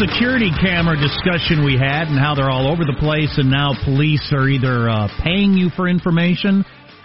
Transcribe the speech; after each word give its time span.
Security 0.00 0.50
camera 0.58 0.96
discussion 0.96 1.62
we 1.62 1.76
had 1.76 2.08
and 2.08 2.18
how 2.18 2.34
they're 2.34 2.48
all 2.48 2.72
over 2.72 2.84
the 2.84 2.96
place, 2.98 3.36
and 3.36 3.50
now 3.50 3.74
police 3.84 4.32
are 4.32 4.48
either 4.48 4.88
uh, 4.88 5.08
paying 5.22 5.52
you 5.52 5.68
for 5.76 5.86
information 5.88 6.64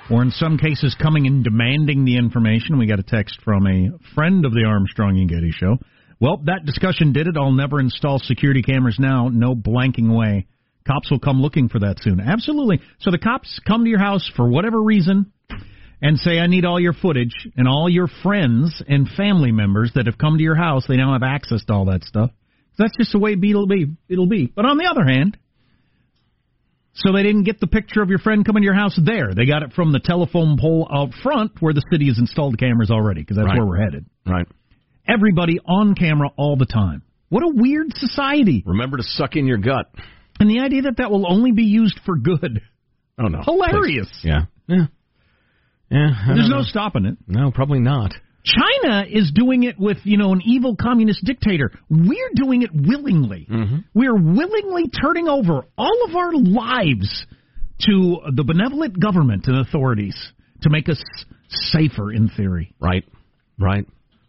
or 0.09 0.21
in 0.21 0.31
some 0.31 0.57
cases 0.57 0.95
coming 1.01 1.27
and 1.27 1.43
demanding 1.43 2.05
the 2.05 2.15
information. 2.15 2.79
We 2.79 2.87
got 2.87 2.99
a 2.99 3.03
text 3.03 3.41
from 3.43 3.67
a 3.67 3.89
friend 4.13 4.45
of 4.45 4.53
the 4.53 4.63
Armstrong 4.63 5.19
and 5.19 5.27
Getty 5.27 5.51
show. 5.51 5.77
Well, 6.21 6.37
that 6.45 6.65
discussion 6.65 7.11
did 7.11 7.27
it. 7.27 7.35
I'll 7.35 7.51
never 7.51 7.81
install 7.81 8.19
security 8.19 8.61
cameras 8.61 8.95
now. 8.97 9.27
No 9.27 9.55
blanking 9.55 10.15
way. 10.15 10.47
Cops 10.87 11.11
will 11.11 11.19
come 11.19 11.41
looking 11.41 11.67
for 11.67 11.79
that 11.79 11.97
soon. 11.99 12.21
Absolutely. 12.21 12.79
So 12.99 13.11
the 13.11 13.17
cops 13.17 13.59
come 13.67 13.83
to 13.83 13.89
your 13.89 13.99
house 13.99 14.31
for 14.37 14.47
whatever 14.47 14.81
reason 14.81 15.33
and 16.01 16.17
say, 16.17 16.39
I 16.39 16.47
need 16.47 16.63
all 16.63 16.79
your 16.79 16.93
footage 16.93 17.35
and 17.57 17.67
all 17.67 17.89
your 17.89 18.07
friends 18.23 18.81
and 18.87 19.09
family 19.17 19.51
members 19.51 19.91
that 19.95 20.05
have 20.05 20.17
come 20.17 20.37
to 20.37 20.43
your 20.43 20.55
house. 20.55 20.85
They 20.87 20.95
now 20.95 21.11
have 21.11 21.23
access 21.23 21.65
to 21.65 21.73
all 21.73 21.85
that 21.85 22.03
stuff. 22.05 22.31
That's 22.77 22.93
just 22.97 23.11
the 23.11 23.19
way 23.19 23.33
it'll 23.33 23.67
be. 23.67 23.85
It'll 24.09 24.27
be. 24.27 24.47
But 24.53 24.65
on 24.65 24.77
the 24.77 24.85
other 24.85 25.05
hand, 25.05 25.37
so 26.93 27.11
they 27.11 27.23
didn't 27.23 27.43
get 27.43 27.59
the 27.59 27.67
picture 27.67 28.01
of 28.01 28.09
your 28.09 28.19
friend 28.19 28.45
coming 28.45 28.61
to 28.61 28.65
your 28.65 28.73
house 28.73 28.97
there. 29.03 29.33
They 29.35 29.45
got 29.45 29.63
it 29.63 29.73
from 29.73 29.91
the 29.91 29.99
telephone 29.99 30.57
pole 30.59 30.87
out 30.93 31.13
front 31.21 31.53
where 31.61 31.73
the 31.73 31.83
city 31.91 32.07
has 32.07 32.17
installed 32.19 32.57
cameras 32.57 32.89
already, 32.91 33.21
because 33.21 33.37
that's 33.37 33.47
Right. 33.47 33.57
where 33.57 33.65
we're 33.67 33.83
headed. 33.83 34.05
Right. 34.25 34.47
Everybody 35.07 35.59
on 35.65 35.93
camera 35.95 36.29
all 36.37 36.55
the 36.55 36.65
time. 36.65 37.01
What 37.29 37.43
a 37.43 37.49
weird 37.53 37.93
society. 37.95 38.63
Remember 38.65 38.97
to 38.97 39.03
suck 39.03 39.35
in 39.35 39.45
your 39.45 39.57
gut. 39.57 39.87
And 40.39 40.49
the 40.49 40.59
idea 40.59 40.83
that 40.83 40.97
that 40.97 41.11
will 41.11 41.31
only 41.31 41.51
be 41.51 41.63
used 41.63 41.99
for 42.05 42.17
good. 42.17 42.61
Oh, 43.17 43.27
no. 43.27 43.41
Hilarious. 43.41 44.09
Please. 44.21 44.25
Yeah. 44.25 44.45
Yeah. 44.67 44.85
Yeah. 45.89 46.09
There's 46.27 46.39
don't 46.39 46.49
no 46.49 46.57
know. 46.57 46.63
stopping 46.63 47.05
it. 47.05 47.17
No, 47.27 47.51
probably 47.51 47.79
not. 47.79 48.13
China 48.45 49.05
is 49.09 49.31
doing 49.33 49.63
it 49.63 49.79
with, 49.79 49.97
you 50.03 50.17
know, 50.17 50.31
an 50.31 50.41
evil 50.45 50.75
communist 50.75 51.23
dictator. 51.23 51.71
We're 51.89 52.31
doing 52.35 52.61
it 52.61 52.69
willingly. 52.73 53.47
We're 53.93 54.15
willingly 54.15 54.89
turning 54.89 55.27
over 55.27 55.65
all 55.77 56.05
of 56.07 56.15
our 56.15 56.33
lives 56.33 57.25
to 57.81 58.17
the 58.33 58.43
benevolent 58.43 58.99
government 58.99 59.47
and 59.47 59.59
authorities 59.59 60.15
to 60.61 60.69
make 60.69 60.87
us 60.89 61.03
safer 61.49 62.11
in 62.11 62.29
theory. 62.29 62.73
Right. 62.79 63.03
Right. 63.59 63.85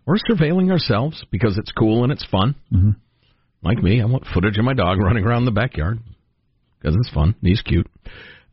We're 0.06 0.17
surveilling 0.31 0.70
ourselves 0.70 1.25
because 1.31 1.59
it's 1.59 1.72
cool 1.72 2.03
and 2.03 2.12
it's 2.12 2.25
fun. 2.25 2.55
Mm-hmm. 2.72 2.91
Like 3.62 3.83
me, 3.83 4.00
I 4.00 4.05
want 4.05 4.25
footage 4.33 4.56
of 4.59 4.64
my 4.64 4.75
dog 4.75 4.98
running 4.98 5.25
around 5.25 5.44
the 5.44 5.50
backyard 5.50 5.98
because 6.78 6.97
it's 6.97 7.11
fun. 7.11 7.34
He's 7.42 7.62
cute. 7.62 7.89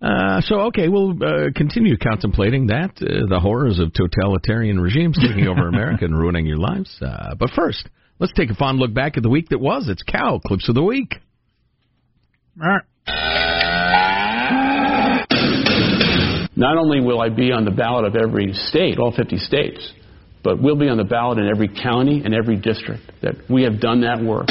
Uh, 0.04 0.42
so, 0.42 0.56
okay, 0.62 0.90
we'll 0.90 1.12
uh, 1.24 1.50
continue 1.56 1.96
contemplating 1.96 2.68
that, 2.68 2.92
uh, 3.02 3.26
the 3.30 3.40
horrors 3.40 3.80
of 3.80 3.94
totalitarian 3.94 4.78
regimes 4.78 5.18
taking 5.18 5.48
over 5.48 5.68
America 5.70 6.04
and 6.04 6.18
ruining 6.18 6.46
your 6.46 6.58
lives. 6.58 6.94
Uh, 7.02 7.36
but 7.40 7.50
first, 7.52 7.88
let's 8.20 8.34
take 8.34 8.50
a 8.50 8.56
fond 8.56 8.80
look 8.80 8.94
back 8.94 9.16
at 9.16 9.24
the 9.24 9.30
week 9.30 9.48
that 9.50 9.60
was. 9.60 9.88
It's 9.88 10.04
Cow 10.04 10.42
Clips 10.46 10.68
of 10.68 10.76
the 10.76 10.84
Week. 10.84 11.14
Not 16.56 16.78
only 16.78 17.00
will 17.00 17.22
I 17.22 17.30
be 17.30 17.54
on 17.54 17.64
the 17.64 17.72
ballot 17.72 18.06
of 18.06 18.16
every 18.18 18.54
state, 18.54 19.00
all 19.00 19.14
50 19.16 19.38
states, 19.38 19.92
but 20.44 20.62
we'll 20.62 20.76
be 20.76 20.90
on 20.90 20.98
the 20.98 21.06
ballot 21.06 21.40
in 21.40 21.48
every 21.48 21.70
county 21.70 22.22
and 22.24 22.36
every 22.36 22.58
district. 22.58 23.04
That 23.22 23.36
we 23.50 23.64
have 23.64 23.80
done 23.80 24.02
that 24.02 24.22
work. 24.22 24.48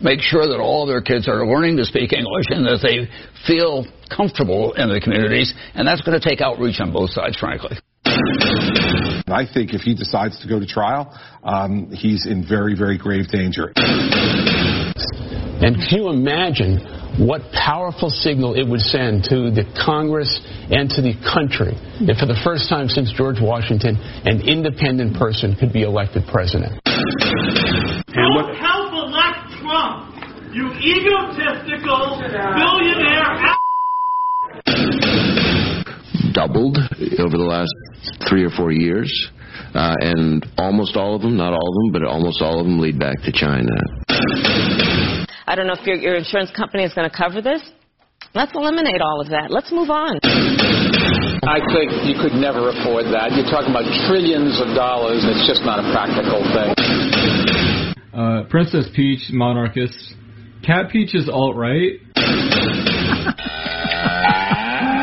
Make 0.00 0.20
sure 0.20 0.46
that 0.46 0.58
all 0.60 0.86
their 0.86 1.00
kids 1.00 1.28
are 1.28 1.46
learning 1.46 1.76
to 1.78 1.84
speak 1.84 2.12
English 2.12 2.46
and 2.50 2.66
that 2.66 2.80
they 2.82 3.08
feel 3.46 3.86
comfortable 4.14 4.72
in 4.74 4.88
the 4.88 5.00
communities. 5.00 5.52
And 5.74 5.86
that's 5.86 6.02
going 6.02 6.18
to 6.18 6.28
take 6.28 6.40
outreach 6.40 6.80
on 6.80 6.92
both 6.92 7.10
sides, 7.10 7.36
frankly. 7.38 7.76
I 9.28 9.44
think 9.52 9.74
if 9.74 9.82
he 9.82 9.94
decides 9.94 10.40
to 10.40 10.48
go 10.48 10.60
to 10.60 10.66
trial, 10.66 11.12
um, 11.42 11.90
he's 11.90 12.26
in 12.26 12.46
very, 12.46 12.76
very 12.76 12.96
grave 12.96 13.28
danger. 13.28 13.72
And 15.56 15.76
can 15.76 15.98
you 15.98 16.08
imagine 16.10 16.78
what 17.18 17.40
powerful 17.52 18.10
signal 18.10 18.54
it 18.54 18.68
would 18.68 18.80
send 18.80 19.24
to 19.24 19.50
the 19.50 19.64
Congress 19.72 20.28
and 20.70 20.90
to 20.90 21.00
the 21.00 21.16
country 21.24 21.72
if, 22.04 22.20
for 22.20 22.26
the 22.26 22.38
first 22.44 22.68
time 22.68 22.88
since 22.88 23.10
George 23.12 23.40
Washington, 23.40 23.96
an 24.28 24.46
independent 24.46 25.16
person 25.16 25.56
could 25.56 25.72
be 25.72 25.82
elected 25.82 26.24
president? 26.28 26.78
And 26.84 28.28
what 28.36 28.52
help 28.60 28.92
elect 28.92 29.48
Trump, 29.64 30.12
you 30.56 30.72
egotistical 30.72 32.16
billionaire. 32.56 33.58
doubled 36.32 36.78
over 37.20 37.36
the 37.36 37.44
last 37.44 37.72
three 38.28 38.42
or 38.42 38.48
four 38.48 38.72
years, 38.72 39.12
uh, 39.74 39.94
and 40.00 40.46
almost 40.56 40.96
all 40.96 41.14
of 41.14 41.20
them, 41.20 41.36
not 41.36 41.52
all 41.52 41.68
of 41.68 41.74
them, 41.76 41.92
but 41.92 42.08
almost 42.08 42.40
all 42.40 42.60
of 42.60 42.64
them 42.64 42.80
lead 42.80 42.98
back 42.98 43.20
to 43.24 43.32
China. 43.32 43.68
I 45.46 45.54
don't 45.54 45.66
know 45.66 45.76
if 45.76 45.84
your, 45.86 45.96
your 45.96 46.16
insurance 46.16 46.50
company 46.56 46.84
is 46.84 46.94
going 46.94 47.08
to 47.08 47.14
cover 47.14 47.42
this. 47.42 47.60
Let's 48.34 48.52
eliminate 48.54 49.02
all 49.02 49.20
of 49.20 49.28
that. 49.28 49.50
Let's 49.50 49.70
move 49.70 49.90
on. 49.90 50.16
I 51.44 51.60
think 51.68 51.92
you 52.08 52.16
could 52.16 52.32
never 52.32 52.72
afford 52.72 53.12
that. 53.12 53.36
You're 53.36 53.48
talking 53.52 53.76
about 53.76 53.84
trillions 54.08 54.56
of 54.60 54.72
dollars. 54.72 55.20
It's 55.20 55.44
just 55.44 55.68
not 55.68 55.80
a 55.80 55.86
practical 55.92 56.40
thing. 56.56 56.72
Uh, 58.12 58.48
Princess 58.48 58.88
Peach, 58.96 59.28
monarchist. 59.32 60.16
Cat 60.64 60.90
Peach 60.90 61.14
is 61.14 61.28
alt 61.28 61.56
right. 61.56 62.00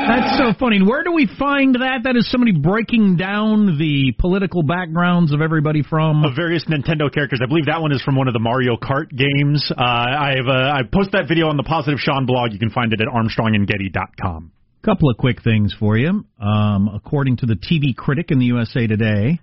That's 0.07 0.37
so 0.37 0.53
funny. 0.59 0.81
Where 0.83 1.03
do 1.03 1.13
we 1.13 1.29
find 1.39 1.75
that? 1.75 2.01
That 2.03 2.17
is 2.17 2.29
somebody 2.29 2.51
breaking 2.51 3.15
down 3.15 3.77
the 3.77 4.13
political 4.19 4.61
backgrounds 4.61 5.33
of 5.33 5.41
everybody 5.41 5.81
from 5.81 6.25
of 6.25 6.35
various 6.35 6.65
Nintendo 6.65 7.11
characters. 7.11 7.39
I 7.41 7.47
believe 7.47 7.67
that 7.67 7.81
one 7.81 7.93
is 7.93 8.01
from 8.01 8.17
one 8.17 8.27
of 8.27 8.33
the 8.33 8.39
Mario 8.39 8.75
Kart 8.75 9.09
games. 9.09 9.71
Uh, 9.71 9.81
I've 9.81 10.47
uh, 10.47 10.75
I 10.75 10.81
posted 10.91 11.13
that 11.13 11.27
video 11.29 11.47
on 11.47 11.55
the 11.55 11.63
Positive 11.63 11.99
Sean 11.99 12.25
blog. 12.25 12.51
You 12.51 12.59
can 12.59 12.69
find 12.69 12.91
it 12.91 12.99
at 12.99 13.07
ArmstrongandGetty.com. 13.07 14.51
Couple 14.83 15.09
of 15.09 15.17
quick 15.17 15.41
things 15.41 15.73
for 15.79 15.97
you. 15.97 16.25
Um, 16.41 16.89
according 16.93 17.37
to 17.37 17.45
the 17.45 17.55
TV 17.55 17.95
critic 17.95 18.31
in 18.31 18.39
the 18.39 18.45
USA 18.47 18.85
Today, 18.85 19.39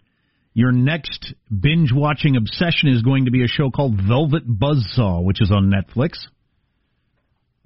your 0.52 0.72
next 0.72 1.34
binge 1.48 1.92
watching 1.92 2.36
obsession 2.36 2.88
is 2.88 3.02
going 3.02 3.26
to 3.26 3.30
be 3.30 3.44
a 3.44 3.48
show 3.48 3.70
called 3.70 3.94
Velvet 3.96 4.48
Buzzsaw, 4.48 5.22
which 5.22 5.40
is 5.40 5.50
on 5.50 5.70
Netflix. 5.70 6.26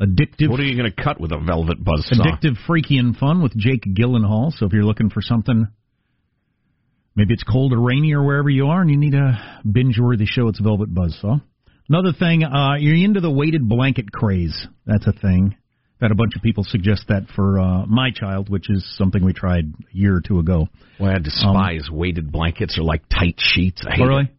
Addictive. 0.01 0.51
What 0.51 0.61
are 0.61 0.65
you 0.65 0.77
going 0.77 0.93
to 0.93 1.03
cut 1.03 1.21
with 1.21 1.31
a 1.31 1.39
velvet 1.39 1.83
buzzsaw? 1.83 2.19
Addictive, 2.19 2.57
freaky, 2.67 2.99
and 2.99 3.17
fun 3.17 3.43
with 3.43 3.57
Jake 3.57 3.85
Gyllenhaal. 3.85 4.53
So 4.53 4.67
if 4.67 4.73
you're 4.73 4.85
looking 4.85 5.09
for 5.09 5.23
something, 5.23 5.69
maybe 7.15 7.33
it's 7.33 7.45
cold 7.45 7.73
or 7.73 7.81
rainy 7.81 8.13
or 8.13 8.25
wherever 8.25 8.51
you 8.51 8.67
are, 8.67 8.81
and 8.81 8.91
you 8.91 8.97
need 8.97 9.15
a 9.15 9.61
binge-worthy 9.71 10.27
show, 10.27 10.49
it's 10.49 10.59
Velvet 10.59 10.93
Buzzsaw. 10.93 11.41
Another 11.89 12.13
thing, 12.19 12.43
uh, 12.43 12.75
you're 12.75 12.97
into 12.97 13.21
the 13.21 13.31
weighted 13.31 13.69
blanket 13.69 14.11
craze. 14.11 14.67
That's 14.85 15.07
a 15.07 15.13
thing. 15.13 15.57
Had 16.05 16.11
a 16.11 16.15
bunch 16.17 16.37
of 16.37 16.43
people 16.43 16.65
suggest 16.65 17.05
that 17.09 17.23
for 17.35 17.59
uh, 17.59 17.87
my 17.87 18.11
child, 18.11 18.51
which 18.51 18.69
is 18.69 18.85
something 18.99 19.25
we 19.25 19.33
tried 19.33 19.65
a 19.65 19.97
year 19.97 20.15
or 20.15 20.21
two 20.21 20.39
ago. 20.39 20.69
Well, 21.01 21.11
I 21.11 21.19
despise 21.19 21.89
weighted 21.91 22.31
blankets 22.31 22.79
or 22.79 22.83
like 22.83 23.09
tight 23.09 23.37
sheets. 23.39 23.83
I 23.89 23.93
hate 23.95 24.03
Um, 24.03 24.09
really? 24.09 24.25
it. 24.25 24.31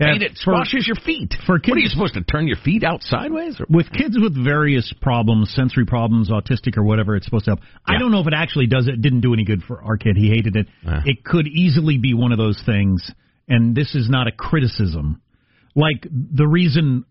Yeah, 0.00 0.12
hate 0.12 0.22
it. 0.22 0.36
Squashes 0.36 0.86
your 0.86 0.96
feet. 0.96 1.32
For 1.46 1.54
What 1.54 1.76
are 1.78 1.78
you 1.78 1.88
supposed 1.88 2.12
to 2.14 2.20
turn 2.24 2.46
your 2.46 2.58
feet 2.58 2.84
out 2.84 3.02
sideways? 3.02 3.58
Or? 3.58 3.64
with 3.70 3.90
kids 3.90 4.18
with 4.20 4.34
various 4.36 4.92
problems, 5.00 5.50
sensory 5.54 5.86
problems, 5.86 6.28
autistic 6.28 6.76
or 6.76 6.82
whatever, 6.82 7.16
it's 7.16 7.24
supposed 7.24 7.46
to 7.46 7.52
help. 7.52 7.60
I 7.86 7.98
don't 7.98 8.12
know 8.12 8.20
if 8.20 8.26
it 8.26 8.34
actually 8.36 8.66
does. 8.66 8.86
It 8.86 9.00
didn't 9.00 9.20
do 9.22 9.32
any 9.32 9.44
good 9.44 9.62
for 9.62 9.82
our 9.82 9.96
kid. 9.96 10.18
He 10.18 10.28
hated 10.28 10.56
it. 10.56 10.66
It 11.06 11.24
could 11.24 11.46
easily 11.46 11.96
be 11.96 12.12
one 12.12 12.32
of 12.32 12.38
those 12.38 12.60
things, 12.66 13.10
and 13.48 13.74
this 13.74 13.94
is 13.94 14.10
not 14.10 14.26
a 14.28 14.32
criticism. 14.32 15.22
Like 15.74 16.06
the 16.10 16.46
reason 16.46 17.06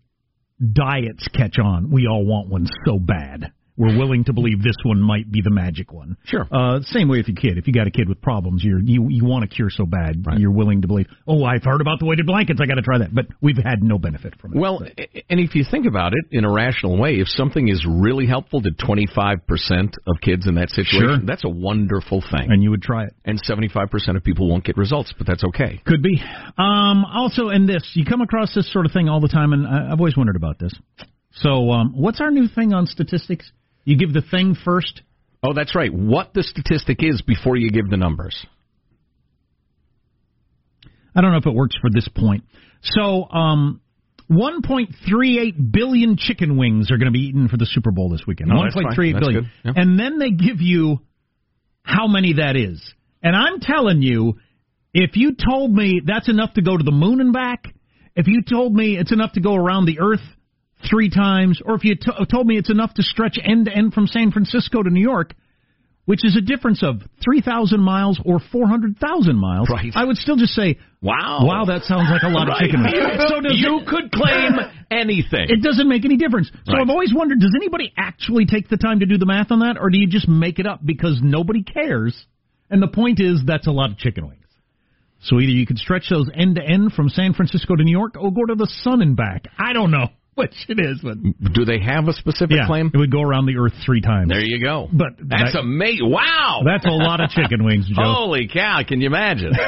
diets 0.62 1.26
catch 1.34 1.58
on, 1.58 1.90
we 1.90 2.06
all 2.06 2.24
want 2.24 2.48
one 2.48 2.68
so 2.86 3.00
bad. 3.00 3.50
We're 3.76 3.98
willing 3.98 4.24
to 4.24 4.32
believe 4.32 4.62
this 4.62 4.76
one 4.84 5.00
might 5.00 5.30
be 5.32 5.40
the 5.42 5.50
magic 5.50 5.92
one. 5.92 6.16
Sure. 6.24 6.46
Uh, 6.52 6.80
same 6.82 7.08
way 7.08 7.18
with 7.18 7.26
your 7.28 7.36
kid. 7.36 7.58
If 7.58 7.66
you 7.66 7.72
got 7.72 7.86
a 7.86 7.90
kid 7.90 8.08
with 8.08 8.20
problems, 8.22 8.62
you're 8.62 8.80
you 8.80 9.08
you 9.10 9.24
want 9.24 9.48
to 9.48 9.54
cure 9.54 9.68
so 9.70 9.84
bad, 9.84 10.24
Right. 10.26 10.38
you're 10.38 10.52
willing 10.52 10.82
to 10.82 10.88
believe. 10.88 11.06
Oh, 11.26 11.42
I've 11.44 11.64
heard 11.64 11.80
about 11.80 11.98
the 11.98 12.06
weighted 12.06 12.26
blankets. 12.26 12.60
I 12.62 12.66
got 12.66 12.74
to 12.76 12.82
try 12.82 12.98
that. 12.98 13.14
But 13.14 13.26
we've 13.40 13.56
had 13.56 13.82
no 13.82 13.98
benefit 13.98 14.34
from 14.40 14.52
it. 14.54 14.58
Well, 14.60 14.82
a- 14.96 15.24
and 15.28 15.40
if 15.40 15.54
you 15.56 15.64
think 15.68 15.86
about 15.86 16.12
it 16.12 16.24
in 16.30 16.44
a 16.44 16.52
rational 16.52 16.96
way, 16.98 17.14
if 17.16 17.28
something 17.28 17.66
is 17.68 17.84
really 17.88 18.26
helpful 18.26 18.62
to 18.62 18.70
25% 18.70 19.96
of 20.06 20.20
kids 20.20 20.46
in 20.46 20.54
that 20.56 20.70
situation, 20.70 21.08
Sure. 21.08 21.18
that's 21.26 21.44
a 21.44 21.48
wonderful 21.48 22.20
thing. 22.30 22.50
and 22.52 22.62
you 22.62 22.70
would 22.70 22.82
try 22.82 23.04
it. 23.04 23.14
And 23.24 23.40
75% 23.42 24.16
of 24.16 24.22
people 24.24 24.48
won't 24.48 24.64
get 24.64 24.76
results, 24.76 25.12
but 25.16 25.26
that's 25.26 25.42
okay. 25.44 25.80
Could 25.84 26.02
be. 26.02 26.20
Um, 26.58 27.04
also, 27.04 27.48
in 27.48 27.66
this, 27.66 27.82
you 27.94 28.04
come 28.04 28.20
across 28.20 28.54
this 28.54 28.70
sort 28.72 28.86
of 28.86 28.92
thing 28.92 29.08
all 29.08 29.20
the 29.20 29.28
time, 29.28 29.52
and 29.52 29.66
I, 29.66 29.90
I've 29.92 29.98
always 29.98 30.16
wondered 30.16 30.36
about 30.36 30.58
this. 30.58 30.72
So, 31.32 31.70
um, 31.72 31.94
what's 31.96 32.20
our 32.20 32.30
new 32.30 32.46
thing 32.46 32.72
on 32.72 32.86
statistics? 32.86 33.50
You 33.84 33.96
give 33.96 34.12
the 34.12 34.22
thing 34.22 34.56
first. 34.64 35.02
Oh, 35.42 35.52
that's 35.54 35.74
right. 35.74 35.92
What 35.92 36.32
the 36.34 36.42
statistic 36.42 36.98
is 37.00 37.22
before 37.22 37.56
you 37.56 37.70
give 37.70 37.90
the 37.90 37.96
numbers. 37.96 38.46
I 41.14 41.20
don't 41.20 41.30
know 41.30 41.38
if 41.38 41.46
it 41.46 41.54
works 41.54 41.76
for 41.80 41.90
this 41.90 42.08
point. 42.08 42.44
So, 42.82 43.28
um, 43.30 43.80
1.38 44.30 45.72
billion 45.72 46.16
chicken 46.16 46.56
wings 46.56 46.90
are 46.90 46.96
going 46.96 47.12
to 47.12 47.12
be 47.12 47.26
eaten 47.26 47.48
for 47.48 47.56
the 47.56 47.66
Super 47.66 47.90
Bowl 47.90 48.08
this 48.08 48.22
weekend. 48.26 48.50
Fine. 48.50 48.72
1.38 48.72 49.12
That's 49.12 49.26
billion. 49.26 49.50
Yeah. 49.64 49.72
And 49.76 49.98
then 49.98 50.18
they 50.18 50.30
give 50.30 50.60
you 50.60 51.00
how 51.82 52.08
many 52.08 52.34
that 52.34 52.56
is. 52.56 52.82
And 53.22 53.36
I'm 53.36 53.60
telling 53.60 54.02
you, 54.02 54.38
if 54.92 55.10
you 55.14 55.34
told 55.34 55.72
me 55.72 56.00
that's 56.04 56.28
enough 56.28 56.54
to 56.54 56.62
go 56.62 56.76
to 56.76 56.82
the 56.82 56.90
moon 56.90 57.20
and 57.20 57.32
back, 57.32 57.64
if 58.16 58.26
you 58.26 58.42
told 58.42 58.74
me 58.74 58.96
it's 58.96 59.12
enough 59.12 59.32
to 59.32 59.40
go 59.40 59.54
around 59.54 59.86
the 59.86 60.00
earth 60.00 60.24
three 60.88 61.10
times, 61.10 61.60
or 61.64 61.74
if 61.74 61.84
you 61.84 61.94
t- 61.94 62.10
told 62.30 62.46
me 62.46 62.56
it's 62.58 62.70
enough 62.70 62.94
to 62.94 63.02
stretch 63.02 63.38
end 63.42 63.66
to 63.66 63.72
end 63.72 63.92
from 63.94 64.06
San 64.06 64.30
Francisco 64.30 64.82
to 64.82 64.90
New 64.90 65.00
York, 65.02 65.34
which 66.06 66.24
is 66.24 66.36
a 66.36 66.40
difference 66.40 66.82
of 66.82 66.96
3,000 67.24 67.80
miles 67.80 68.20
or 68.24 68.38
400,000 68.52 69.36
miles, 69.36 69.68
Right. 69.70 69.90
I 69.94 70.04
would 70.04 70.16
still 70.18 70.36
just 70.36 70.52
say, 70.52 70.78
Wow. 71.00 71.40
wow, 71.42 71.64
that 71.66 71.82
sounds 71.84 72.08
like 72.10 72.22
a 72.22 72.28
lot 72.28 72.48
of 72.50 72.56
chicken 72.58 72.82
wings. 72.82 72.94
So 73.28 73.40
does 73.40 73.56
you 73.58 73.80
it, 73.80 73.86
could 73.86 74.10
claim 74.12 74.52
anything. 74.90 75.46
it 75.48 75.62
doesn't 75.62 75.88
make 75.88 76.04
any 76.04 76.16
difference. 76.16 76.50
So 76.66 76.72
Right. 76.74 76.82
I've 76.82 76.90
always 76.90 77.12
wondered, 77.14 77.40
does 77.40 77.54
anybody 77.56 77.92
actually 77.96 78.44
take 78.46 78.68
the 78.68 78.76
time 78.76 79.00
to 79.00 79.06
do 79.06 79.16
the 79.16 79.26
math 79.26 79.50
on 79.50 79.60
that, 79.60 79.78
or 79.80 79.88
do 79.90 79.98
you 79.98 80.06
just 80.06 80.28
make 80.28 80.58
it 80.58 80.66
up 80.66 80.80
because 80.84 81.20
nobody 81.22 81.62
cares? 81.62 82.14
And 82.70 82.82
the 82.82 82.88
point 82.88 83.20
is, 83.20 83.40
that's 83.46 83.66
a 83.66 83.70
lot 83.72 83.90
of 83.90 83.96
chicken 83.98 84.26
wings. 84.28 84.40
So 85.22 85.36
either 85.40 85.52
you 85.52 85.66
could 85.66 85.78
stretch 85.78 86.10
those 86.10 86.28
end 86.34 86.56
to 86.56 86.62
end 86.62 86.92
from 86.92 87.08
San 87.08 87.32
Francisco 87.32 87.74
to 87.76 87.82
New 87.82 87.90
York, 87.96 88.14
or 88.20 88.30
go 88.30 88.44
to 88.44 88.54
the 88.54 88.66
sun 88.82 89.00
and 89.00 89.16
back. 89.16 89.46
I 89.58 89.72
don't 89.72 89.90
know 89.90 90.08
which 90.36 90.54
it 90.68 90.78
is, 90.80 91.00
but 91.02 91.16
Do 91.52 91.64
they 91.64 91.78
have 91.80 92.08
a 92.08 92.12
specific 92.12 92.56
yeah, 92.56 92.66
claim? 92.66 92.90
it 92.92 92.96
would 92.98 93.10
go 93.12 93.22
around 93.22 93.46
the 93.46 93.56
earth 93.56 93.72
three 93.84 94.00
times. 94.00 94.28
There 94.28 94.40
you 94.44 94.62
go. 94.62 94.88
But 94.92 95.16
that's 95.18 95.52
that- 95.52 95.60
amazing. 95.60 96.10
Wow. 96.10 96.62
That's 96.64 96.84
a 96.86 96.90
lot 96.90 97.20
of 97.20 97.30
chicken 97.30 97.64
wings, 97.64 97.86
Joe. 97.88 98.02
Holy 98.02 98.48
cow, 98.52 98.82
can 98.86 99.00
you 99.00 99.06
imagine? 99.06 99.52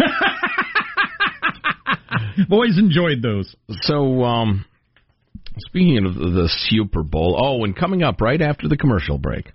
Boys 2.48 2.78
enjoyed 2.78 3.22
those. 3.22 3.54
so, 3.82 4.22
um, 4.22 4.64
speaking 5.68 6.04
of 6.04 6.14
the 6.14 6.48
Super 6.68 7.02
Bowl, 7.02 7.38
oh, 7.42 7.64
and 7.64 7.74
coming 7.76 8.02
up 8.02 8.20
right 8.20 8.40
after 8.40 8.68
the 8.68 8.76
commercial 8.76 9.18
break, 9.18 9.52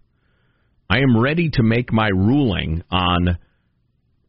I 0.89 0.97
am 0.99 1.19
ready 1.19 1.49
to 1.53 1.63
make 1.63 1.93
my 1.93 2.07
ruling 2.09 2.83
on 2.91 3.37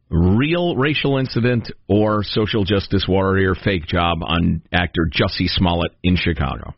real 0.09 0.75
racial 0.75 1.17
incident 1.17 1.71
or 1.87 2.23
social 2.23 2.63
justice 2.63 3.05
warrior 3.07 3.55
fake 3.55 3.85
job 3.87 4.19
on 4.21 4.61
actor 4.71 5.09
Jussie 5.11 5.47
Smollett 5.47 5.91
in 6.03 6.15
Chicago. 6.15 6.73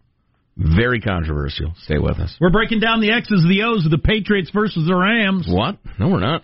Very 0.57 1.01
controversial. 1.01 1.73
Stay 1.83 1.97
with 1.97 2.17
us. 2.19 2.35
We're 2.39 2.49
breaking 2.49 2.79
down 2.79 3.01
the 3.01 3.11
X's 3.11 3.43
and 3.43 3.51
the 3.51 3.63
O's 3.63 3.83
of 3.85 3.91
the 3.91 3.97
Patriots 3.97 4.51
versus 4.53 4.87
the 4.87 4.95
Rams. 4.95 5.47
What? 5.49 5.77
No, 5.99 6.07
we're 6.09 6.21
not. 6.21 6.43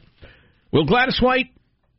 Will 0.74 0.86
Gladys 0.86 1.20
White, 1.22 1.48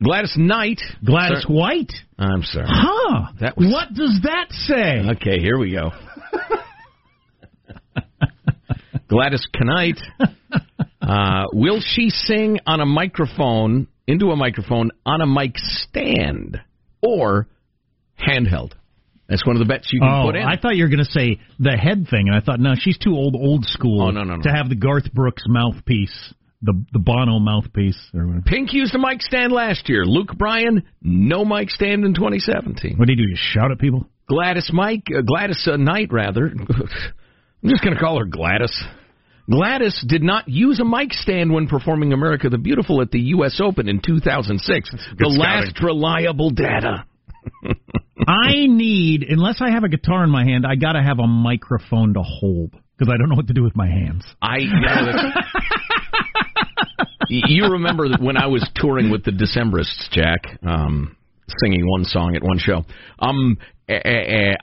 Gladys 0.02 0.34
Knight, 0.36 0.80
Gladys 1.04 1.42
Sir- 1.46 1.52
White? 1.52 1.92
I'm 2.18 2.42
sorry. 2.42 2.66
Huh. 2.68 3.32
That 3.40 3.56
was- 3.56 3.72
What 3.72 3.94
does 3.94 4.20
that 4.24 4.46
say? 4.50 5.10
Okay, 5.16 5.38
here 5.40 5.56
we 5.58 5.72
go. 5.72 5.90
Gladys 9.08 9.46
Knight. 9.60 9.98
Uh, 11.04 11.46
will 11.52 11.80
she 11.84 12.10
sing 12.10 12.60
on 12.64 12.78
a 12.80 12.86
microphone, 12.86 13.88
into 14.06 14.30
a 14.30 14.36
microphone, 14.36 14.90
on 15.06 15.20
a 15.20 15.26
mic 15.26 15.52
stand, 15.56 16.60
or 17.02 17.48
handheld? 18.18 18.72
That's 19.28 19.46
one 19.46 19.56
of 19.56 19.60
the 19.60 19.66
bets 19.66 19.88
you 19.92 20.00
can 20.00 20.08
oh, 20.08 20.26
put 20.26 20.36
in. 20.36 20.42
I 20.42 20.56
thought 20.56 20.76
you 20.76 20.84
were 20.84 20.90
going 20.90 21.04
to 21.04 21.10
say 21.10 21.40
the 21.58 21.72
head 21.72 22.06
thing, 22.10 22.28
and 22.28 22.36
I 22.36 22.40
thought, 22.40 22.60
no, 22.60 22.74
she's 22.76 22.98
too 22.98 23.12
old, 23.14 23.34
old 23.34 23.64
school 23.64 24.02
Oh, 24.02 24.10
no, 24.10 24.24
no, 24.24 24.36
no. 24.36 24.42
to 24.42 24.50
have 24.50 24.68
the 24.68 24.74
Garth 24.74 25.10
Brooks 25.12 25.44
mouthpiece, 25.46 26.34
the 26.60 26.74
the 26.92 26.98
Bono 26.98 27.38
mouthpiece. 27.38 27.98
Or 28.14 28.26
whatever. 28.26 28.44
Pink 28.44 28.72
used 28.72 28.94
a 28.94 28.98
mic 28.98 29.22
stand 29.22 29.52
last 29.52 29.88
year. 29.88 30.04
Luke 30.04 30.36
Bryan, 30.36 30.82
no 31.00 31.44
mic 31.44 31.70
stand 31.70 32.04
in 32.04 32.14
2017. 32.14 32.98
What 32.98 33.06
do 33.06 33.12
you 33.14 33.26
do? 33.26 33.32
Just 33.32 33.42
shout 33.42 33.70
at 33.70 33.78
people? 33.78 34.06
Gladys 34.28 34.70
Mike, 34.72 35.04
uh, 35.16 35.22
Gladys 35.22 35.66
uh, 35.70 35.76
Knight, 35.76 36.12
rather. 36.12 36.46
I'm 36.48 37.68
just 37.70 37.82
going 37.82 37.94
to 37.94 38.00
call 38.00 38.18
her 38.18 38.26
Gladys. 38.26 38.82
Gladys 39.50 40.04
did 40.06 40.22
not 40.22 40.48
use 40.48 40.80
a 40.80 40.84
mic 40.84 41.12
stand 41.12 41.52
when 41.52 41.66
performing 41.66 42.12
America 42.12 42.48
the 42.48 42.58
Beautiful 42.58 43.00
at 43.02 43.10
the 43.10 43.20
U.S. 43.20 43.60
Open 43.62 43.88
in 43.88 44.00
2006. 44.00 44.90
The 44.90 44.98
scouting. 44.98 45.38
last 45.38 45.82
reliable 45.82 46.50
data. 46.50 47.04
I 48.26 48.66
need, 48.66 49.24
unless 49.28 49.60
I 49.60 49.70
have 49.70 49.82
a 49.84 49.88
guitar 49.88 50.22
in 50.22 50.30
my 50.30 50.44
hand, 50.44 50.64
I 50.66 50.76
got 50.76 50.92
to 50.92 51.02
have 51.02 51.18
a 51.18 51.26
microphone 51.26 52.14
to 52.14 52.22
hold 52.22 52.70
because 52.96 53.12
I 53.12 53.18
don't 53.18 53.28
know 53.28 53.34
what 53.34 53.48
to 53.48 53.54
do 53.54 53.64
with 53.64 53.74
my 53.74 53.88
hands. 53.88 54.24
I 54.40 54.58
know 54.58 55.12
you 57.28 57.64
remember 57.72 58.08
when 58.20 58.36
I 58.36 58.46
was 58.46 58.68
touring 58.76 59.10
with 59.10 59.24
the 59.24 59.32
Decemberists, 59.32 60.10
Jack, 60.12 60.58
um, 60.64 61.16
singing 61.62 61.88
one 61.88 62.04
song 62.04 62.36
at 62.36 62.42
one 62.42 62.58
show. 62.58 62.84
Um, 63.18 63.58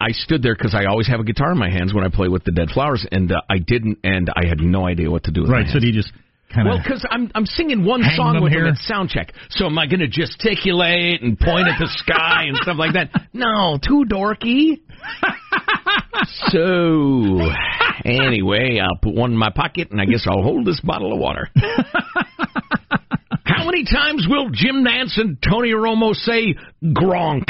I 0.02 0.12
stood 0.12 0.42
there 0.44 0.56
because 0.56 0.74
I 0.76 0.86
always 0.86 1.08
have 1.08 1.20
a 1.20 1.24
guitar 1.24 1.52
in 1.52 1.58
my 1.58 1.70
hands 1.70 1.94
when 1.94 2.04
I 2.04 2.10
play 2.10 2.28
with 2.28 2.44
the 2.44 2.52
Dead 2.52 2.70
Flowers, 2.70 3.06
and 3.12 3.32
uh, 3.32 3.42
I 3.50 3.58
didn't, 3.60 4.00
and 4.04 4.30
I 4.36 4.48
had 4.48 4.60
no 4.60 4.86
idea 4.88 5.10
what 5.10 5.24
to 5.26 5.32
do 5.32 5.42
with 5.42 5.50
Right, 5.52 5.68
so 5.68 5.80
do 5.80 5.88
you 5.88 5.94
just 5.94 6.12
kind 6.54 6.68
of. 6.68 6.74
Well, 6.74 6.82
because 6.84 7.06
I'm 7.10 7.32
I'm 7.36 7.46
singing 7.46 7.86
one 7.86 8.02
Hang 8.02 8.16
song 8.16 8.34
them 8.34 8.44
with 8.44 8.52
here? 8.54 8.64
them 8.64 8.74
at 8.74 8.80
sound 8.80 9.10
check. 9.10 9.34
So 9.50 9.66
am 9.68 9.78
I 9.78 9.86
going 9.88 10.00
to 10.00 10.08
gesticulate 10.08 11.22
and 11.22 11.40
point 11.40 11.68
at 11.68 11.78
the 11.80 11.88
sky 11.98 12.46
and 12.48 12.58
stuff 12.58 12.78
like 12.78 12.94
that? 12.94 13.10
No, 13.34 13.78
too 13.82 14.06
dorky. 14.10 14.80
so 16.52 17.40
anyway, 18.04 18.80
I'll 18.82 18.98
put 19.02 19.14
one 19.16 19.32
in 19.32 19.38
my 19.38 19.52
pocket 19.52 19.92
and 19.92 20.02
I 20.02 20.06
guess 20.06 20.26
I'll 20.28 20.42
hold 20.44 20.66
this 20.66 20.80
bottle 20.82 21.14
of 21.14 21.20
water. 21.20 21.48
How 23.46 23.66
many 23.66 23.86
times 23.86 24.26
will 24.30 24.50
Jim 24.50 24.84
Nantz 24.84 25.18
and 25.20 25.38
Tony 25.42 25.72
Romo 25.72 26.14
say 26.16 26.56
Gronk? 26.84 27.46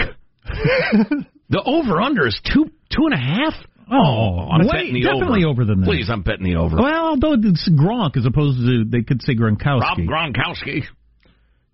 the 1.49 1.61
over 1.63 2.01
under 2.01 2.27
is 2.27 2.39
two 2.53 2.65
two 2.89 3.05
and 3.05 3.13
a 3.13 3.17
half. 3.17 3.53
Oh, 3.91 4.47
I'm 4.51 4.61
way- 4.67 4.71
betting 4.71 4.93
the 4.93 5.01
definitely 5.01 5.45
over 5.45 5.65
than 5.65 5.81
that. 5.81 5.85
Please, 5.87 6.09
I'm 6.11 6.21
betting 6.21 6.45
the 6.45 6.55
over. 6.55 6.75
well, 6.77 7.07
although 7.07 7.33
it's 7.33 7.67
Gronk 7.69 8.17
as 8.17 8.25
opposed 8.25 8.59
to 8.59 8.85
they 8.85 9.01
could 9.01 9.21
say 9.23 9.35
Gronkowski. 9.35 10.07
Rob 10.07 10.33
Gronkowski. 10.33 10.83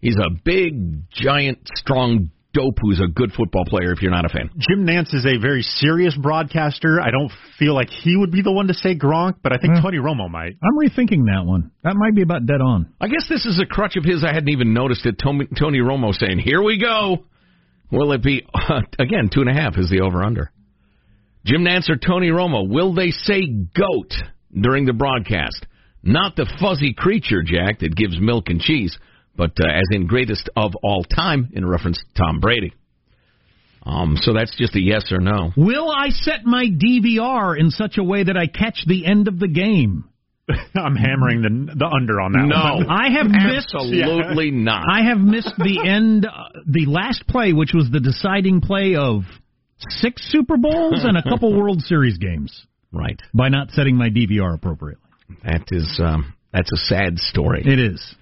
He's 0.02 0.16
a 0.18 0.30
big, 0.44 1.10
giant, 1.10 1.60
strong 1.76 2.30
dope 2.54 2.78
who's 2.82 3.02
a 3.02 3.08
good 3.08 3.34
football 3.34 3.66
player 3.66 3.92
if 3.92 4.02
you're 4.02 4.12
not 4.12 4.24
a 4.24 4.30
fan. 4.30 4.50
Jim 4.58 4.86
Nantz 4.86 5.14
is 5.14 5.26
a 5.26 5.38
very 5.42 5.62
serious 5.62 6.16
broadcaster. 6.16 7.02
I 7.02 7.12
don't 7.12 7.32
feel 7.60 7.74
like 7.74 7.90
he 7.90 8.16
would 8.16 8.32
be 8.32 8.42
the 8.42 8.52
one 8.52 8.68
to 8.68 8.74
say 8.74 8.96
Gronk, 8.96 9.36
but 9.44 9.52
I 9.52 9.58
think 9.58 9.74
Well- 9.74 9.82
Tony 9.84 9.98
Romo 9.98 10.30
might. 10.30 10.54
I'm 10.64 10.78
rethinking 10.78 11.26
that 11.26 11.44
one. 11.46 11.72
That 11.84 11.96
might 11.98 12.16
be 12.16 12.22
about 12.22 12.46
dead 12.46 12.62
on. 12.62 12.88
I 13.02 13.10
guess 13.10 13.28
this 13.28 13.46
is 13.46 13.60
a 13.60 13.66
crutch 13.66 13.98
of 13.98 14.06
his. 14.06 14.24
I 14.24 14.28
hadn't 14.32 14.50
even 14.50 14.74
noticed 14.74 15.06
it. 15.06 15.18
Tony, 15.22 15.48
Tony 15.60 15.80
Romo 15.80 16.14
saying, 16.14 16.40
Here 16.40 16.62
we 16.62 16.78
go. 16.80 17.26
Will 17.92 18.12
it 18.12 18.24
be, 18.24 18.46
again, 19.00 19.30
two 19.34 19.42
and 19.42 19.50
a 19.50 19.54
half 19.54 19.78
is 19.78 19.90
the 19.90 20.02
over 20.02 20.24
under. 20.24 20.52
Jim 21.46 21.64
Nantz 21.64 21.90
or 21.90 21.96
Tony 21.96 22.30
Romo, 22.30 22.68
will 22.68 22.94
they 22.94 23.12
say 23.12 23.46
goat 23.46 24.14
during 24.60 24.86
the 24.86 24.94
broadcast? 24.94 25.66
Not 26.02 26.36
the 26.36 26.52
fuzzy 26.60 26.94
creature, 26.94 27.44
Jack, 27.44 27.80
that 27.80 27.96
gives 27.96 28.20
milk 28.20 28.46
and 28.48 28.60
cheese, 28.60 28.98
but 29.36 29.52
uh, 29.60 29.68
as 29.68 29.84
in 29.92 30.08
greatest 30.08 30.50
of 30.56 30.74
all 30.82 31.04
time 31.04 31.50
in 31.54 31.68
reference 31.68 31.98
to 31.98 32.24
Tom 32.24 32.40
Brady. 32.40 32.74
Um, 33.84 34.16
so 34.20 34.34
that's 34.34 34.56
just 34.58 34.76
a 34.76 34.82
yes 34.82 35.12
or 35.12 35.20
no. 35.20 35.52
Will 35.56 35.92
I 35.92 36.10
set 36.10 36.44
my 36.44 36.66
DVR 36.66 37.60
in 37.60 37.70
such 37.70 37.98
a 37.98 38.04
way 38.04 38.24
that 38.24 38.36
I 38.36 38.48
catch 38.48 38.84
the 38.88 39.06
end 39.06 39.28
of 39.28 39.40
the 39.40 39.48
game? 39.48 40.06
I'm 40.76 40.96
hammering 40.96 41.42
the 41.42 41.74
the 41.76 41.86
under 41.88 42.22
on 42.22 42.32
that 42.34 42.46
No. 42.46 42.76
one. 42.86 42.88
I 42.90 43.10
have 43.18 43.28
missed 43.28 43.74
Absolutely 43.74 44.52
not. 44.52 44.84
I 44.92 45.04
have 45.04 45.18
missed 45.20 45.54
the 45.58 45.88
end, 45.88 46.26
uh, 46.26 46.30
the 46.68 46.86
last 46.86 47.26
play, 47.28 47.54
which 47.54 47.72
was 47.74 47.90
the 47.92 48.00
deciding 48.00 48.62
play 48.62 48.96
of 48.96 49.22
six 49.90 50.22
Super 50.32 50.58
Bowls 50.58 51.04
and 51.04 51.18
a 51.18 51.24
couple 51.24 51.54
World 51.58 51.82
Series 51.82 52.18
games 52.18 52.66
Right. 52.92 53.20
by 53.34 53.50
not 53.50 53.72
setting 53.72 53.96
my 53.98 54.10
DVR 54.10 54.54
appropriately. 54.56 55.02
That 55.44 55.64
is 55.72 56.00
um, 56.04 56.34
that's 56.54 56.72
a 56.72 56.78
sad 56.78 57.18
story. 57.18 57.64
It 57.66 57.80
is. 57.80 58.16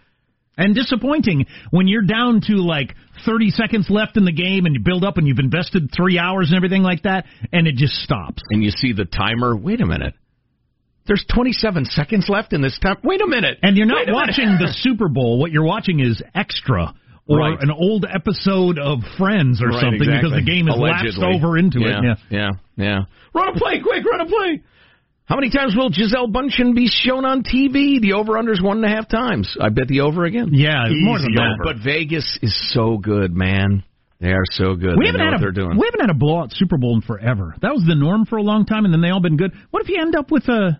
And 0.55 0.75
disappointing 0.75 1.47
when 1.71 1.87
you're 1.87 2.03
down 2.03 2.41
to 2.47 2.53
like 2.57 2.95
30 3.25 3.49
seconds 3.49 3.87
left 3.89 4.17
in 4.17 4.23
the 4.25 4.31
game 4.31 4.65
and 4.65 4.75
you 4.75 4.81
build 4.83 5.03
up 5.03 5.17
and 5.17 5.27
you've 5.27 5.39
invested 5.39 5.89
three 5.95 6.17
hours 6.19 6.49
and 6.49 6.55
everything 6.57 6.83
like 6.83 7.03
that, 7.03 7.25
and 7.51 7.67
it 7.67 7.75
just 7.75 7.93
stops. 7.95 8.41
and 8.51 8.63
you 8.63 8.69
see 8.71 8.93
the 8.93 9.05
timer. 9.05 9.55
Wait 9.57 9.81
a 9.81 9.85
minute. 9.85 10.13
There's 11.05 11.25
27 11.33 11.85
seconds 11.85 12.29
left 12.29 12.53
in 12.53 12.61
this 12.61 12.77
time. 12.79 12.95
Wait 13.03 13.21
a 13.21 13.27
minute. 13.27 13.57
And 13.61 13.75
you're 13.75 13.85
not 13.85 14.03
a 14.03 14.05
minute. 14.11 14.15
watching 14.15 14.45
the 14.59 14.71
Super 14.71 15.09
Bowl. 15.09 15.37
What 15.39 15.51
you're 15.51 15.65
watching 15.65 15.99
is 15.99 16.21
extra 16.33 16.93
or 17.27 17.39
Right. 17.39 17.57
an 17.61 17.71
old 17.71 18.05
episode 18.09 18.79
of 18.79 18.99
Friends 19.17 19.61
or 19.61 19.67
Right, 19.67 19.81
something 19.81 19.99
because 19.99 20.31
the 20.31 20.41
game 20.41 20.67
has 20.67 20.75
Allegedly. 20.77 21.21
lapsed 21.21 21.43
over 21.43 21.57
into 21.57 21.81
yeah, 21.81 21.87
it. 21.99 22.03
Yeah. 22.03 22.15
yeah, 22.29 22.49
yeah. 22.77 22.99
Run 23.33 23.55
a 23.55 23.59
play, 23.59 23.79
quick, 23.81 24.03
run 24.05 24.21
a 24.21 24.25
play. 24.25 24.61
How 25.25 25.35
many 25.35 25.49
times 25.49 25.73
will 25.75 25.89
Gisele 25.89 26.27
Bündchen 26.27 26.75
be 26.75 26.87
shown 26.87 27.23
on 27.25 27.43
TV? 27.43 27.99
The 28.01 28.13
over/under's 28.13 28.61
one 28.61 28.77
and 28.83 28.85
a 28.85 28.89
half 28.89 29.07
times. 29.07 29.55
I 29.59 29.69
bet 29.69 29.87
the 29.87 30.01
over 30.01 30.25
again. 30.25 30.49
Yeah, 30.51 30.83
more 30.89 31.17
than 31.17 31.33
that. 31.35 31.57
over. 31.61 31.63
But 31.63 31.77
Vegas 31.83 32.37
is 32.41 32.53
so 32.73 32.97
good, 32.97 33.33
man. 33.33 33.83
They 34.19 34.31
are 34.31 34.43
so 34.51 34.75
good. 34.75 34.95
We 34.97 35.03
they 35.05 35.07
haven't 35.07 35.21
had 35.21 35.27
what 35.31 35.35
a 35.35 35.39
they're 35.39 35.51
doing. 35.51 35.77
we 35.77 35.85
haven't 35.85 36.01
had 36.01 36.09
a 36.09 36.13
blowout 36.17 36.51
Super 36.51 36.77
Bowl 36.77 36.95
in 36.95 37.01
forever. 37.01 37.55
That 37.61 37.73
was 37.73 37.83
the 37.87 37.95
norm 37.95 38.25
for 38.25 38.35
a 38.37 38.41
long 38.43 38.65
time, 38.65 38.83
and 38.85 38.93
then 38.93 38.99
they 39.01 39.09
all 39.09 39.21
been 39.21 39.37
good. 39.37 39.51
What 39.71 39.81
if 39.83 39.89
you 39.89 39.99
end 40.01 40.15
up 40.15 40.29
with 40.29 40.47
a, 40.49 40.79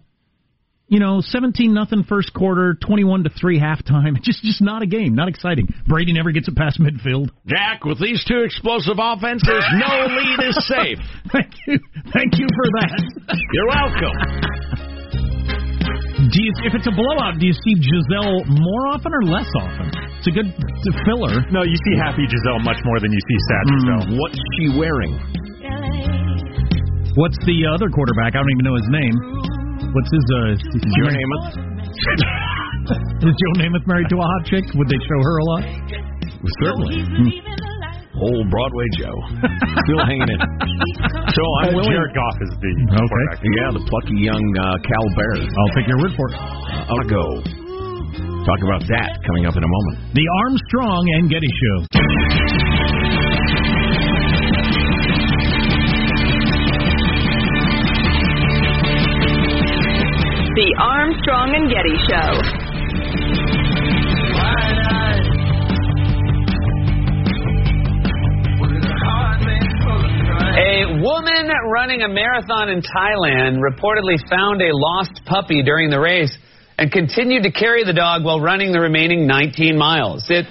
you 0.94 1.00
know, 1.02 1.22
seventeen 1.26 1.74
nothing 1.74 2.04
first 2.06 2.34
quarter, 2.38 2.78
twenty 2.78 3.04
one 3.04 3.24
to 3.26 3.32
three 3.34 3.58
halftime? 3.60 4.14
Just 4.22 4.44
just 4.46 4.62
not 4.62 4.84
a 4.84 4.86
game, 4.86 5.16
not 5.16 5.28
exciting. 5.28 5.66
Brady 5.88 6.14
never 6.14 6.30
gets 6.32 6.48
it 6.48 6.56
past 6.56 6.78
midfield. 6.80 7.34
Jack, 7.50 7.84
with 7.84 7.98
these 8.00 8.24
two 8.30 8.46
explosive 8.46 9.02
offenses, 9.02 9.66
no 9.74 10.06
lead 10.06 10.40
is 10.46 10.58
safe. 10.70 11.02
Thank 11.34 11.50
you, 11.66 11.80
thank 12.14 12.38
you 12.38 12.46
for 12.54 12.66
that. 12.78 12.94
You're 13.58 13.70
welcome. 13.74 14.18
Do 16.30 16.38
you, 16.40 16.54
if 16.64 16.74
it's 16.78 16.86
a 16.88 16.94
blowout, 16.94 17.42
do 17.42 17.46
you 17.46 17.54
see 17.58 17.74
Gisele 17.74 18.46
more 18.62 18.88
often 18.94 19.12
or 19.14 19.24
less 19.26 19.50
often? 19.58 19.90
It's 20.22 20.28
a 20.30 20.32
good 20.32 20.48
filler. 21.10 21.42
No, 21.52 21.66
you 21.66 21.76
see 21.90 21.98
happy 21.98 22.24
Gisele 22.30 22.62
much 22.62 22.78
more 22.86 23.00
than 23.02 23.12
you 23.12 23.20
see 23.20 23.40
sad 23.50 23.64
Mm. 23.66 23.74
Gisele. 23.74 24.20
What's 24.22 24.40
she 24.56 24.78
wearing? 24.78 25.14
What's 27.18 27.38
the 27.46 27.66
other 27.70 27.90
quarterback? 27.90 28.34
I 28.34 28.42
don't 28.42 28.52
even 28.54 28.66
know 28.66 28.78
his 28.78 28.90
name. 28.90 29.53
What's 29.94 30.12
his 30.12 30.26
uh? 30.26 30.58
Joe 30.98 31.10
Namath. 31.14 31.48
Is 33.24 33.34
Joe 33.38 33.54
Namath 33.62 33.86
married 33.92 34.10
to 34.10 34.18
a 34.18 34.26
hot 34.26 34.44
chick? 34.50 34.66
Would 34.74 34.90
they 34.90 34.98
show 34.98 35.20
her 35.22 35.36
a 35.38 35.46
lot? 35.54 35.64
Certainly. 36.62 36.98
Old 38.14 38.50
Broadway 38.50 38.86
Joe. 38.98 39.18
Still 39.86 40.02
hanging 40.06 40.28
in. 40.30 40.40
So 41.34 41.42
I'm 41.66 41.74
Uh, 41.74 41.78
willing. 41.82 41.90
Jared 41.98 42.14
Goff 42.14 42.38
is 42.46 42.52
the 42.62 42.72
Okay. 42.94 43.26
Yeah, 43.58 43.74
the 43.74 43.82
plucky 43.90 44.22
young 44.22 44.46
uh, 44.62 44.78
Cal 44.86 45.06
Bear. 45.18 45.34
I'll 45.42 45.74
take 45.74 45.88
your 45.90 45.98
word 45.98 46.14
for 46.14 46.30
it. 46.30 46.36
Uh, 46.38 46.94
I'll 46.94 47.10
go. 47.10 47.26
Talk 48.46 48.62
about 48.62 48.86
that 48.86 49.18
coming 49.26 49.48
up 49.50 49.58
in 49.58 49.64
a 49.66 49.72
moment. 49.72 50.14
The 50.14 50.26
Armstrong 50.46 51.04
and 51.18 51.26
Getty 51.34 51.50
Show. 51.50 51.78
The 60.56 60.76
Armstrong 60.80 61.56
and 61.56 61.66
Getty 61.68 61.98
Show. 62.06 62.30
A 70.56 71.02
woman 71.02 71.50
running 71.72 72.04
a 72.04 72.08
marathon 72.08 72.70
in 72.70 72.84
Thailand 72.84 73.58
reportedly 73.58 74.20
found 74.30 74.62
a 74.62 74.70
lost 74.72 75.22
puppy 75.26 75.64
during 75.64 75.90
the 75.90 76.00
race 76.00 76.38
and 76.78 76.92
continued 76.92 77.42
to 77.44 77.52
carry 77.52 77.84
the 77.84 77.94
dog 77.94 78.24
while 78.24 78.40
running 78.40 78.72
the 78.72 78.80
remaining 78.80 79.26
19 79.26 79.76
miles. 79.76 80.28
It 80.30 80.46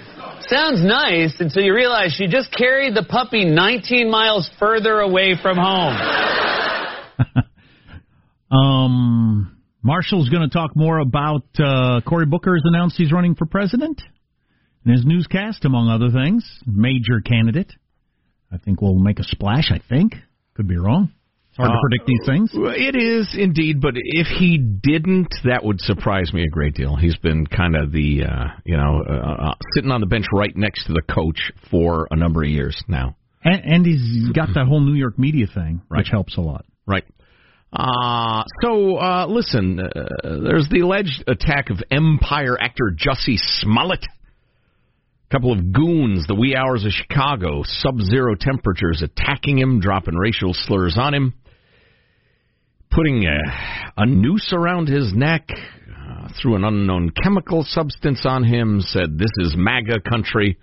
sounds 0.48 0.82
nice 0.84 1.36
until 1.38 1.62
you 1.62 1.72
realize 1.72 2.12
she 2.12 2.26
just 2.26 2.52
carried 2.52 2.96
the 2.96 3.04
puppy 3.04 3.44
19 3.44 4.10
miles 4.10 4.50
further 4.58 4.98
away 4.98 5.36
from 5.40 5.58
home. 5.58 5.96
Um, 8.52 9.61
Marshall's 9.82 10.28
going 10.28 10.48
to 10.48 10.52
talk 10.52 10.76
more 10.76 10.98
about 10.98 11.44
uh, 11.58 12.00
Cory 12.06 12.26
Booker 12.26 12.54
has 12.54 12.62
announced 12.64 12.96
he's 12.96 13.12
running 13.12 13.34
for 13.34 13.46
president 13.46 14.00
in 14.86 14.92
his 14.92 15.04
newscast, 15.04 15.64
among 15.64 15.88
other 15.88 16.10
things. 16.10 16.48
Major 16.66 17.20
candidate. 17.24 17.72
I 18.52 18.58
think 18.58 18.80
will 18.80 18.98
make 18.98 19.18
a 19.18 19.24
splash. 19.24 19.70
I 19.72 19.80
think 19.88 20.14
could 20.54 20.68
be 20.68 20.76
wrong. 20.76 21.10
It's 21.48 21.56
hard 21.56 21.70
to 21.70 21.74
Uh, 21.74 21.80
predict 21.80 22.06
these 22.06 22.26
things. 22.26 22.50
It 22.54 22.96
is 22.96 23.34
indeed, 23.36 23.80
but 23.80 23.94
if 23.96 24.26
he 24.26 24.56
didn't, 24.58 25.34
that 25.44 25.64
would 25.64 25.80
surprise 25.80 26.32
me 26.32 26.44
a 26.44 26.48
great 26.48 26.74
deal. 26.74 26.96
He's 26.96 27.16
been 27.16 27.46
kind 27.46 27.76
of 27.76 27.92
the, 27.92 28.24
uh, 28.24 28.44
you 28.64 28.76
know, 28.76 29.02
uh, 29.06 29.12
uh, 29.12 29.54
sitting 29.74 29.90
on 29.90 30.00
the 30.00 30.06
bench 30.06 30.26
right 30.32 30.56
next 30.56 30.86
to 30.86 30.92
the 30.92 31.02
coach 31.02 31.52
for 31.70 32.08
a 32.10 32.16
number 32.16 32.42
of 32.42 32.48
years 32.48 32.80
now. 32.88 33.16
And, 33.44 33.62
and 33.64 33.86
he's 33.86 34.30
got 34.30 34.48
that 34.54 34.66
whole 34.66 34.80
New 34.80 34.94
York 34.94 35.18
media 35.18 35.46
thing, 35.52 35.82
which 35.88 36.08
helps 36.10 36.36
a 36.36 36.40
lot. 36.40 36.64
Right. 36.86 37.04
Uh, 37.72 38.44
so, 38.60 38.96
uh, 38.98 39.26
listen, 39.28 39.80
uh, 39.80 39.88
there's 40.22 40.68
the 40.70 40.80
alleged 40.80 41.24
attack 41.26 41.70
of 41.70 41.82
Empire 41.90 42.58
actor 42.60 42.94
Jussie 42.94 43.38
Smollett. 43.38 44.04
A 44.04 45.34
couple 45.34 45.52
of 45.52 45.72
goons, 45.72 46.26
the 46.26 46.34
wee 46.34 46.54
hours 46.54 46.84
of 46.84 46.92
Chicago, 46.92 47.62
sub 47.64 47.98
zero 48.00 48.34
temperatures 48.38 49.02
attacking 49.02 49.56
him, 49.58 49.80
dropping 49.80 50.16
racial 50.16 50.52
slurs 50.52 50.98
on 50.98 51.14
him, 51.14 51.32
putting 52.90 53.24
a, 53.24 53.38
a 53.96 54.04
noose 54.04 54.52
around 54.52 54.88
his 54.88 55.14
neck, 55.14 55.48
uh, 55.50 56.28
threw 56.42 56.56
an 56.56 56.64
unknown 56.64 57.10
chemical 57.22 57.64
substance 57.66 58.26
on 58.26 58.44
him, 58.44 58.82
said, 58.82 59.18
This 59.18 59.32
is 59.38 59.54
MAGA 59.56 60.00
country, 60.00 60.58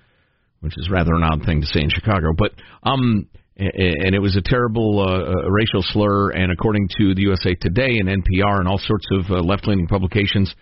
which 0.59 0.77
is 0.77 0.91
rather 0.91 1.15
an 1.15 1.23
odd 1.23 1.43
thing 1.43 1.61
to 1.61 1.67
say 1.67 1.81
in 1.81 1.89
Chicago. 1.89 2.33
But, 2.37 2.51
um, 2.83 3.27
and 3.59 4.15
it 4.15 4.21
was 4.21 4.37
a 4.37 4.41
terrible 4.41 4.99
uh, 4.99 5.31
uh, 5.31 5.49
racial 5.49 5.81
slur, 5.81 6.29
and 6.31 6.51
according 6.51 6.87
to 6.97 7.13
the 7.13 7.23
USA 7.23 7.55
Today 7.55 7.97
and 7.99 8.07
NPR 8.07 8.59
and 8.59 8.67
all 8.67 8.77
sorts 8.77 9.05
of 9.11 9.29
uh, 9.29 9.41
left-leaning 9.41 9.87
publications, 9.87 10.53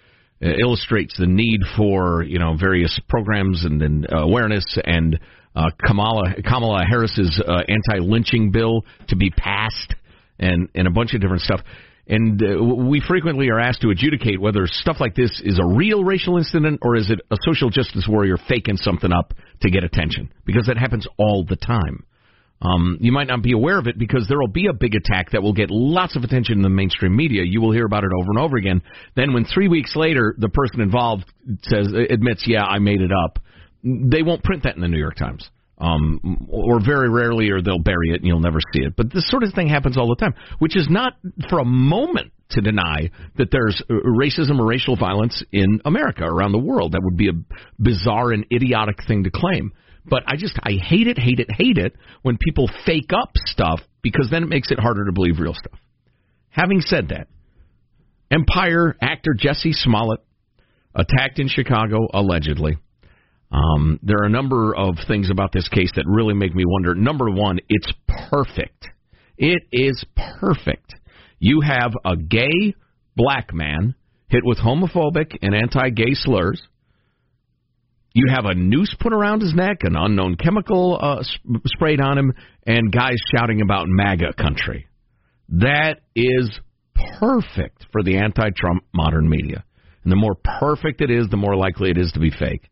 uh, 0.43 0.49
illustrates 0.59 1.15
the 1.17 1.27
need 1.27 1.59
for 1.75 2.23
you 2.23 2.39
know 2.39 2.57
various 2.59 2.99
programs 3.07 3.65
and, 3.65 3.81
and 3.83 4.07
awareness 4.09 4.65
and 4.83 5.19
uh, 5.55 5.69
Kamala 5.85 6.41
Kamala 6.43 6.85
Harris's 6.89 7.41
uh, 7.47 7.61
anti-lynching 7.67 8.51
bill 8.51 8.81
to 9.09 9.15
be 9.15 9.29
passed 9.29 9.93
and 10.39 10.67
and 10.73 10.87
a 10.87 10.91
bunch 10.91 11.13
of 11.13 11.21
different 11.21 11.43
stuff. 11.43 11.61
And 12.09 12.41
we 12.89 13.03
frequently 13.05 13.49
are 13.49 13.59
asked 13.59 13.81
to 13.81 13.89
adjudicate 13.89 14.39
whether 14.39 14.65
stuff 14.65 14.95
like 15.01 15.13
this 15.13 15.41
is 15.43 15.59
a 15.59 15.65
real 15.65 16.05
racial 16.05 16.37
incident 16.37 16.79
or 16.81 16.95
is 16.95 17.11
it 17.11 17.19
a 17.29 17.35
social 17.43 17.69
justice 17.69 18.07
warrior 18.07 18.37
faking 18.47 18.77
something 18.77 19.11
up 19.11 19.33
to 19.61 19.69
get 19.69 19.83
attention 19.83 20.31
because 20.45 20.67
that 20.67 20.77
happens 20.77 21.05
all 21.17 21.43
the 21.43 21.57
time. 21.57 22.06
Um, 22.61 22.97
you 22.99 23.11
might 23.11 23.27
not 23.27 23.43
be 23.43 23.51
aware 23.51 23.77
of 23.77 23.87
it 23.87 23.99
because 23.99 24.27
there 24.27 24.39
will 24.39 24.47
be 24.47 24.67
a 24.67 24.73
big 24.73 24.95
attack 24.95 25.31
that 25.31 25.43
will 25.43 25.53
get 25.53 25.69
lots 25.69 26.15
of 26.15 26.23
attention 26.23 26.55
in 26.55 26.61
the 26.63 26.69
mainstream 26.69 27.15
media. 27.15 27.43
You 27.43 27.61
will 27.61 27.71
hear 27.71 27.85
about 27.85 28.03
it 28.03 28.09
over 28.19 28.31
and 28.31 28.39
over 28.39 28.57
again. 28.57 28.81
Then, 29.15 29.33
when 29.33 29.45
three 29.45 29.67
weeks 29.67 29.95
later 29.95 30.35
the 30.37 30.49
person 30.49 30.81
involved 30.81 31.25
says 31.63 31.93
admits, 32.09 32.43
"Yeah, 32.47 32.63
I 32.63 32.79
made 32.79 33.01
it 33.01 33.11
up," 33.11 33.39
they 33.83 34.23
won't 34.23 34.43
print 34.43 34.63
that 34.63 34.75
in 34.75 34.81
the 34.81 34.87
New 34.87 34.97
York 34.97 35.15
Times. 35.15 35.49
Um, 35.79 36.47
or 36.49 36.83
very 36.83 37.07
rarely, 37.07 37.51
or 37.51 37.61
they'll 37.61 37.77
bury 37.77 38.09
it 38.09 38.15
and 38.15 38.25
you'll 38.25 38.39
never 38.39 38.57
see 38.73 38.81
it. 38.81 38.95
But 38.97 39.13
this 39.13 39.29
sort 39.29 39.43
of 39.43 39.53
thing 39.53 39.67
happens 39.67 39.95
all 39.95 40.07
the 40.07 40.15
time, 40.15 40.33
which 40.57 40.75
is 40.75 40.87
not 40.89 41.13
for 41.49 41.59
a 41.59 41.65
moment 41.65 42.31
to 42.49 42.61
deny 42.61 43.11
that 43.37 43.51
there's 43.51 43.79
uh, 43.87 43.93
racism 43.93 44.59
or 44.59 44.65
racial 44.65 44.95
violence 44.95 45.43
in 45.51 45.79
America, 45.85 46.23
around 46.23 46.53
the 46.53 46.57
world. 46.57 46.93
That 46.93 47.01
would 47.03 47.15
be 47.15 47.29
a 47.29 47.33
bizarre 47.79 48.31
and 48.31 48.43
idiotic 48.51 49.03
thing 49.07 49.25
to 49.25 49.29
claim. 49.29 49.71
But 50.09 50.23
I 50.25 50.37
just 50.37 50.57
I 50.63 50.73
hate 50.73 51.07
it, 51.07 51.19
hate 51.19 51.39
it, 51.39 51.49
hate 51.51 51.77
it 51.77 51.93
when 52.21 52.37
people 52.37 52.69
fake 52.85 53.11
up 53.13 53.31
stuff 53.45 53.81
because 54.01 54.29
then 54.31 54.43
it 54.43 54.49
makes 54.49 54.71
it 54.71 54.79
harder 54.79 55.05
to 55.05 55.11
believe 55.11 55.39
real 55.39 55.53
stuff. 55.53 55.79
Having 56.49 56.81
said 56.81 57.09
that, 57.09 57.27
Empire 58.31 58.95
actor 59.01 59.35
Jussie 59.37 59.73
Smollett 59.73 60.21
attacked 60.95 61.39
in 61.39 61.47
Chicago 61.47 62.07
allegedly. 62.13 62.77
Um, 63.51 63.99
there 64.03 64.17
are 64.21 64.25
a 64.25 64.29
number 64.29 64.75
of 64.75 64.95
things 65.07 65.29
about 65.29 65.51
this 65.53 65.69
case 65.69 65.91
that 65.95 66.05
really 66.05 66.33
make 66.33 66.53
me 66.53 66.63
wonder. 66.65 66.95
Number 66.95 67.29
one, 67.29 67.59
it's 67.69 67.91
perfect. 68.29 68.87
It 69.37 69.63
is 69.71 70.03
perfect. 70.39 70.95
You 71.39 71.61
have 71.61 71.93
a 72.03 72.17
gay 72.17 72.73
black 73.15 73.53
man 73.53 73.95
hit 74.29 74.43
with 74.43 74.57
homophobic 74.57 75.37
and 75.41 75.55
anti-gay 75.55 76.13
slurs. 76.13 76.61
You 78.17 78.33
have 78.33 78.45
a 78.45 78.55
noose 78.55 78.95
put 78.99 79.13
around 79.13 79.43
his 79.43 79.53
neck, 79.53 79.83
an 79.83 79.95
unknown 79.95 80.37
chemical 80.37 80.97
uh, 80.99 81.21
sp- 81.21 81.61
sprayed 81.67 82.01
on 82.01 82.17
him, 82.17 82.33
and 82.65 82.91
guys 82.91 83.17
shouting 83.31 83.61
about 83.61 83.85
MAGA 83.87 84.33
country. 84.33 84.87
That 85.49 85.99
is 86.15 86.59
perfect 87.19 87.85
for 87.91 88.01
the 88.01 88.17
anti 88.17 88.49
Trump 88.55 88.85
modern 88.91 89.29
media. 89.29 89.63
And 90.01 90.11
the 90.11 90.15
more 90.15 90.35
perfect 90.59 91.01
it 91.01 91.11
is, 91.11 91.29
the 91.29 91.37
more 91.37 91.55
likely 91.55 91.91
it 91.91 91.99
is 91.99 92.11
to 92.13 92.19
be 92.19 92.31
fake. 92.31 92.67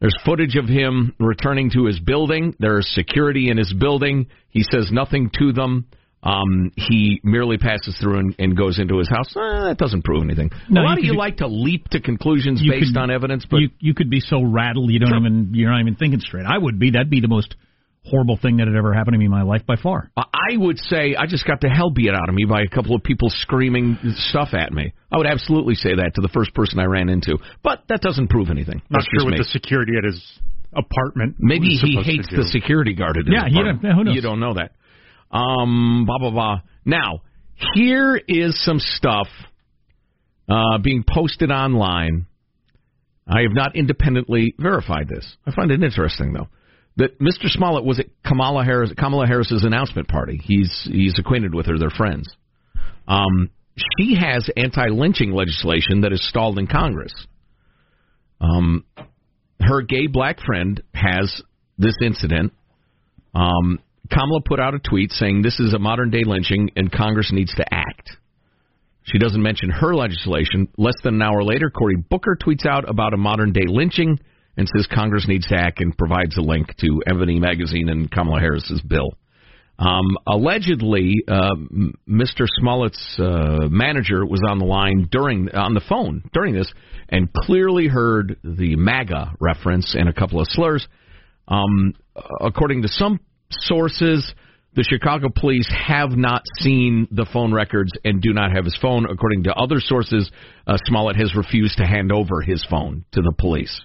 There's 0.00 0.18
footage 0.24 0.56
of 0.56 0.66
him 0.66 1.14
returning 1.20 1.70
to 1.74 1.84
his 1.84 2.00
building. 2.00 2.56
There's 2.58 2.90
security 2.92 3.50
in 3.50 3.56
his 3.56 3.72
building. 3.72 4.26
He 4.48 4.64
says 4.64 4.90
nothing 4.90 5.30
to 5.38 5.52
them. 5.52 5.86
Um, 6.22 6.70
he 6.76 7.20
merely 7.24 7.56
passes 7.56 7.96
through 7.98 8.18
and, 8.18 8.34
and 8.38 8.54
goes 8.56 8.78
into 8.78 8.98
his 8.98 9.08
house. 9.08 9.34
Eh, 9.34 9.40
that 9.68 9.76
doesn't 9.78 10.04
prove 10.04 10.22
anything. 10.22 10.50
No, 10.68 10.82
a 10.82 10.84
lot 10.84 10.90
you 10.96 10.98
of 10.98 11.04
you 11.06 11.12
be- 11.12 11.18
like 11.18 11.36
to 11.38 11.46
leap 11.46 11.88
to 11.88 12.00
conclusions 12.00 12.60
based 12.66 12.92
could- 12.94 13.00
on 13.00 13.10
evidence, 13.10 13.46
but 13.50 13.60
you 13.60 13.70
you 13.78 13.94
could 13.94 14.10
be 14.10 14.20
so 14.20 14.42
rattled 14.42 14.90
you 14.90 14.98
don't 14.98 15.16
even 15.16 15.50
you're 15.54 15.70
not 15.70 15.80
even 15.80 15.94
thinking 15.96 16.20
straight. 16.20 16.44
I 16.46 16.58
would 16.58 16.78
be. 16.78 16.90
That'd 16.90 17.08
be 17.08 17.20
the 17.20 17.28
most 17.28 17.56
horrible 18.04 18.36
thing 18.36 18.58
that 18.58 18.66
had 18.66 18.76
ever 18.76 18.92
happened 18.94 19.12
to 19.14 19.18
me 19.18 19.26
in 19.26 19.30
my 19.30 19.42
life 19.42 19.62
by 19.66 19.76
far. 19.76 20.10
I 20.16 20.56
would 20.56 20.78
say 20.78 21.14
I 21.16 21.26
just 21.26 21.46
got 21.46 21.60
the 21.62 21.68
hell 21.68 21.90
beat 21.90 22.10
out 22.10 22.28
of 22.28 22.34
me 22.34 22.44
by 22.44 22.62
a 22.62 22.68
couple 22.68 22.94
of 22.94 23.02
people 23.02 23.28
screaming 23.30 23.96
stuff 24.16 24.52
at 24.52 24.72
me. 24.72 24.92
I 25.12 25.16
would 25.18 25.26
absolutely 25.26 25.74
say 25.74 25.94
that 25.94 26.12
to 26.16 26.20
the 26.22 26.28
first 26.28 26.54
person 26.54 26.78
I 26.80 26.84
ran 26.84 27.08
into, 27.08 27.38
but 27.62 27.84
that 27.88 28.00
doesn't 28.02 28.28
prove 28.28 28.50
anything. 28.50 28.82
Not 28.90 29.00
That's 29.00 29.04
sure 29.06 29.14
just 29.20 29.26
with 29.26 29.32
me. 29.32 29.38
the 29.38 29.44
security 29.44 29.92
at 29.98 30.04
his 30.04 30.22
apartment. 30.74 31.36
Maybe 31.38 31.68
he 31.68 31.96
hates 32.02 32.28
the 32.30 32.44
security 32.44 32.94
guard 32.94 33.16
at 33.16 33.26
his 33.26 33.32
Yeah, 33.34 33.46
you 33.46 33.60
apartment. 33.60 33.82
don't- 33.82 33.94
who 33.96 34.04
knows? 34.04 34.14
You 34.14 34.20
don't 34.22 34.40
know 34.40 34.54
that. 34.54 34.72
Um, 35.30 36.04
blah 36.06 36.18
blah 36.18 36.30
blah. 36.30 36.60
Now, 36.84 37.20
here 37.74 38.20
is 38.26 38.62
some 38.64 38.78
stuff 38.78 39.28
uh, 40.48 40.78
being 40.82 41.04
posted 41.06 41.50
online. 41.50 42.26
I 43.26 43.42
have 43.42 43.52
not 43.52 43.76
independently 43.76 44.54
verified 44.58 45.08
this. 45.08 45.36
I 45.46 45.54
find 45.54 45.70
it 45.70 45.82
interesting 45.82 46.32
though 46.32 46.48
that 46.96 47.18
Mr. 47.20 47.48
Smollett 47.48 47.84
was 47.84 47.98
at 47.98 48.06
Kamala 48.24 48.64
Harris 48.64 48.92
Kamala 48.98 49.26
Harris's 49.26 49.64
announcement 49.64 50.08
party. 50.08 50.40
He's 50.42 50.88
he's 50.90 51.18
acquainted 51.18 51.54
with 51.54 51.66
her. 51.66 51.78
They're 51.78 51.90
friends. 51.90 52.28
Um, 53.06 53.50
she 53.98 54.14
has 54.14 54.48
anti-lynching 54.56 55.32
legislation 55.32 56.02
that 56.02 56.12
is 56.12 56.26
stalled 56.28 56.58
in 56.58 56.66
Congress. 56.66 57.12
Um, 58.40 58.84
her 59.60 59.82
gay 59.82 60.06
black 60.06 60.38
friend 60.44 60.82
has 60.94 61.42
this 61.78 61.94
incident. 62.02 62.52
Um, 63.34 63.78
Kamala 64.10 64.40
put 64.44 64.60
out 64.60 64.74
a 64.74 64.78
tweet 64.78 65.12
saying 65.12 65.42
this 65.42 65.60
is 65.60 65.72
a 65.72 65.78
modern 65.78 66.10
day 66.10 66.24
lynching 66.24 66.70
and 66.76 66.90
Congress 66.90 67.30
needs 67.32 67.54
to 67.54 67.74
act. 67.74 68.10
She 69.04 69.18
doesn't 69.18 69.42
mention 69.42 69.70
her 69.70 69.94
legislation. 69.94 70.68
Less 70.76 70.96
than 71.02 71.14
an 71.14 71.22
hour 71.22 71.42
later, 71.42 71.70
Cory 71.70 71.96
Booker 71.96 72.36
tweets 72.40 72.66
out 72.66 72.88
about 72.88 73.14
a 73.14 73.16
modern 73.16 73.52
day 73.52 73.64
lynching 73.66 74.18
and 74.56 74.68
says 74.68 74.86
Congress 74.92 75.26
needs 75.26 75.46
to 75.48 75.56
act 75.56 75.80
and 75.80 75.96
provides 75.96 76.36
a 76.36 76.42
link 76.42 76.74
to 76.78 77.02
Ebony 77.06 77.40
Magazine 77.40 77.88
and 77.88 78.10
Kamala 78.10 78.40
Harris's 78.40 78.82
bill. 78.82 79.14
Um, 79.78 80.18
allegedly, 80.26 81.14
uh, 81.26 81.54
Mr. 82.06 82.46
Smollett's 82.60 83.18
uh, 83.18 83.68
manager 83.70 84.26
was 84.26 84.42
on 84.46 84.58
the 84.58 84.66
line 84.66 85.08
during 85.10 85.48
on 85.54 85.72
the 85.72 85.80
phone 85.88 86.22
during 86.34 86.52
this 86.54 86.70
and 87.08 87.32
clearly 87.32 87.86
heard 87.86 88.36
the 88.44 88.76
MAGA 88.76 89.36
reference 89.40 89.96
and 89.98 90.08
a 90.08 90.12
couple 90.12 90.40
of 90.40 90.48
slurs. 90.50 90.86
Um, 91.48 91.94
according 92.42 92.82
to 92.82 92.88
some 92.88 93.20
sources, 93.50 94.34
the 94.74 94.84
Chicago 94.84 95.28
police 95.34 95.68
have 95.68 96.10
not 96.10 96.42
seen 96.60 97.08
the 97.10 97.26
phone 97.32 97.52
records 97.52 97.92
and 98.04 98.22
do 98.22 98.32
not 98.32 98.52
have 98.52 98.64
his 98.64 98.76
phone. 98.80 99.06
According 99.10 99.44
to 99.44 99.54
other 99.54 99.80
sources, 99.80 100.30
uh, 100.66 100.76
Smollett 100.84 101.16
has 101.16 101.34
refused 101.34 101.78
to 101.78 101.84
hand 101.86 102.12
over 102.12 102.40
his 102.40 102.64
phone 102.70 103.04
to 103.12 103.20
the 103.20 103.32
police. 103.36 103.80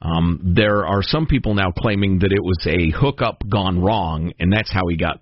Um, 0.00 0.52
there 0.54 0.86
are 0.86 1.02
some 1.02 1.26
people 1.26 1.54
now 1.54 1.72
claiming 1.72 2.20
that 2.20 2.32
it 2.32 2.42
was 2.42 2.64
a 2.66 2.90
hookup 2.96 3.42
gone 3.48 3.80
wrong, 3.80 4.32
and 4.38 4.52
that's 4.52 4.72
how 4.72 4.86
he 4.88 4.96
got 4.96 5.20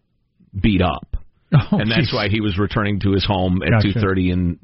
beat 0.61 0.83
up, 0.83 1.17
Oh, 1.53 1.79
and 1.79 1.91
that's 1.91 2.13
why 2.13 2.29
he 2.29 2.41
was 2.41 2.59
returning 2.59 3.01
to 3.01 3.13
his 3.13 3.25
home 3.25 3.63
at 3.63 3.71
Gotcha. 3.71 3.93
two 3.95 4.01
thirty 4.01 4.31
in 4.31 4.59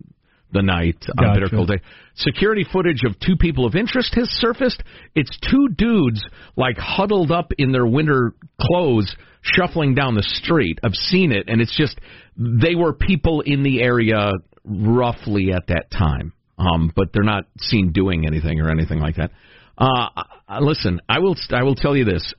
the 0.52 0.62
night 0.62 0.98
on 1.18 1.24
a 1.24 1.28
Gotcha. 1.28 1.40
bitter 1.40 1.56
cold 1.56 1.68
day. 1.68 1.80
Security 2.14 2.64
footage 2.70 3.02
of 3.04 3.18
two 3.20 3.36
people 3.36 3.64
of 3.66 3.74
interest 3.74 4.14
has 4.14 4.28
surfaced. 4.28 4.82
It's 5.14 5.36
two 5.50 5.68
dudes 5.76 6.22
like 6.56 6.76
huddled 6.76 7.30
up 7.30 7.52
in 7.58 7.72
their 7.72 7.86
winter 7.86 8.34
clothes, 8.60 9.14
shuffling 9.40 9.94
down 9.94 10.14
the 10.14 10.22
street. 10.22 10.78
I've 10.84 10.94
seen 10.94 11.32
it, 11.32 11.48
and 11.48 11.60
it's 11.60 11.76
just 11.76 11.98
they 12.36 12.74
were 12.74 12.92
people 12.92 13.40
in 13.40 13.62
the 13.62 13.82
area 13.82 14.32
roughly 14.64 15.52
at 15.52 15.66
that 15.68 15.90
time, 15.90 16.32
um, 16.58 16.92
but 16.94 17.08
they're 17.12 17.24
not 17.24 17.44
seen 17.58 17.92
doing 17.92 18.26
anything 18.26 18.60
or 18.60 18.70
anything 18.70 19.00
like 19.00 19.16
that. 19.16 19.30
Uh, 19.76 20.08
uh, 20.48 20.60
listen, 20.60 21.00
I 21.08 21.18
will 21.18 21.36
I 21.50 21.62
will 21.62 21.74
tell 21.74 21.96
you 21.96 22.04
this. 22.04 22.34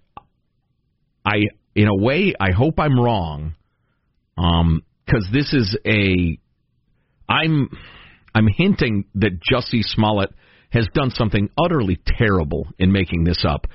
I 1.25 1.41
in 1.75 1.87
a 1.87 1.95
way 1.95 2.33
I 2.39 2.51
hope 2.51 2.79
I'm 2.79 2.99
wrong, 2.99 3.55
um, 4.37 4.83
because 5.05 5.27
this 5.33 5.51
is 5.53 5.75
a 5.85 6.37
I'm 7.27 7.69
I'm 8.35 8.47
hinting 8.47 9.05
that 9.15 9.39
Jussie 9.41 9.83
Smollett 9.83 10.31
has 10.71 10.87
done 10.93 11.11
something 11.11 11.49
utterly 11.63 11.99
terrible 12.05 12.67
in 12.79 12.91
making 12.91 13.23
this 13.23 13.45
up. 13.47 13.67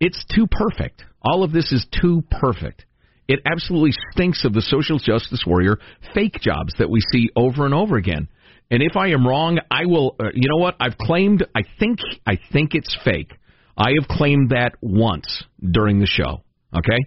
It's 0.00 0.24
too 0.34 0.46
perfect. 0.50 1.02
All 1.22 1.44
of 1.44 1.52
this 1.52 1.72
is 1.72 1.86
too 2.00 2.22
perfect. 2.30 2.84
It 3.28 3.40
absolutely 3.46 3.92
stinks 4.10 4.44
of 4.44 4.52
the 4.52 4.60
social 4.60 4.98
justice 4.98 5.44
warrior 5.46 5.78
fake 6.14 6.40
jobs 6.40 6.74
that 6.78 6.90
we 6.90 7.00
see 7.12 7.30
over 7.36 7.64
and 7.64 7.72
over 7.72 7.96
again. 7.96 8.28
And 8.70 8.82
if 8.82 8.96
I 8.96 9.08
am 9.08 9.26
wrong, 9.26 9.58
I 9.70 9.86
will. 9.86 10.16
Uh, 10.18 10.30
you 10.34 10.48
know 10.48 10.56
what? 10.56 10.76
I've 10.80 10.98
claimed. 10.98 11.46
I 11.54 11.62
think. 11.78 12.00
I 12.26 12.38
think 12.52 12.74
it's 12.74 12.96
fake. 13.04 13.32
I 13.76 13.92
have 13.98 14.08
claimed 14.08 14.50
that 14.50 14.74
once 14.80 15.44
during 15.58 16.00
the 16.00 16.06
show. 16.06 16.42
Okay. 16.76 16.98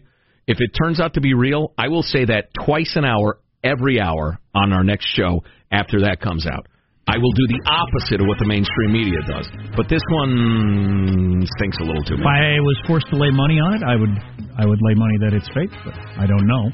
If 0.48 0.58
it 0.60 0.72
turns 0.72 1.00
out 1.00 1.16
to 1.16 1.22
be 1.22 1.34
real, 1.34 1.74
I 1.78 1.88
will 1.90 2.04
say 2.04 2.26
that 2.26 2.50
twice 2.66 2.94
an 2.96 3.04
hour, 3.04 3.40
every 3.64 4.00
hour 4.00 4.40
on 4.54 4.74
our 4.74 4.84
next 4.84 5.08
show 5.08 5.44
after 5.72 6.02
that 6.02 6.22
comes 6.22 6.46
out. 6.46 6.68
I 7.08 7.22
will 7.22 7.32
do 7.38 7.46
the 7.54 7.62
opposite 7.70 8.18
of 8.18 8.26
what 8.26 8.42
the 8.42 8.50
mainstream 8.50 8.90
media 8.90 9.22
does. 9.30 9.46
But 9.78 9.86
this 9.86 10.02
one 10.10 11.46
stinks 11.58 11.78
a 11.78 11.86
little 11.86 12.02
too 12.02 12.18
much. 12.18 12.26
If. 12.26 12.34
I 12.34 12.58
was 12.66 12.78
forced 12.90 13.06
to 13.14 13.18
lay 13.22 13.30
money 13.30 13.62
on 13.62 13.78
it, 13.78 13.84
I 13.86 13.94
would 13.94 14.10
I 14.58 14.66
would 14.66 14.82
lay 14.82 14.96
money 14.98 15.18
that 15.22 15.38
it's 15.38 15.46
fake, 15.54 15.70
but 15.86 15.94
I 16.18 16.26
don't 16.26 16.48
know. 16.50 16.74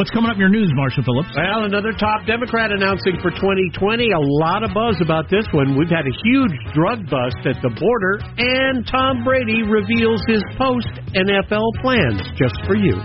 What's 0.00 0.08
coming 0.16 0.30
up 0.30 0.38
in 0.38 0.40
your 0.40 0.48
news, 0.48 0.72
Marshall 0.72 1.04
Phillips? 1.04 1.28
Well, 1.36 1.68
another 1.68 1.92
top 1.92 2.24
Democrat 2.24 2.72
announcing 2.72 3.20
for 3.20 3.28
2020. 3.36 4.16
A 4.16 4.22
lot 4.40 4.64
of 4.64 4.72
buzz 4.72 4.96
about 5.02 5.28
this 5.28 5.44
one. 5.52 5.76
We've 5.76 5.92
had 5.92 6.08
a 6.08 6.14
huge 6.24 6.56
drug 6.72 7.04
bust 7.10 7.36
at 7.44 7.60
the 7.60 7.68
border, 7.76 8.16
and 8.40 8.86
Tom 8.88 9.24
Brady 9.28 9.60
reveals 9.60 10.24
his 10.24 10.40
post 10.56 10.88
NFL 11.12 11.68
plans 11.84 12.22
just 12.40 12.56
for 12.64 12.80
you. 12.80 12.96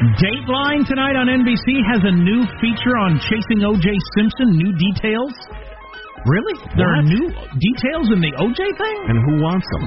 Dateline 0.00 0.80
tonight 0.88 1.12
on 1.12 1.28
NBC 1.28 1.76
has 1.92 2.00
a 2.08 2.14
new 2.16 2.40
feature 2.56 2.96
on 3.04 3.20
chasing 3.20 3.60
O.J. 3.68 3.84
Simpson. 4.16 4.48
New 4.56 4.72
details. 4.72 5.28
Really? 6.24 6.56
There 6.72 6.88
are 6.88 7.04
new 7.04 7.28
details 7.28 8.08
in 8.08 8.24
the 8.24 8.32
O.J. 8.40 8.60
thing? 8.80 8.98
And 9.12 9.20
who 9.20 9.44
wants 9.44 9.68
them? 9.76 9.84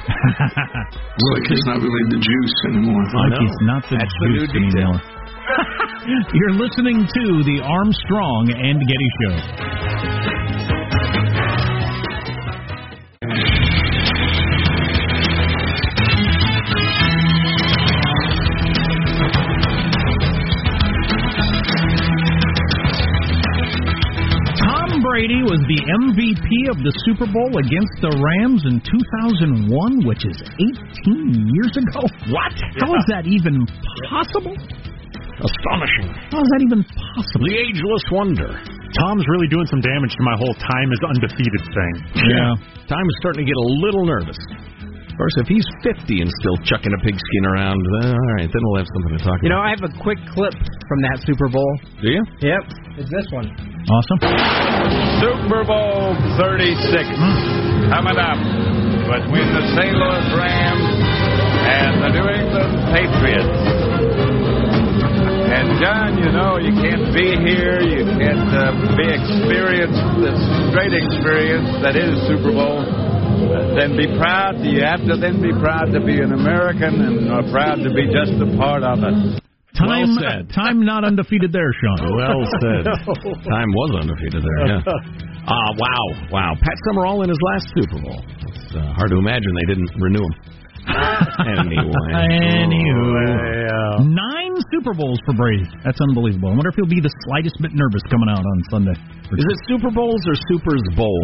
like 1.33 1.49
it's 1.49 1.65
not 1.65 1.81
really 1.81 2.05
the 2.13 2.21
juice 2.21 2.57
anymore. 2.69 3.01
Like 3.09 3.41
it's 3.41 3.61
not 3.65 3.81
the 3.89 3.97
That's 3.97 4.13
the 4.21 4.29
new 4.29 4.45
juice 4.45 4.53
anymore. 4.53 5.01
You're 6.37 6.61
listening 6.61 7.09
to 7.09 7.23
the 7.49 7.65
Armstrong 7.65 8.53
and 8.53 8.77
Getty 8.85 9.09
Show. 9.17 9.33
Brady 25.13 25.45
was 25.45 25.61
the 25.69 25.77
MVP 25.77 26.73
of 26.73 26.81
the 26.81 26.89
Super 27.05 27.29
Bowl 27.29 27.53
against 27.61 27.93
the 28.01 28.09
Rams 28.17 28.65
in 28.65 28.81
2001, 28.81 30.09
which 30.09 30.25
is 30.25 30.33
18 30.41 31.53
years 31.53 31.69
ago. 31.77 32.01
What? 32.33 32.49
How 32.81 32.89
is 32.97 33.05
that 33.13 33.29
even 33.29 33.61
possible? 34.09 34.57
Astonishing. 34.57 36.09
How 36.33 36.41
is 36.41 36.49
that 36.57 36.61
even 36.65 36.81
possible? 36.81 37.45
The 37.45 37.53
ageless 37.61 38.05
wonder. 38.09 38.57
Tom's 39.05 39.21
really 39.29 39.45
doing 39.53 39.69
some 39.69 39.85
damage 39.85 40.17
to 40.17 40.23
my 40.25 40.33
whole 40.33 40.57
time 40.57 40.89
is 40.89 40.97
undefeated 41.05 41.61
thing. 41.61 41.93
Yeah. 42.33 42.57
Time 42.89 43.05
is 43.05 43.15
starting 43.21 43.45
to 43.45 43.47
get 43.53 43.53
a 43.61 43.67
little 43.85 44.09
nervous. 44.09 44.41
Of 44.41 45.13
course, 45.13 45.37
if 45.37 45.45
he's 45.45 45.67
50 45.85 46.25
and 46.25 46.29
still 46.41 46.57
chucking 46.65 46.89
a 46.89 46.99
pigskin 47.05 47.45
around, 47.53 47.85
uh, 48.01 48.17
all 48.17 48.29
right, 48.41 48.49
then 48.49 48.61
we'll 48.65 48.81
have 48.81 48.89
something 48.97 49.13
to 49.13 49.21
talk 49.21 49.37
You 49.45 49.53
know. 49.53 49.61
I 49.61 49.77
have 49.77 49.85
a 49.85 49.93
quick 50.01 50.17
clip 50.33 50.57
from 50.57 51.05
that 51.05 51.21
Super 51.21 51.53
Bowl. 51.53 51.69
Do 52.01 52.09
you? 52.09 52.25
Yep, 52.41 52.97
it's 52.97 53.13
this 53.13 53.29
one. 53.29 53.72
Awesome. 53.83 54.19
Super 55.19 55.67
Bowl 55.67 56.15
36 56.39 57.03
coming 57.91 58.15
up 58.15 58.39
between 59.11 59.47
the 59.51 59.63
St. 59.75 59.91
Louis 59.91 60.27
Rams 60.39 60.87
and 61.67 61.91
the 61.99 62.09
New 62.15 62.27
England 62.31 62.73
Patriots. 62.95 63.59
And 65.51 65.67
John, 65.83 66.15
you 66.15 66.31
know, 66.31 66.55
you 66.63 66.71
can't 66.79 67.11
be 67.11 67.35
here, 67.43 67.83
you 67.83 68.07
can't 68.07 68.47
uh, 68.55 68.71
be 68.95 69.03
experienced 69.03 69.99
this 70.23 70.39
great 70.71 70.95
experience 70.95 71.67
that 71.83 71.99
is 71.99 72.15
Super 72.23 72.55
Bowl. 72.55 72.87
Uh, 72.87 73.75
then 73.75 73.99
be 73.99 74.07
proud. 74.15 74.63
You 74.63 74.79
have 74.87 75.03
to 75.11 75.19
then 75.19 75.43
be 75.43 75.51
proud 75.59 75.91
to 75.91 75.99
be 75.99 76.23
an 76.23 76.31
American 76.31 77.03
and 77.03 77.27
are 77.27 77.43
proud 77.51 77.83
to 77.83 77.91
be 77.91 78.07
just 78.07 78.39
a 78.39 78.47
part 78.55 78.83
of 78.83 79.03
it. 79.03 79.43
Time, 79.85 80.07
Well 80.09 80.17
said. 80.19 80.49
time 80.53 80.83
not 80.83 81.03
undefeated 81.03 81.51
there, 81.51 81.71
Sean. 81.79 82.15
Well 82.15 82.41
said. 82.61 82.83
Time 82.87 83.69
was 83.75 83.91
undefeated 84.01 84.41
there. 84.43 84.67
Yeah. 84.67 84.81
Uh, 85.43 85.71
wow, 85.75 86.05
wow. 86.31 86.51
Pat 86.61 86.77
Summerall 86.87 87.23
in 87.23 87.29
his 87.29 87.39
last 87.51 87.67
Super 87.75 87.99
Bowl. 88.01 88.23
It's 88.47 88.75
uh, 88.75 88.93
hard 88.95 89.11
to 89.11 89.17
imagine 89.17 89.51
they 89.53 89.73
didn't 89.73 89.91
renew 89.99 90.23
him. 90.23 90.35
anyway. 90.87 92.11
Anywho, 92.11 94.07
nine 94.07 94.32
Super 94.69 94.93
Bowls 94.93 95.19
for 95.25 95.33
Brady. 95.33 95.65
That's 95.83 95.99
unbelievable. 95.99 96.51
I 96.51 96.55
wonder 96.55 96.69
if 96.69 96.77
he'll 96.77 96.87
be 96.87 97.01
the 97.01 97.11
slightest 97.27 97.57
bit 97.59 97.73
nervous 97.73 98.03
coming 98.07 98.29
out 98.29 98.45
on 98.45 98.57
Sunday. 98.69 98.95
Is 99.33 99.45
it 99.49 99.59
Super 99.65 99.89
Bowls 99.89 100.21
or 100.29 100.35
Super's 100.45 100.85
Bowl? 100.93 101.19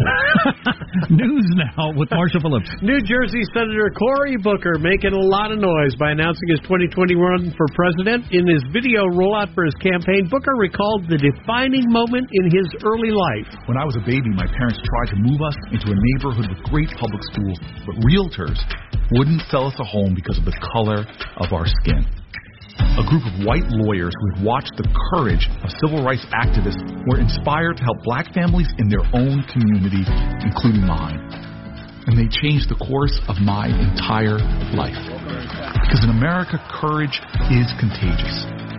News 1.14 1.46
now 1.54 1.94
with 1.94 2.10
Marshall 2.10 2.42
Phillips. 2.42 2.68
New 2.82 2.98
Jersey 3.06 3.46
Senator 3.54 3.88
Cory 3.94 4.34
Booker 4.40 4.82
making 4.82 5.14
a 5.14 5.24
lot 5.30 5.54
of 5.54 5.62
noise 5.62 5.94
by 5.94 6.10
announcing 6.10 6.50
his 6.50 6.58
2020 6.66 7.14
run 7.14 7.54
for 7.54 7.70
president. 7.72 8.26
In 8.34 8.50
his 8.50 8.66
video 8.74 9.06
rollout 9.06 9.54
for 9.54 9.62
his 9.62 9.76
campaign, 9.78 10.26
Booker 10.26 10.58
recalled 10.58 11.06
the 11.06 11.16
defining 11.16 11.86
moment 11.86 12.26
in 12.34 12.50
his 12.50 12.66
early 12.82 13.14
life. 13.14 13.48
When 13.70 13.78
I 13.78 13.86
was 13.86 13.94
a 13.94 14.04
baby, 14.04 14.34
my 14.34 14.48
parents 14.50 14.82
tried 14.82 15.14
to 15.14 15.18
move 15.22 15.38
us 15.38 15.56
into 15.70 15.94
a 15.94 15.96
neighborhood 15.96 16.50
with 16.50 16.60
great 16.66 16.90
public 16.98 17.22
schools, 17.30 17.58
but 17.86 17.94
realtors 18.02 18.58
wouldn't 19.14 19.42
sell 19.48 19.70
us 19.70 19.78
a 19.78 19.86
home 19.86 20.18
because 20.18 20.38
of 20.38 20.44
the 20.44 20.56
color 20.74 21.06
of 21.38 21.52
our 21.52 21.66
skin. 21.82 22.02
A 22.98 23.04
group 23.06 23.24
of 23.24 23.44
white 23.44 23.68
lawyers 23.68 24.12
who 24.20 24.26
had 24.34 24.44
watched 24.44 24.76
the 24.76 24.88
courage 25.12 25.48
of 25.62 25.70
civil 25.80 26.04
rights 26.04 26.24
activists 26.32 26.80
were 27.06 27.20
inspired 27.20 27.76
to 27.78 27.84
help 27.84 28.02
black 28.02 28.32
families 28.32 28.68
in 28.78 28.88
their 28.88 29.04
own 29.12 29.44
community, 29.52 30.04
including 30.44 30.86
mine. 30.86 31.20
And 32.06 32.16
they 32.16 32.28
changed 32.28 32.68
the 32.68 32.80
course 32.80 33.20
of 33.28 33.36
my 33.40 33.68
entire 33.68 34.40
life. 34.72 34.98
Because 35.84 36.02
in 36.02 36.10
America, 36.10 36.58
courage 36.68 37.20
is 37.52 37.68
contagious. 37.78 38.69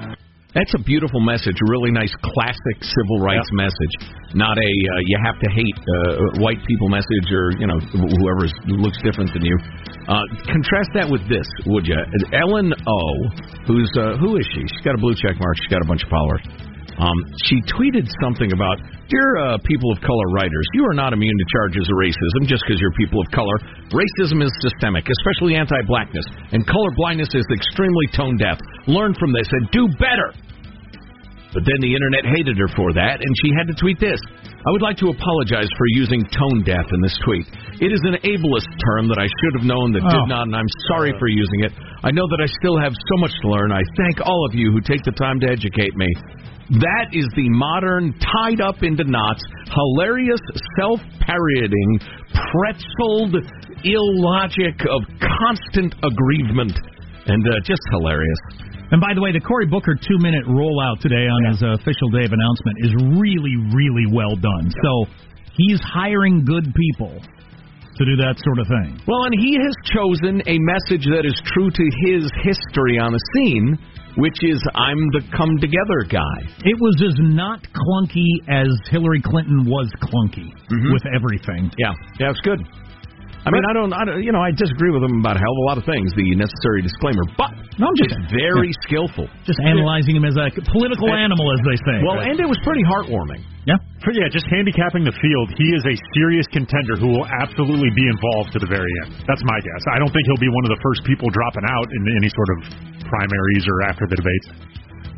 That's 0.54 0.74
a 0.76 0.84
beautiful 0.84 1.22
message, 1.22 1.56
a 1.56 1.72
really 1.72 1.92
nice 1.92 2.12
classic 2.20 2.78
civil 2.84 3.24
rights 3.24 3.48
message. 3.54 3.94
Not 4.36 4.58
a 4.60 4.68
uh, 4.68 5.00
you 5.08 5.18
have 5.24 5.40
to 5.40 5.50
hate 5.50 5.78
uh, 5.80 6.44
white 6.44 6.60
people 6.68 6.90
message 6.90 7.32
or 7.32 7.56
you 7.56 7.68
know 7.68 7.80
whoever 8.20 8.52
looks 8.68 9.00
different 9.02 9.32
than 9.32 9.46
you. 9.48 9.58
Uh, 10.12 10.20
contrast 10.52 10.92
that 10.94 11.08
with 11.08 11.24
this, 11.32 11.48
would 11.68 11.88
you? 11.88 11.96
Ellen 12.36 12.74
O, 12.76 13.00
who's 13.66 13.92
uh, 13.96 14.18
who 14.20 14.36
is 14.36 14.46
she? 14.52 14.60
She's 14.60 14.84
got 14.84 14.96
a 14.96 15.00
blue 15.00 15.16
check 15.16 15.40
mark. 15.40 15.56
She's 15.64 15.72
got 15.72 15.84
a 15.84 15.88
bunch 15.88 16.04
of 16.04 16.10
followers. 16.10 16.44
Um, 17.02 17.18
she 17.50 17.58
tweeted 17.66 18.06
something 18.22 18.54
about, 18.54 18.78
Dear 19.10 19.30
uh, 19.42 19.58
people 19.66 19.92
of 19.92 20.00
color 20.06 20.28
writers, 20.38 20.66
you 20.78 20.86
are 20.86 20.94
not 20.94 21.12
immune 21.12 21.34
to 21.34 21.48
charges 21.50 21.90
of 21.90 21.98
racism 21.98 22.46
just 22.46 22.62
because 22.64 22.80
you're 22.80 22.94
people 22.94 23.20
of 23.20 23.28
color. 23.34 23.58
Racism 23.90 24.46
is 24.46 24.54
systemic, 24.62 25.10
especially 25.10 25.58
anti 25.58 25.82
blackness, 25.90 26.24
and 26.54 26.62
color 26.66 26.92
blindness 26.96 27.34
is 27.34 27.44
extremely 27.52 28.06
tone 28.14 28.38
deaf. 28.38 28.62
Learn 28.86 29.16
from 29.18 29.34
this 29.34 29.50
and 29.52 29.66
do 29.72 29.90
better. 29.98 30.30
But 31.52 31.66
then 31.66 31.82
the 31.82 31.92
internet 31.92 32.24
hated 32.24 32.56
her 32.56 32.70
for 32.78 32.94
that, 32.94 33.20
and 33.20 33.32
she 33.44 33.52
had 33.58 33.68
to 33.68 33.76
tweet 33.76 34.00
this. 34.00 34.22
I 34.62 34.70
would 34.70 34.82
like 34.86 34.98
to 35.02 35.10
apologize 35.10 35.66
for 35.74 35.86
using 35.98 36.22
tone 36.30 36.62
deaf 36.62 36.86
in 36.94 37.02
this 37.02 37.18
tweet. 37.26 37.48
It 37.82 37.90
is 37.90 38.02
an 38.06 38.22
ableist 38.22 38.70
term 38.86 39.10
that 39.10 39.18
I 39.18 39.26
should 39.26 39.54
have 39.58 39.66
known 39.66 39.92
that 39.94 40.06
Oh. 40.06 40.10
did 40.14 40.28
not, 40.30 40.46
and 40.46 40.56
I'm 40.56 40.70
sorry 40.88 41.14
for 41.18 41.28
using 41.28 41.66
it. 41.66 41.74
I 42.04 42.12
know 42.12 42.28
that 42.30 42.40
I 42.42 42.46
still 42.62 42.78
have 42.78 42.94
so 42.94 43.16
much 43.18 43.34
to 43.42 43.50
learn. 43.50 43.72
I 43.72 43.82
thank 43.98 44.22
all 44.22 44.46
of 44.46 44.54
you 44.54 44.72
who 44.72 44.80
take 44.82 45.02
the 45.04 45.14
time 45.18 45.40
to 45.42 45.48
educate 45.50 45.96
me. 45.98 46.06
That 46.78 47.10
is 47.12 47.26
the 47.36 47.50
modern, 47.50 48.14
tied 48.22 48.62
up 48.62 48.84
into 48.84 49.04
knots, 49.04 49.44
hilarious, 49.74 50.40
self 50.80 51.02
parodying, 51.20 52.00
pretzeled 52.32 53.34
illogic 53.84 54.78
of 54.90 55.02
constant 55.42 55.96
aggrievement, 56.06 56.78
and 57.26 57.42
uh, 57.48 57.60
just 57.66 57.82
hilarious. 57.92 58.40
And 58.92 59.00
by 59.00 59.14
the 59.16 59.22
way, 59.22 59.32
the 59.32 59.40
Cory 59.40 59.68
Booker 59.68 59.96
two 59.96 60.20
minute 60.20 60.44
rollout 60.46 61.00
today 61.00 61.24
on 61.28 61.42
his 61.52 61.64
uh, 61.64 61.80
official 61.80 62.12
day 62.12 62.28
of 62.28 62.32
announcement 62.36 62.76
is 62.84 62.92
really, 63.20 63.56
really 63.72 64.08
well 64.12 64.36
done. 64.36 64.68
So 64.84 64.92
he's 65.56 65.80
hiring 65.80 66.44
good 66.44 66.68
people 66.76 67.16
to 67.98 68.04
do 68.06 68.16
that 68.20 68.36
sort 68.44 68.60
of 68.60 68.68
thing. 68.68 69.00
Well, 69.08 69.24
and 69.28 69.36
he 69.40 69.56
has 69.60 69.76
chosen 69.96 70.42
a 70.48 70.58
message 70.60 71.06
that 71.12 71.24
is 71.24 71.36
true 71.56 71.70
to 71.72 71.86
his 72.08 72.28
history 72.44 73.00
on 73.00 73.12
the 73.16 73.24
scene, 73.36 73.78
which 74.18 74.40
is 74.44 74.60
I'm 74.76 75.00
the 75.16 75.22
come 75.36 75.56
together 75.60 76.04
guy. 76.12 76.40
It 76.68 76.76
was 76.80 76.96
as 77.04 77.16
not 77.20 77.64
clunky 77.72 78.28
as 78.52 78.68
Hillary 78.92 79.22
Clinton 79.24 79.64
was 79.68 79.88
clunky 80.04 80.52
Mm-hmm. 80.72 80.92
with 80.94 81.04
everything. 81.14 81.70
Yeah, 81.78 81.92
yeah, 82.20 82.32
it's 82.32 82.40
good. 82.42 82.60
I 83.42 83.50
mean, 83.50 83.66
I 83.66 83.74
don't, 83.74 83.90
I 83.90 84.06
don't, 84.06 84.22
you 84.22 84.30
know, 84.30 84.42
I 84.42 84.54
disagree 84.54 84.94
with 84.94 85.02
him 85.02 85.18
about 85.18 85.34
a 85.34 85.42
hell 85.42 85.50
of 85.50 85.62
a 85.66 85.68
lot 85.74 85.78
of 85.82 85.86
things, 85.90 86.14
the 86.14 86.30
necessary 86.38 86.86
disclaimer, 86.86 87.26
but 87.42 87.50
No, 87.82 87.90
I'm 87.90 87.98
just 87.98 88.14
it's 88.14 88.30
very 88.30 88.70
skillful. 88.86 89.26
Just 89.50 89.58
analyzing 89.66 90.14
him 90.14 90.30
as 90.30 90.38
a 90.38 90.54
political 90.70 91.10
And- 91.10 91.26
animal, 91.26 91.50
as 91.50 91.62
they 91.66 91.78
say. 91.82 91.98
Well, 92.06 92.22
and 92.22 92.38
it 92.38 92.46
was 92.46 92.62
pretty 92.62 92.86
heartwarming. 92.86 93.42
Yeah. 93.66 93.82
For, 94.06 94.14
yeah, 94.14 94.30
just 94.30 94.46
handicapping 94.50 95.06
the 95.06 95.14
field, 95.18 95.48
he 95.58 95.68
is 95.74 95.82
a 95.90 95.96
serious 96.18 96.46
contender 96.54 96.98
who 97.02 97.10
will 97.18 97.26
absolutely 97.42 97.90
be 97.98 98.06
involved 98.10 98.54
to 98.54 98.60
the 98.62 98.70
very 98.70 98.90
end. 99.06 99.18
That's 99.26 99.42
my 99.46 99.58
guess. 99.62 99.82
I 99.90 99.98
don't 99.98 100.10
think 100.14 100.26
he'll 100.30 100.42
be 100.42 100.50
one 100.50 100.66
of 100.70 100.74
the 100.78 100.82
first 100.86 101.02
people 101.06 101.30
dropping 101.34 101.66
out 101.66 101.90
in 101.90 102.02
any 102.22 102.30
sort 102.30 102.50
of 102.58 102.58
primaries 103.10 103.66
or 103.70 103.78
after 103.90 104.06
the 104.06 104.18
debates. 104.22 104.48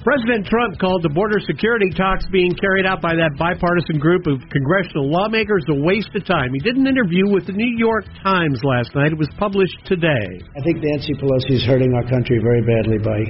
President 0.04 0.44
Trump 0.52 0.76
called 0.84 1.00
the 1.00 1.16
border 1.16 1.40
security 1.40 1.88
talks 1.96 2.28
being 2.28 2.52
carried 2.60 2.86
out 2.86 3.00
by 3.00 3.16
that 3.16 3.40
bipartisan 3.40 4.04
group 4.04 4.28
of 4.28 4.44
congressional 4.52 5.08
lawmakers 5.08 5.64
a 5.72 5.80
waste 5.80 6.12
of 6.12 6.28
time. 6.28 6.52
He 6.52 6.60
did 6.60 6.76
an 6.76 6.84
interview 6.84 7.32
with 7.32 7.48
the 7.48 7.56
New 7.56 7.72
York 7.80 8.04
Times 8.20 8.60
last 8.68 8.92
night. 9.00 9.16
It 9.16 9.18
was 9.18 9.32
published 9.40 9.80
today. 9.88 10.28
I 10.44 10.62
think 10.68 10.84
Nancy 10.84 11.16
Pelosi 11.16 11.56
is 11.56 11.64
hurting 11.64 11.96
our 11.96 12.04
country 12.12 12.44
very 12.44 12.60
badly 12.68 13.00
by 13.00 13.24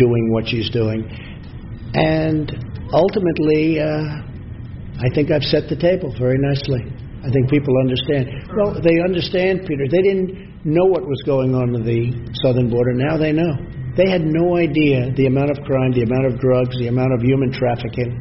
doing 0.00 0.32
what 0.32 0.48
she's 0.48 0.72
doing. 0.72 1.04
And 1.92 2.56
ultimately, 2.88 3.76
uh, 3.76 5.04
I 5.04 5.12
think 5.12 5.28
I've 5.28 5.44
set 5.52 5.68
the 5.68 5.76
table 5.76 6.16
very 6.16 6.40
nicely. 6.40 6.88
I 7.20 7.28
think 7.28 7.52
people 7.52 7.76
understand. 7.84 8.48
Well, 8.56 8.80
they 8.80 8.96
understand, 9.04 9.68
Peter. 9.68 9.84
They 9.92 10.00
didn't 10.00 10.64
know 10.64 10.88
what 10.88 11.04
was 11.04 11.20
going 11.28 11.52
on 11.52 11.76
in 11.76 11.84
the 11.84 12.32
southern 12.40 12.72
border. 12.72 12.96
Now 12.96 13.20
they 13.20 13.32
know. 13.36 13.52
They 13.98 14.06
had 14.06 14.22
no 14.22 14.54
idea 14.54 15.10
the 15.18 15.26
amount 15.26 15.50
of 15.50 15.58
crime, 15.66 15.90
the 15.90 16.06
amount 16.06 16.30
of 16.30 16.38
drugs, 16.38 16.70
the 16.78 16.86
amount 16.86 17.18
of 17.18 17.20
human 17.20 17.50
trafficking, 17.50 18.14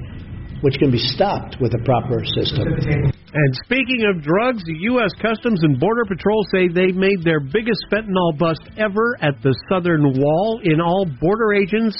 which 0.65 0.73
can 0.81 0.89
be 0.89 0.97
stopped 0.97 1.61
with 1.61 1.69
a 1.77 1.81
proper 1.85 2.25
system. 2.33 2.65
And 2.65 3.51
speaking 3.61 4.01
of 4.09 4.25
drugs, 4.25 4.65
the 4.65 4.89
U.S. 4.97 5.13
Customs 5.21 5.61
and 5.61 5.77
Border 5.77 6.09
Patrol 6.09 6.41
say 6.49 6.65
they 6.65 6.89
made 6.89 7.21
their 7.21 7.37
biggest 7.37 7.77
fentanyl 7.93 8.33
bust 8.41 8.65
ever 8.81 9.21
at 9.21 9.37
the 9.45 9.53
southern 9.69 10.17
wall. 10.17 10.57
In 10.65 10.81
all, 10.81 11.05
border 11.21 11.53
agents 11.53 11.93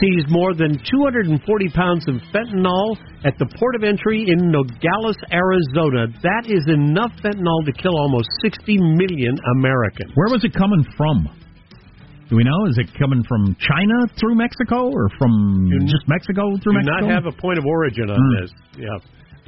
seized 0.00 0.32
more 0.32 0.56
than 0.56 0.80
240 0.80 1.36
pounds 1.76 2.08
of 2.08 2.24
fentanyl 2.32 2.96
at 3.28 3.36
the 3.36 3.48
port 3.60 3.76
of 3.76 3.84
entry 3.84 4.24
in 4.24 4.48
Nogales, 4.48 5.20
Arizona. 5.28 6.08
That 6.24 6.48
is 6.48 6.64
enough 6.64 7.12
fentanyl 7.20 7.60
to 7.68 7.76
kill 7.76 7.92
almost 7.92 8.32
60 8.40 8.72
million 8.96 9.36
Americans. 9.60 10.16
Where 10.16 10.32
was 10.32 10.40
it 10.48 10.56
coming 10.56 10.80
from? 10.96 11.28
Do 12.28 12.36
we 12.36 12.44
know? 12.44 12.66
Is 12.68 12.76
it 12.76 12.92
coming 12.98 13.24
from 13.24 13.56
China 13.56 14.04
through 14.20 14.34
Mexico 14.36 14.90
or 14.92 15.08
from 15.18 15.70
just 15.88 16.04
Mexico 16.08 16.44
through 16.62 16.74
Mexico? 16.76 17.00
do 17.00 17.06
Mexico? 17.06 17.06
not 17.08 17.24
have 17.24 17.26
a 17.26 17.36
point 17.40 17.58
of 17.58 17.64
origin 17.64 18.10
on 18.10 18.20
Hmm. 18.20 18.42
this. 18.42 18.50
Yeah. 18.76 18.98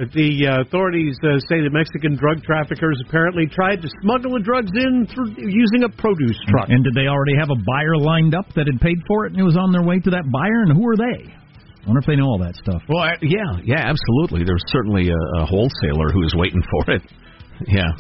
But 0.00 0.12
the 0.16 0.32
uh, 0.48 0.60
authorities 0.64 1.12
uh, 1.20 1.36
say 1.52 1.60
the 1.60 1.68
Mexican 1.68 2.16
drug 2.16 2.40
traffickers 2.42 2.96
apparently 3.06 3.44
tried 3.52 3.82
to 3.84 3.88
smuggle 4.00 4.32
the 4.32 4.40
drugs 4.40 4.70
in 4.72 5.04
through 5.12 5.36
using 5.36 5.84
a 5.84 5.90
produce 5.92 6.40
truck. 6.48 6.70
And 6.72 6.82
did 6.82 6.94
they 6.96 7.04
already 7.06 7.36
have 7.36 7.50
a 7.52 7.60
buyer 7.68 8.00
lined 8.00 8.34
up 8.34 8.48
that 8.56 8.64
had 8.64 8.80
paid 8.80 8.96
for 9.06 9.26
it 9.26 9.32
and 9.36 9.40
it 9.40 9.44
was 9.44 9.58
on 9.60 9.72
their 9.72 9.82
way 9.84 10.00
to 10.00 10.10
that 10.16 10.24
buyer? 10.32 10.64
And 10.64 10.72
who 10.72 10.88
are 10.88 10.96
they? 10.96 11.28
I 11.28 11.84
wonder 11.84 12.00
if 12.00 12.06
they 12.08 12.16
know 12.16 12.32
all 12.32 12.38
that 12.40 12.56
stuff. 12.56 12.80
Well, 12.88 13.04
I- 13.04 13.20
yeah, 13.20 13.60
yeah, 13.64 13.92
absolutely. 13.92 14.44
There's 14.48 14.64
certainly 14.72 15.10
a, 15.12 15.20
a 15.42 15.44
wholesaler 15.44 16.08
who 16.16 16.24
is 16.24 16.34
waiting 16.34 16.62
for 16.64 16.94
it. 16.96 17.02
Yeah. 17.68 17.92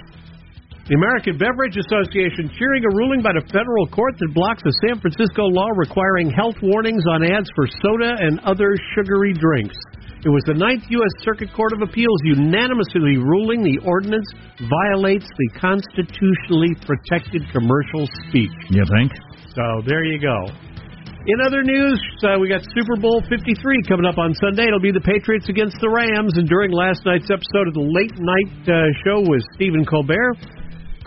The 0.90 0.98
American 0.98 1.38
Beverage 1.38 1.78
Association 1.78 2.50
cheering 2.58 2.82
a 2.82 2.90
ruling 2.90 3.22
by 3.22 3.30
the 3.30 3.46
federal 3.54 3.86
court 3.94 4.18
that 4.18 4.34
blocks 4.34 4.58
a 4.66 4.74
San 4.82 4.98
Francisco 4.98 5.46
law 5.46 5.70
requiring 5.78 6.34
health 6.34 6.58
warnings 6.58 7.06
on 7.14 7.22
ads 7.22 7.46
for 7.54 7.70
soda 7.78 8.18
and 8.18 8.42
other 8.42 8.74
sugary 8.98 9.30
drinks. 9.30 9.78
It 10.26 10.34
was 10.34 10.42
the 10.50 10.58
Ninth 10.58 10.90
U.S. 10.90 11.14
Circuit 11.22 11.54
Court 11.54 11.78
of 11.78 11.86
Appeals 11.86 12.18
unanimously 12.26 13.22
ruling 13.22 13.62
the 13.62 13.78
ordinance 13.86 14.26
violates 14.66 15.30
the 15.30 15.62
constitutionally 15.62 16.74
protected 16.82 17.46
commercial 17.54 18.10
speech. 18.26 18.50
You 18.74 18.82
think? 18.90 19.14
So 19.54 19.86
there 19.86 20.02
you 20.02 20.18
go. 20.18 20.50
In 21.30 21.38
other 21.46 21.62
news, 21.62 22.02
uh, 22.26 22.42
we 22.42 22.50
got 22.50 22.66
Super 22.74 22.98
Bowl 22.98 23.22
53 23.30 23.54
coming 23.86 24.10
up 24.10 24.18
on 24.18 24.34
Sunday. 24.42 24.66
It'll 24.66 24.82
be 24.82 24.90
the 24.90 25.06
Patriots 25.06 25.46
against 25.46 25.78
the 25.78 25.86
Rams. 25.86 26.34
And 26.34 26.50
during 26.50 26.74
last 26.74 27.06
night's 27.06 27.30
episode 27.30 27.70
of 27.70 27.78
the 27.78 27.86
late 27.86 28.18
night 28.18 28.50
uh, 28.66 28.90
show 29.06 29.22
with 29.22 29.46
Stephen 29.54 29.86
Colbert, 29.86 30.34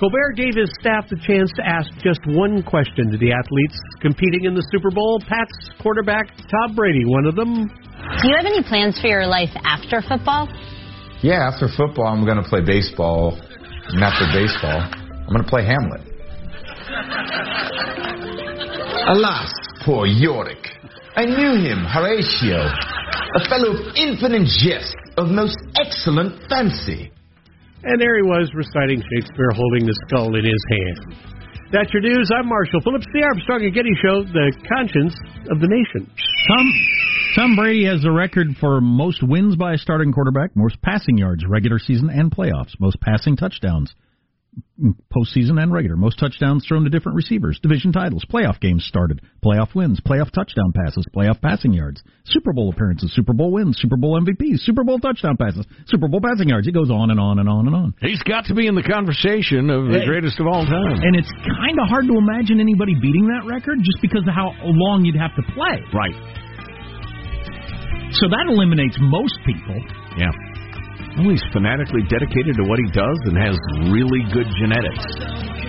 Colbert 0.04 0.36
gave 0.36 0.54
his 0.54 0.70
staff 0.82 1.08
the 1.08 1.16
chance 1.16 1.50
to 1.56 1.63
ask 1.66 1.88
just 2.04 2.20
one 2.28 2.62
question 2.62 3.10
to 3.10 3.16
the 3.16 3.32
athletes 3.32 3.80
competing 4.02 4.44
in 4.44 4.54
the 4.54 4.68
Super 4.70 4.92
Bowl. 4.92 5.24
Pats 5.30 5.72
quarterback 5.80 6.28
Tom 6.52 6.76
Brady, 6.76 7.06
one 7.06 7.26
of 7.26 7.38
them. 7.38 7.72
Do 8.20 8.28
you 8.28 8.36
have 8.36 8.44
any 8.46 8.62
plans 8.68 9.00
for 9.00 9.08
your 9.08 9.26
life 9.26 9.56
after 9.63 10.02
football? 10.02 10.52
Yeah, 11.22 11.48
after 11.48 11.70
football, 11.72 12.08
I'm 12.08 12.26
going 12.26 12.36
to 12.36 12.44
play 12.44 12.60
baseball. 12.60 13.39
And 13.39 14.04
after 14.04 14.28
baseball, 14.36 14.84
I'm 14.92 15.32
going 15.32 15.46
to 15.46 15.48
play 15.48 15.63
Hamlet. 15.63 16.04
Alas, 19.08 19.54
poor 19.86 20.06
Yorick. 20.06 20.68
I 21.16 21.24
knew 21.24 21.63
him, 21.63 21.80
Horatio, 21.88 22.60
a 22.60 23.48
fellow 23.48 23.72
of 23.72 23.96
infinite 23.96 24.52
jest, 24.52 24.98
of 25.16 25.30
most 25.30 25.56
excellent 25.80 26.44
fancy. 26.50 27.13
And 27.84 28.00
there 28.00 28.15
he 28.15 28.24
was 28.24 28.50
reciting 28.56 29.04
Shakespeare 29.12 29.52
holding 29.54 29.86
the 29.86 29.96
skull 30.08 30.36
in 30.36 30.46
his 30.46 30.63
hand. 30.72 31.34
That's 31.72 31.91
your 31.91 32.02
news. 32.02 32.30
I'm 32.32 32.48
Marshall 32.48 32.80
Phillips, 32.82 33.08
the 33.13 33.24
Armstrong 33.24 33.65
and 33.65 33.74
Getty 33.74 33.91
Show, 34.00 34.24
the 34.24 34.54
conscience 34.69 35.15
of 35.52 35.60
the 35.60 35.67
nation. 35.67 36.10
Tom 36.48 36.72
Tom 37.36 37.56
Brady 37.56 37.86
has 37.86 38.04
the 38.04 38.12
record 38.12 38.56
for 38.60 38.80
most 38.80 39.24
wins 39.24 39.56
by 39.56 39.74
a 39.74 39.78
starting 39.78 40.13
quarterback, 40.13 40.56
most 40.56 40.80
passing 40.82 41.17
yards, 41.17 41.43
regular 41.48 41.80
season 41.80 42.10
and 42.10 42.32
playoffs, 42.32 42.80
most 42.80 43.02
passing 43.02 43.36
touchdowns, 43.36 43.96
postseason 45.13 45.62
and 45.62 45.72
regular, 45.72 45.96
most 45.96 46.20
touchdowns 46.20 46.66
thrown 46.68 46.84
to 46.84 46.89
different 46.89 47.16
receivers, 47.16 47.60
division 47.62 47.92
titles, 47.92 48.26
playoff 48.26 48.60
games 48.60 48.84
started, 48.86 49.22
playoff 49.44 49.74
wins, 49.76 50.00
playoff 50.02 50.32
touchdown 50.32 50.74
passes, 50.74 51.06
playoff 51.16 51.39
passing 51.42 51.74
yards, 51.74 52.04
Super 52.26 52.54
Bowl 52.54 52.70
appearances, 52.70 53.13
Super 53.13 53.34
Bowl 53.34 53.52
wins, 53.52 53.78
Super 53.80 53.98
Bowl 53.98 54.20
MVPs, 54.20 54.60
Super 54.60 54.84
Bowl 54.84 55.00
touchdown 55.00 55.38
passes, 55.38 55.66
Super 55.86 56.08
Bowl 56.08 56.22
passing 56.22 56.50
yards. 56.50 56.68
It 56.68 56.74
goes 56.74 56.89
on 56.89 57.12
and 57.12 57.20
on 57.20 57.39
and 57.39 57.48
on 57.48 57.68
and 57.68 57.76
on. 57.76 57.94
He's 58.02 58.22
got 58.24 58.46
to 58.46 58.56
be 58.56 58.68
in 58.68 58.76
the 58.76 58.84
conversation 58.84 59.70
of 59.70 59.88
the 59.88 60.04
greatest 60.06 60.39
of 60.39 60.48
all 60.48 60.66
time. 60.66 61.02
And 61.02 61.16
it's 61.16 61.32
kind 61.32 61.80
of 61.80 61.88
hard 61.88 62.08
to 62.08 62.18
imagine 62.18 62.60
anybody 62.60 62.96
beating 62.96 63.28
that 63.30 63.48
record 63.48 63.80
just 63.80 64.02
because 64.02 64.24
of 64.28 64.34
how 64.34 64.54
long 64.63 65.06
you'd 65.06 65.20
have 65.20 65.36
to 65.36 65.44
play. 65.54 65.82
Right. 65.94 66.16
So 68.22 68.30
that 68.30 68.46
eliminates 68.46 68.98
most 69.00 69.34
people. 69.46 69.78
Yeah. 70.18 70.30
Well, 71.19 71.30
he's 71.30 71.45
fanatically 71.54 72.02
dedicated 72.10 72.58
to 72.58 72.65
what 72.65 72.82
he 72.82 72.89
does 72.89 73.19
and 73.30 73.38
has 73.38 73.56
really 73.93 74.26
good 74.34 74.49
genetics. 74.58 75.06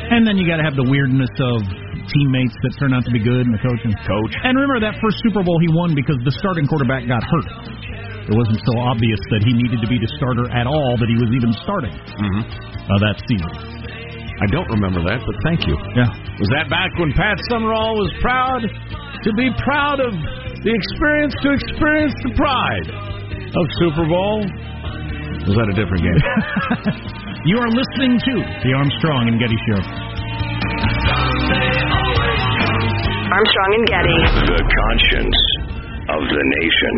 And 0.09 0.25
then 0.25 0.37
you 0.41 0.49
got 0.49 0.57
to 0.61 0.67
have 0.67 0.77
the 0.77 0.89
weirdness 0.89 1.33
of 1.41 1.59
teammates 2.09 2.57
that 2.65 2.73
turn 2.81 2.93
out 2.93 3.05
to 3.05 3.13
be 3.13 3.21
good 3.21 3.45
and 3.49 3.53
the 3.53 3.61
coach 3.65 3.81
and 3.85 3.93
coach. 4.05 4.33
And 4.45 4.57
remember 4.57 4.81
that 4.85 4.97
first 5.01 5.21
Super 5.25 5.45
Bowl 5.45 5.57
he 5.61 5.69
won 5.73 5.93
because 5.97 6.17
the 6.25 6.33
starting 6.41 6.65
quarterback 6.69 7.05
got 7.09 7.25
hurt. 7.25 7.49
It 8.25 8.33
wasn't 8.33 8.61
so 8.65 8.73
obvious 8.89 9.21
that 9.37 9.45
he 9.45 9.53
needed 9.53 9.85
to 9.85 9.89
be 9.89 10.01
the 10.01 10.09
starter 10.17 10.49
at 10.49 10.65
all 10.65 10.97
that 10.97 11.09
he 11.13 11.17
was 11.21 11.29
even 11.37 11.53
starting 11.61 11.93
Mm-hmm. 11.93 12.41
uh, 12.41 12.99
that 13.05 13.17
season. 13.29 13.53
I 14.41 14.47
don't 14.49 14.69
remember 14.73 15.05
that, 15.05 15.21
but 15.25 15.37
thank 15.45 15.69
you. 15.69 15.77
Yeah. 15.95 16.09
Was 16.41 16.51
that 16.57 16.67
back 16.73 16.91
when 16.97 17.13
Pat 17.13 17.37
Summerall 17.53 17.95
was 18.01 18.11
proud 18.25 18.65
to 18.65 19.31
be 19.37 19.53
proud 19.61 20.01
of 20.01 20.13
the 20.65 20.73
experience 20.73 21.37
to 21.45 21.53
experience 21.53 22.17
the 22.25 22.33
pride 22.33 22.89
of 23.55 23.65
Super 23.79 24.09
Bowl? 24.09 24.45
Was 25.45 25.55
that 25.57 25.69
a 25.69 25.77
different 25.77 26.03
game? 26.03 26.21
You 27.45 27.59
are 27.59 27.69
listening 27.69 28.17
to 28.17 28.35
the 28.65 28.73
Armstrong 28.73 29.29
and 29.29 29.39
Getty 29.39 29.59
Show. 29.69 29.77
Armstrong 33.37 33.71
and 33.77 33.85
Getty. 33.85 34.17
The 34.49 34.65
conscience 34.65 35.37
of 36.09 36.25
the 36.25 36.41
nation. 36.57 36.95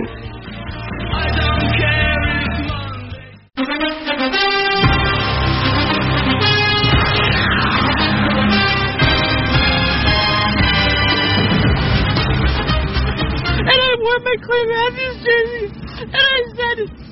And 13.59 13.68
I 13.68 13.96
wore 13.98 14.20
my 14.20 14.37
Clay 14.44 14.64
Matthews 14.66 15.16
jersey. 15.24 15.65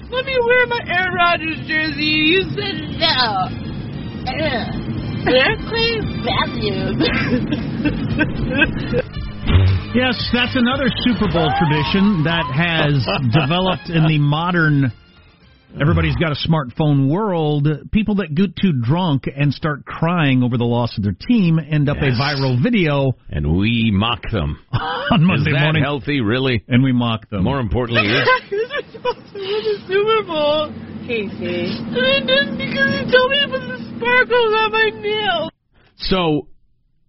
And 0.04 0.12
I 0.12 0.12
said, 0.12 0.12
let 0.12 0.24
me 0.26 0.38
wear 0.44 0.66
my 0.66 0.80
Aaron 0.86 1.14
Rodgers 1.14 1.66
jersey. 1.66 2.04
You 2.04 2.42
said 2.50 2.74
no. 2.98 3.48
They're 5.24 5.56
Clay 5.68 6.00
Yes, 9.94 10.28
that's 10.32 10.56
another 10.56 10.88
Super 11.04 11.28
Bowl 11.32 11.48
tradition 11.56 12.24
that 12.24 12.44
has 12.50 13.06
developed 13.32 13.88
in 13.88 14.06
the 14.06 14.18
modern 14.18 14.92
Mm-hmm. 15.74 15.82
everybody's 15.82 16.16
got 16.16 16.32
a 16.32 16.48
smartphone 16.48 17.10
world. 17.10 17.66
People 17.90 18.16
that 18.16 18.34
get 18.34 18.54
too 18.56 18.72
drunk 18.80 19.24
and 19.34 19.52
start 19.52 19.84
crying 19.84 20.42
over 20.42 20.56
the 20.56 20.64
loss 20.64 20.96
of 20.96 21.02
their 21.02 21.16
team 21.26 21.58
end 21.58 21.88
up 21.88 21.96
Yes. 22.00 22.14
a 22.16 22.22
viral 22.22 22.62
video 22.62 23.12
and 23.28 23.56
we 23.56 23.90
mock 23.92 24.22
them. 24.30 24.58
on 24.72 25.24
Monday 25.24 25.50
Is 25.50 25.54
that 25.56 25.62
morning. 25.62 25.82
healthy, 25.82 26.20
really? 26.20 26.62
And 26.68 26.82
we 26.82 26.92
mock 26.92 27.28
them. 27.28 27.42
More 27.44 27.58
importantly, 27.60 28.06
is 28.06 28.28
Because 28.48 28.70
we're 28.70 28.92
supposed 28.92 29.32
to 29.34 29.38
win 29.40 29.62
the 29.64 29.84
Super 29.88 30.26
Bowl. 30.26 30.72
Casey. 31.06 31.66
And 31.76 32.30
I 32.30 32.56
because 32.56 32.94
you 32.94 33.12
told 33.12 33.30
me 33.30 33.40
to 33.40 33.48
put 33.50 33.60
the 33.68 33.92
sparkles 33.96 34.54
on 34.56 34.72
my 34.72 34.90
nails. 35.02 35.50
So, 35.96 36.48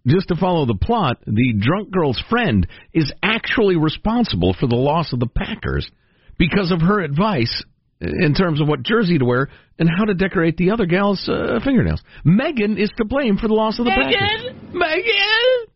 just 0.06 0.28
to 0.28 0.36
follow 0.36 0.66
the 0.66 0.74
plot, 0.74 1.18
the 1.26 1.54
drunk 1.58 1.90
girl's 1.90 2.22
friend 2.28 2.66
is 2.92 3.10
actually 3.22 3.76
responsible 3.76 4.54
for 4.58 4.66
the 4.66 4.76
loss 4.76 5.12
of 5.14 5.20
the 5.20 5.26
Packers 5.26 5.90
because 6.38 6.70
of 6.72 6.80
her 6.82 7.00
advice 7.00 7.64
in 8.00 8.34
terms 8.34 8.60
of 8.60 8.68
what 8.68 8.82
jersey 8.82 9.18
to 9.18 9.24
wear 9.24 9.48
and 9.78 9.88
how 9.88 10.04
to 10.04 10.14
decorate 10.14 10.56
the 10.56 10.70
other 10.70 10.86
gal's 10.86 11.28
uh, 11.28 11.60
fingernails. 11.64 12.02
Megan 12.24 12.76
is 12.78 12.90
to 12.98 13.04
blame 13.04 13.36
for 13.38 13.48
the 13.48 13.54
loss 13.54 13.78
of 13.78 13.84
the 13.84 13.90
Packers. 13.90 14.14
Megan! 14.14 14.78
Megan! 14.78 15.66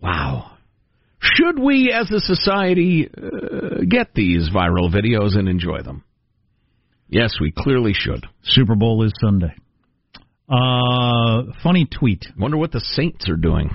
Wow. 0.00 0.56
Should 1.20 1.58
we 1.58 1.92
as 1.92 2.10
a 2.10 2.20
society 2.20 3.08
uh, 3.08 3.82
get 3.88 4.14
these 4.14 4.48
viral 4.50 4.90
videos 4.92 5.36
and 5.36 5.48
enjoy 5.48 5.82
them? 5.82 6.04
Yes, 7.08 7.36
we 7.40 7.52
clearly 7.56 7.92
should. 7.92 8.24
Super 8.42 8.76
Bowl 8.76 9.04
is 9.04 9.12
Sunday. 9.20 9.54
Uh, 10.48 11.42
funny 11.62 11.86
tweet. 11.86 12.26
Wonder 12.38 12.56
what 12.56 12.72
the 12.72 12.80
Saints 12.80 13.28
are 13.28 13.36
doing. 13.36 13.70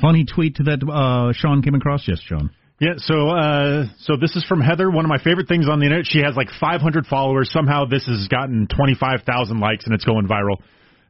Funny 0.00 0.24
tweet 0.24 0.56
that 0.58 0.82
uh, 0.88 1.32
Sean 1.34 1.62
came 1.62 1.74
across. 1.74 2.04
Yes, 2.08 2.20
Sean. 2.20 2.50
Yeah, 2.80 2.94
so 2.96 3.28
uh, 3.28 3.84
so 3.98 4.16
this 4.16 4.34
is 4.36 4.44
from 4.44 4.62
Heather, 4.62 4.90
one 4.90 5.04
of 5.04 5.10
my 5.10 5.22
favorite 5.22 5.48
things 5.48 5.68
on 5.68 5.80
the 5.80 5.84
internet. 5.86 6.06
She 6.06 6.20
has 6.20 6.34
like 6.34 6.48
500 6.58 7.06
followers. 7.06 7.50
Somehow 7.52 7.84
this 7.84 8.06
has 8.06 8.26
gotten 8.28 8.66
25,000 8.74 9.60
likes 9.60 9.84
and 9.84 9.94
it's 9.94 10.04
going 10.06 10.26
viral. 10.26 10.56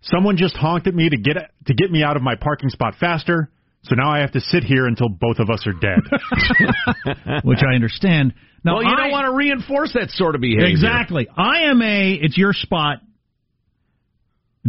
Someone 0.02 0.36
just 0.36 0.56
honked 0.56 0.88
at 0.88 0.94
me 0.94 1.08
to 1.08 1.16
get 1.16 1.36
to 1.66 1.74
get 1.74 1.90
me 1.92 2.02
out 2.02 2.16
of 2.16 2.22
my 2.22 2.34
parking 2.34 2.70
spot 2.70 2.94
faster. 2.98 3.50
So 3.84 3.94
now 3.94 4.10
I 4.10 4.18
have 4.18 4.32
to 4.32 4.40
sit 4.40 4.64
here 4.64 4.86
until 4.86 5.08
both 5.08 5.38
of 5.38 5.48
us 5.48 5.64
are 5.66 5.72
dead. 5.72 6.00
Which 7.44 7.60
I 7.66 7.74
understand. 7.76 8.34
Now, 8.64 8.74
well, 8.74 8.82
you 8.82 8.90
I- 8.90 8.96
don't 9.02 9.10
want 9.12 9.26
to 9.26 9.36
reinforce 9.36 9.92
that 9.94 10.10
sort 10.10 10.34
of 10.34 10.40
behavior. 10.40 10.66
Exactly. 10.66 11.28
I 11.34 11.70
am 11.70 11.80
a. 11.80 12.12
It's 12.20 12.36
your 12.36 12.52
spot, 12.52 12.98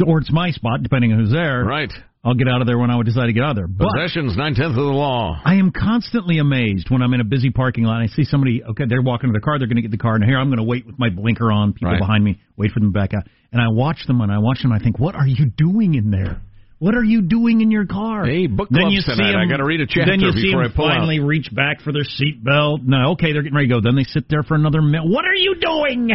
or 0.06 0.20
it's 0.20 0.32
my 0.32 0.52
spot, 0.52 0.84
depending 0.84 1.12
on 1.14 1.20
who's 1.20 1.32
there. 1.32 1.64
Right. 1.66 1.92
I'll 2.24 2.36
get 2.36 2.48
out 2.48 2.62
of 2.62 2.68
there 2.68 2.78
when 2.78 2.92
I 2.92 2.96
would 2.98 3.08
decide 3.08 3.26
to 3.28 3.34
get 3.34 3.44
out 3.44 3.52
of 3.52 3.56
there. 3.56 3.68
But 3.68 3.88
Possession's 3.96 4.38
nine 4.38 4.54
tenths 4.54 4.78
of 4.78 4.84
the 4.86 4.92
law. 4.94 5.42
I 5.44 5.56
am 5.56 5.72
constantly 5.72 6.38
amazed 6.38 6.92
when 6.92 7.02
I'm 7.02 7.14
in 7.16 7.20
a 7.22 7.24
busy 7.24 7.50
parking 7.50 7.84
lot. 7.84 8.00
and 8.02 8.04
I 8.12 8.14
see 8.14 8.24
somebody. 8.26 8.64
Okay, 8.64 8.84
they're 8.88 9.02
walking 9.02 9.30
to 9.30 9.32
their 9.32 9.42
car. 9.42 9.58
They're 9.58 9.68
going 9.68 9.78
to 9.78 9.82
get 9.82 9.90
the 9.90 9.98
car, 9.98 10.14
and 10.16 10.24
here 10.24 10.38
I'm 10.38 10.50
going 10.50 10.58
to 10.60 10.64
wait 10.64 10.86
with 10.86 11.00
my 11.00 11.10
blinker 11.10 11.52
on. 11.52 11.74
People 11.74 11.90
Right. 11.90 12.00
behind 12.00 12.24
me, 12.24 12.40
wait 12.58 12.72
for 12.72 12.80
them 12.80 12.94
to 12.94 13.00
back 13.00 13.16
out. 13.16 13.24
And 13.52 13.60
I 13.60 13.70
watch 13.70 14.06
them, 14.06 14.22
and 14.22 14.32
I 14.32 14.38
watch 14.38 14.62
them. 14.62 14.72
And 14.72 14.80
I 14.80 14.84
think, 14.84 15.00
what 15.00 15.16
are 15.16 15.26
you 15.28 15.48
doing 15.48 15.96
in 15.96 16.12
there? 16.12 16.42
What 16.78 16.94
are 16.96 17.04
you 17.04 17.22
doing 17.24 17.62
in 17.62 17.70
your 17.72 17.86
car? 17.88 18.26
Hey, 18.26 18.46
book 18.48 18.70
then 18.70 18.82
clubs 18.82 18.96
you 18.96 19.02
see 19.02 19.12
tonight. 19.16 19.36
I 19.36 19.42
'em- 19.44 19.50
gotta 19.50 19.66
read 19.66 19.82
a 19.82 19.86
chapter 19.88 20.06
Then 20.12 20.20
you 20.20 20.32
see 20.32 20.52
them 20.52 20.60
I 20.62 20.68
pull 20.68 20.86
out. 20.88 20.98
finally 20.98 21.20
reach 21.20 21.54
back 21.54 21.82
for 21.82 21.92
their 21.92 22.02
seatbelt. 22.04 22.84
No, 22.84 23.12
okay, 23.12 23.34
they're 23.34 23.42
getting 23.44 23.56
ready 23.56 23.68
to 23.68 23.74
go. 23.76 23.82
Then 23.82 23.96
they 23.96 24.04
sit 24.04 24.30
there 24.30 24.42
for 24.44 24.56
another 24.56 24.82
minute. 24.82 25.06
What 25.08 25.26
are 25.26 25.36
you 25.36 25.56
doing? 25.60 26.12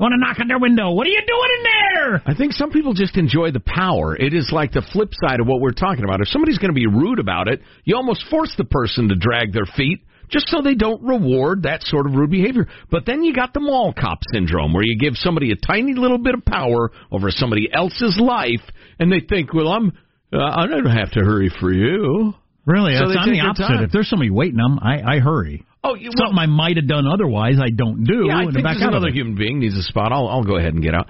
You 0.00 0.04
want 0.04 0.14
to 0.14 0.26
knock 0.26 0.40
on 0.40 0.48
their 0.48 0.58
window? 0.58 0.92
What 0.92 1.06
are 1.06 1.10
you 1.10 1.20
doing 1.26 1.50
in 1.58 1.62
there? 1.62 2.22
I 2.24 2.34
think 2.34 2.54
some 2.54 2.70
people 2.70 2.94
just 2.94 3.18
enjoy 3.18 3.50
the 3.50 3.60
power. 3.60 4.16
It 4.16 4.32
is 4.32 4.48
like 4.50 4.72
the 4.72 4.80
flip 4.80 5.10
side 5.12 5.40
of 5.40 5.46
what 5.46 5.60
we're 5.60 5.72
talking 5.72 6.04
about. 6.04 6.22
If 6.22 6.28
somebody's 6.28 6.56
going 6.56 6.70
to 6.70 6.74
be 6.74 6.86
rude 6.86 7.18
about 7.18 7.48
it, 7.48 7.60
you 7.84 7.96
almost 7.96 8.24
force 8.30 8.54
the 8.56 8.64
person 8.64 9.08
to 9.10 9.14
drag 9.14 9.52
their 9.52 9.66
feet 9.76 10.00
just 10.30 10.48
so 10.48 10.62
they 10.62 10.74
don't 10.74 11.02
reward 11.02 11.64
that 11.64 11.82
sort 11.82 12.06
of 12.06 12.14
rude 12.14 12.30
behavior. 12.30 12.66
But 12.90 13.04
then 13.04 13.22
you 13.22 13.34
got 13.34 13.52
the 13.52 13.60
mall 13.60 13.92
cop 13.92 14.20
syndrome 14.32 14.72
where 14.72 14.84
you 14.84 14.96
give 14.98 15.16
somebody 15.16 15.52
a 15.52 15.56
tiny 15.56 15.92
little 15.92 16.16
bit 16.16 16.34
of 16.34 16.46
power 16.46 16.92
over 17.12 17.30
somebody 17.30 17.68
else's 17.70 18.18
life 18.18 18.62
and 18.98 19.12
they 19.12 19.20
think, 19.20 19.52
well, 19.52 19.68
I'm, 19.68 19.92
uh, 20.32 20.38
I 20.40 20.66
don't 20.66 20.86
have 20.86 21.10
to 21.10 21.20
hurry 21.20 21.52
for 21.60 21.70
you. 21.70 22.32
Really, 22.64 22.94
So 22.94 23.08
that's, 23.08 23.14
they 23.14 23.18
I'm 23.20 23.32
the 23.32 23.40
opposite. 23.40 23.68
time. 23.68 23.84
If 23.84 23.92
there's 23.92 24.08
somebody 24.08 24.30
waiting, 24.30 24.60
I'm, 24.60 24.78
I 24.78 25.16
I 25.16 25.18
hurry. 25.18 25.66
Oh, 25.82 25.94
you, 25.94 26.10
Something 26.14 26.38
I 26.38 26.46
might 26.46 26.76
have 26.76 26.86
done 26.86 27.06
otherwise, 27.06 27.54
I 27.60 27.70
don't 27.70 28.04
do. 28.04 28.26
Yeah, 28.28 28.36
I 28.36 28.42
and 28.42 28.52
think 28.52 28.64
back 28.64 28.76
out 28.82 28.92
another 28.92 29.10
human 29.10 29.34
being 29.34 29.60
needs 29.60 29.76
a 29.76 29.82
spot. 29.82 30.12
I'll, 30.12 30.28
I'll 30.28 30.44
go 30.44 30.58
ahead 30.58 30.74
and 30.74 30.82
get 30.82 30.94
out. 30.94 31.06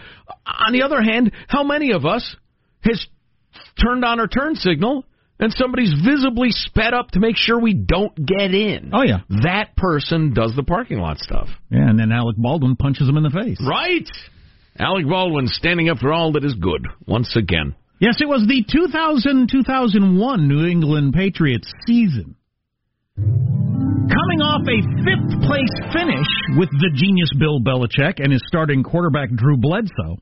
On 0.46 0.72
the 0.72 0.82
other 0.82 1.02
hand, 1.02 1.32
how 1.48 1.64
many 1.64 1.90
of 1.92 2.06
us 2.06 2.36
has 2.82 3.04
turned 3.82 4.04
on 4.04 4.20
our 4.20 4.28
turn 4.28 4.54
signal 4.54 5.04
and 5.40 5.52
somebody's 5.52 5.92
visibly 6.04 6.50
sped 6.50 6.94
up 6.94 7.10
to 7.12 7.20
make 7.20 7.36
sure 7.36 7.58
we 7.58 7.74
don't 7.74 8.14
get 8.14 8.54
in? 8.54 8.90
Oh 8.92 9.02
yeah, 9.02 9.22
that 9.42 9.74
person 9.76 10.34
does 10.34 10.54
the 10.54 10.62
parking 10.62 10.98
lot 10.98 11.18
stuff. 11.18 11.48
Yeah, 11.68 11.88
and 11.88 11.98
then 11.98 12.12
Alec 12.12 12.36
Baldwin 12.38 12.76
punches 12.76 13.08
him 13.08 13.16
in 13.16 13.24
the 13.24 13.30
face. 13.30 13.58
Right. 13.66 14.08
Alec 14.78 15.06
Baldwin 15.08 15.48
standing 15.48 15.88
up 15.88 15.98
for 15.98 16.12
all 16.12 16.32
that 16.32 16.44
is 16.44 16.54
good 16.54 16.86
once 17.06 17.34
again. 17.36 17.74
Yes, 17.98 18.18
it 18.20 18.28
was 18.28 18.46
the 18.46 18.64
2000-2001 18.64 20.46
New 20.46 20.64
England 20.64 21.12
Patriots 21.12 21.70
season. 21.86 22.36
Coming 24.10 24.42
off 24.42 24.66
a 24.66 24.82
fifth 25.06 25.46
place 25.46 25.74
finish 25.94 26.26
with 26.58 26.68
the 26.82 26.90
genius 26.94 27.30
Bill 27.38 27.60
Belichick 27.62 28.18
and 28.18 28.32
his 28.32 28.42
starting 28.46 28.82
quarterback 28.82 29.30
Drew 29.30 29.56
Bledsoe, 29.56 30.18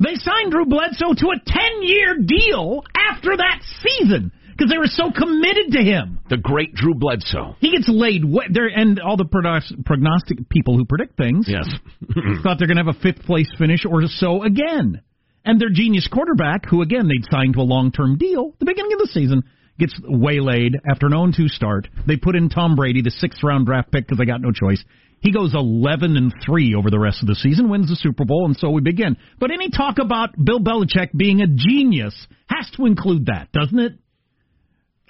they 0.00 0.16
signed 0.16 0.52
Drew 0.52 0.66
Bledsoe 0.66 1.14
to 1.16 1.26
a 1.32 1.40
10-year 1.40 2.18
deal 2.26 2.84
after 2.92 3.34
that 3.34 3.60
season 3.80 4.32
because 4.52 4.70
they 4.70 4.76
were 4.76 4.84
so 4.86 5.10
committed 5.10 5.72
to 5.72 5.82
him. 5.82 6.18
The 6.28 6.36
great 6.36 6.74
Drew 6.74 6.94
Bledsoe. 6.94 7.56
He 7.58 7.72
gets 7.72 7.88
laid 7.88 8.22
wa- 8.22 8.44
there, 8.50 8.68
and 8.68 9.00
all 9.00 9.16
the 9.16 9.24
prognostic 9.24 10.48
people 10.50 10.76
who 10.76 10.84
predict 10.84 11.16
things 11.16 11.46
yes. 11.48 11.66
thought 12.42 12.58
they're 12.58 12.68
going 12.68 12.76
to 12.76 12.84
have 12.84 12.94
a 12.94 13.00
fifth 13.00 13.24
place 13.24 13.48
finish 13.58 13.86
or 13.88 14.02
so 14.08 14.42
again. 14.42 15.00
And 15.44 15.58
their 15.58 15.70
genius 15.72 16.06
quarterback, 16.06 16.66
who 16.68 16.82
again 16.82 17.08
they'd 17.08 17.28
signed 17.30 17.54
to 17.54 17.60
a 17.60 17.64
long 17.64 17.92
term 17.92 18.18
deal 18.18 18.50
at 18.52 18.58
the 18.58 18.66
beginning 18.66 18.92
of 18.92 18.98
the 18.98 19.10
season, 19.10 19.42
gets 19.78 19.98
waylaid 20.04 20.76
after 20.90 21.06
an 21.06 21.12
0 21.12 21.32
2 21.36 21.48
start. 21.48 21.88
They 22.06 22.16
put 22.16 22.36
in 22.36 22.48
Tom 22.48 22.76
Brady, 22.76 23.02
the 23.02 23.10
sixth 23.10 23.42
round 23.42 23.66
draft 23.66 23.90
pick, 23.92 24.06
because 24.06 24.18
they 24.18 24.24
got 24.26 24.40
no 24.40 24.52
choice. 24.52 24.82
He 25.20 25.30
goes 25.32 25.54
11 25.54 26.16
and 26.16 26.32
3 26.44 26.74
over 26.74 26.90
the 26.90 26.98
rest 26.98 27.22
of 27.22 27.28
the 27.28 27.36
season, 27.36 27.68
wins 27.70 27.88
the 27.88 27.94
Super 27.96 28.24
Bowl, 28.24 28.44
and 28.46 28.56
so 28.56 28.70
we 28.70 28.80
begin. 28.80 29.16
But 29.38 29.52
any 29.52 29.70
talk 29.70 29.98
about 30.00 30.30
Bill 30.42 30.58
Belichick 30.58 31.12
being 31.16 31.40
a 31.40 31.46
genius 31.46 32.14
has 32.48 32.68
to 32.76 32.86
include 32.86 33.26
that, 33.26 33.52
doesn't 33.52 33.78
it? 33.78 33.92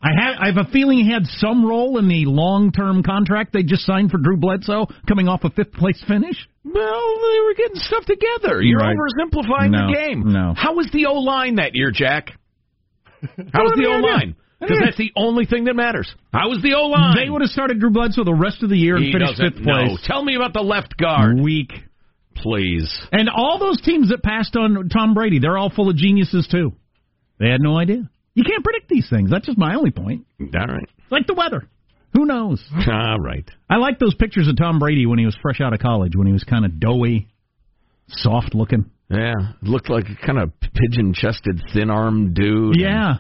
I 0.05 0.09
have, 0.20 0.35
I 0.40 0.46
have 0.53 0.57
a 0.66 0.70
feeling 0.70 0.98
he 0.98 1.12
had 1.12 1.27
some 1.27 1.64
role 1.64 1.96
in 1.96 2.09
the 2.09 2.25
long 2.27 2.72
term 2.72 3.03
contract 3.05 3.53
they 3.53 3.62
just 3.62 3.83
signed 3.87 4.11
for 4.11 4.18
Drew 4.18 4.37
Bledsoe 4.37 4.87
coming 5.09 5.29
off 5.29 5.44
a 5.44 5.51
fifth 5.51 5.72
place 5.75 6.03
finish. 6.09 6.37
Well, 6.64 6.75
they 6.75 7.40
were 7.40 7.55
getting 7.57 7.77
stuff 7.77 8.05
together. 8.05 8.61
You're 8.61 8.81
Right. 8.81 8.96
oversimplifying 8.96 9.70
No, 9.70 9.87
the 9.87 9.92
game. 9.94 10.25
no. 10.27 10.55
How 10.57 10.75
was 10.75 10.88
the 10.92 11.07
O 11.07 11.14
line 11.20 11.55
that 11.55 11.75
year, 11.77 11.92
Jack? 11.92 12.33
How 13.55 13.62
was 13.62 13.75
the 13.77 13.87
O 13.87 13.98
line? 13.98 14.35
Because 14.62 14.79
that's 14.85 14.96
the 14.96 15.12
only 15.16 15.44
thing 15.44 15.64
that 15.64 15.75
matters. 15.75 16.12
How 16.33 16.48
was 16.48 16.62
the 16.62 16.75
O 16.75 16.87
line? 16.87 17.16
They 17.16 17.29
would 17.29 17.42
have 17.42 17.51
started 17.51 17.81
Drew 17.81 17.90
Bledsoe 17.90 18.25
the 18.25 18.35
rest 18.35 18.62
of 18.62 18.70
the 18.70 18.77
year 18.77 18.96
and 18.96 19.07
He 19.07 19.12
finished 19.12 19.40
fifth 19.40 19.62
place. 19.62 19.98
Tell 20.05 20.25
me 20.25 20.37
about 20.37 20.53
the 20.55 20.62
left 20.62 20.96
guard. 20.96 21.38
Weak. 21.40 21.72
Please. 22.37 22.90
And 23.12 23.29
all 23.29 23.59
those 23.59 23.81
teams 23.83 24.09
that 24.09 24.22
passed 24.22 24.57
on 24.57 24.88
Tom 24.88 25.14
Brady, 25.14 25.38
they're 25.38 25.59
all 25.59 25.70
full 25.70 25.90
of 25.90 25.96
geniuses 25.96 26.48
too. 26.51 26.72
They 27.38 27.48
had 27.48 27.61
no 27.61 27.77
idea. 27.77 28.09
You 28.35 28.44
can't 28.44 28.64
predict 28.64 28.88
these 28.88 29.09
things. 29.11 29.31
That's 29.31 29.46
just 29.46 29.59
my 29.59 29.75
only 29.75 29.90
point. 29.90 30.27
All 30.40 30.46
right. 30.66 30.83
It's 30.85 31.12
like 31.12 31.27
the 31.27 31.35
weather. 31.35 31.68
Who 32.14 32.25
knows? 32.27 32.62
All 32.90 33.18
right. 33.18 33.48
I 33.70 33.77
like 33.77 33.98
those 33.98 34.14
pictures 34.14 34.46
of 34.48 34.57
Tom 34.57 34.79
Brady 34.79 35.07
when 35.07 35.18
he 35.18 35.25
was 35.25 35.37
fresh 35.40 35.61
out 35.61 35.72
of 35.72 35.81
college, 35.81 36.14
when 36.14 36.27
he 36.27 36.33
was 36.33 36.44
kind 36.44 36.64
of 36.64 36.79
doughy, 36.79 37.29
soft 38.09 38.55
looking. 38.55 38.90
Yeah, 39.11 39.35
looked 39.62 39.90
like 39.90 40.05
a 40.07 40.27
kind 40.27 40.38
of 40.38 40.53
pigeon-chested, 40.75 41.62
thin-armed 41.75 42.35
dude. 42.35 42.77
Yeah. 42.79 43.11
and, 43.11 43.18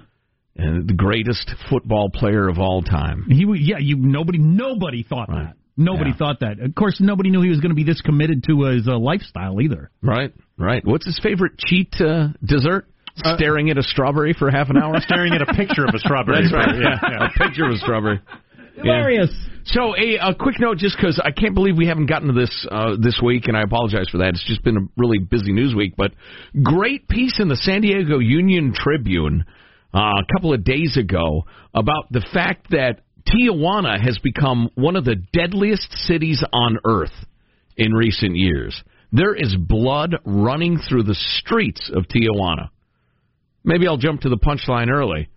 and 0.56 0.86
the 0.88 0.94
greatest 0.94 1.50
football 1.70 2.10
player 2.10 2.48
of 2.48 2.58
all 2.58 2.82
time. 2.82 3.26
He, 3.30 3.44
wa- 3.44 3.54
yeah, 3.54 3.78
you 3.78 3.96
nobody, 3.96 4.38
nobody 4.38 5.02
thought 5.02 5.28
that. 5.28 5.54
Nobody 5.76 6.10
Yeah. 6.10 6.16
thought 6.16 6.40
that. 6.40 6.60
Of 6.60 6.74
course, 6.74 6.98
nobody 7.00 7.30
knew 7.30 7.40
he 7.40 7.48
was 7.48 7.60
going 7.60 7.70
to 7.70 7.74
be 7.74 7.84
this 7.84 8.00
committed 8.02 8.44
to 8.44 8.64
his 8.64 8.86
uh, 8.86 8.98
lifestyle 8.98 9.60
either. 9.60 9.90
Right, 10.02 10.32
right. 10.58 10.84
What's 10.84 11.06
his 11.06 11.18
favorite 11.22 11.56
cheat 11.58 11.94
uh, 12.00 12.28
dessert? 12.44 12.86
Staring 13.14 13.68
at 13.70 13.76
a 13.76 13.82
strawberry 13.82 14.32
for 14.32 14.50
half 14.50 14.70
an 14.70 14.76
hour. 14.78 14.94
Staring 15.06 15.32
at 15.34 15.42
a 15.42 15.52
picture 15.52 15.84
of 15.86 15.94
a 15.94 15.98
strawberry. 15.98 16.42
That's 16.42 16.54
right. 16.54 16.74
Yeah, 16.80 16.98
yeah. 17.10 17.26
a 17.26 17.38
picture 17.46 17.64
of 17.66 17.72
a 17.72 17.76
strawberry. 17.78 18.20
Hilarious. 18.76 19.30
So 19.64 19.94
a, 19.96 20.16
a 20.30 20.34
quick 20.34 20.58
note, 20.58 20.78
just 20.78 20.96
because 20.96 21.20
I 21.22 21.30
can't 21.30 21.54
believe 21.54 21.76
we 21.76 21.86
haven't 21.86 22.06
gotten 22.06 22.28
to 22.28 22.34
this 22.34 22.66
uh, 22.70 22.96
this 23.00 23.20
week, 23.22 23.44
and 23.48 23.56
I 23.56 23.62
apologize 23.62 24.08
for 24.10 24.18
that. 24.18 24.28
It's 24.30 24.44
just 24.46 24.64
been 24.64 24.76
a 24.76 24.80
really 24.96 25.18
busy 25.18 25.52
news 25.52 25.74
week. 25.74 25.94
But 25.96 26.12
great 26.62 27.06
piece 27.08 27.38
in 27.38 27.48
the 27.48 27.56
San 27.56 27.82
Diego 27.82 28.18
Union 28.18 28.72
Tribune 28.74 29.44
uh, 29.94 29.98
a 29.98 30.32
couple 30.32 30.52
of 30.52 30.64
days 30.64 30.96
ago 30.96 31.44
about 31.74 32.10
the 32.10 32.24
fact 32.32 32.70
that 32.70 33.00
Tijuana 33.26 34.00
has 34.02 34.18
become 34.18 34.70
one 34.74 34.96
of 34.96 35.04
the 35.04 35.16
deadliest 35.32 35.92
cities 36.06 36.42
on 36.52 36.78
earth 36.84 37.14
in 37.76 37.92
recent 37.92 38.36
years. 38.36 38.82
There 39.12 39.34
is 39.34 39.54
blood 39.56 40.16
running 40.24 40.78
through 40.78 41.04
the 41.04 41.14
streets 41.14 41.90
of 41.94 42.04
Tijuana. 42.04 42.70
Maybe 43.64 43.86
I'll 43.86 43.98
jump 43.98 44.22
to 44.22 44.28
the 44.28 44.38
punchline 44.38 44.88
early. 44.90 45.28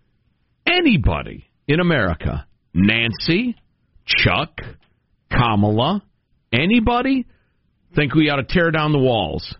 Anybody 0.65 1.45
in 1.67 1.79
America, 1.79 2.47
Nancy, 2.73 3.55
Chuck, 4.05 4.61
Kamala, 5.29 6.03
anybody, 6.51 7.27
think 7.95 8.15
we 8.15 8.29
ought 8.29 8.37
to 8.37 8.43
tear 8.43 8.71
down 8.71 8.91
the 8.91 8.99
walls 8.99 9.55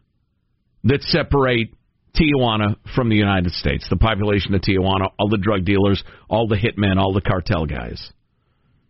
that 0.84 1.02
separate 1.04 1.74
Tijuana 2.16 2.76
from 2.96 3.10
the 3.10 3.16
United 3.16 3.52
States, 3.54 3.86
the 3.90 3.98
population 3.98 4.54
of 4.54 4.62
Tijuana, 4.62 5.10
all 5.20 5.30
the 5.30 5.38
drug 5.38 5.66
dealers, 5.66 6.04
all 6.30 6.48
the 6.48 6.56
hitmen, 6.56 6.98
all 6.98 7.14
the 7.14 7.22
cartel 7.22 7.66
guys? 7.66 8.12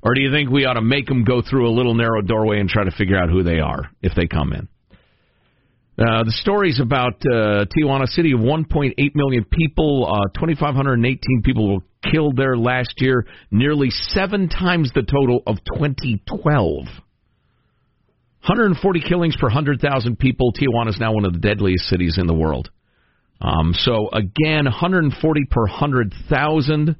Or 0.01 0.13
do 0.13 0.21
you 0.21 0.31
think 0.31 0.49
we 0.49 0.65
ought 0.65 0.73
to 0.73 0.81
make 0.81 1.07
them 1.07 1.23
go 1.23 1.41
through 1.41 1.67
a 1.67 1.73
little 1.73 1.95
narrow 1.95 2.21
doorway 2.21 2.59
and 2.59 2.69
try 2.69 2.83
to 2.83 2.91
figure 2.91 3.17
out 3.17 3.29
who 3.29 3.41
they 3.41 3.59
are 3.59 3.89
if 4.01 4.13
they 4.15 4.27
come 4.27 4.53
in? 4.53 4.67
Uh, 5.97 6.25
the 6.25 6.31
stories 6.41 6.81
about 6.81 7.13
uh, 7.25 7.65
Tijuana 7.71 8.05
City 8.07 8.33
of 8.33 8.41
1.8 8.41 8.93
million 9.15 9.45
people, 9.45 10.05
uh, 10.05 10.39
2,518 10.39 11.41
people 11.41 11.73
were 11.73 12.11
killed 12.11 12.35
there 12.35 12.57
last 12.57 12.95
year, 12.97 13.25
nearly 13.49 13.89
seven 13.89 14.49
times 14.49 14.91
the 14.93 15.03
total 15.03 15.41
of 15.47 15.57
2012. 15.73 16.85
140 18.45 19.01
killings 19.07 19.35
per 19.37 19.47
100,000 19.47 20.19
people. 20.19 20.53
Tijuana 20.53 20.89
is 20.89 20.99
now 20.99 21.13
one 21.13 21.25
of 21.25 21.33
the 21.33 21.39
deadliest 21.39 21.85
cities 21.85 22.17
in 22.19 22.27
the 22.27 22.33
world. 22.33 22.69
Um, 23.41 23.73
so 23.73 24.09
again, 24.11 24.65
140 24.65 25.45
per 25.49 25.61
100,000. 25.61 26.95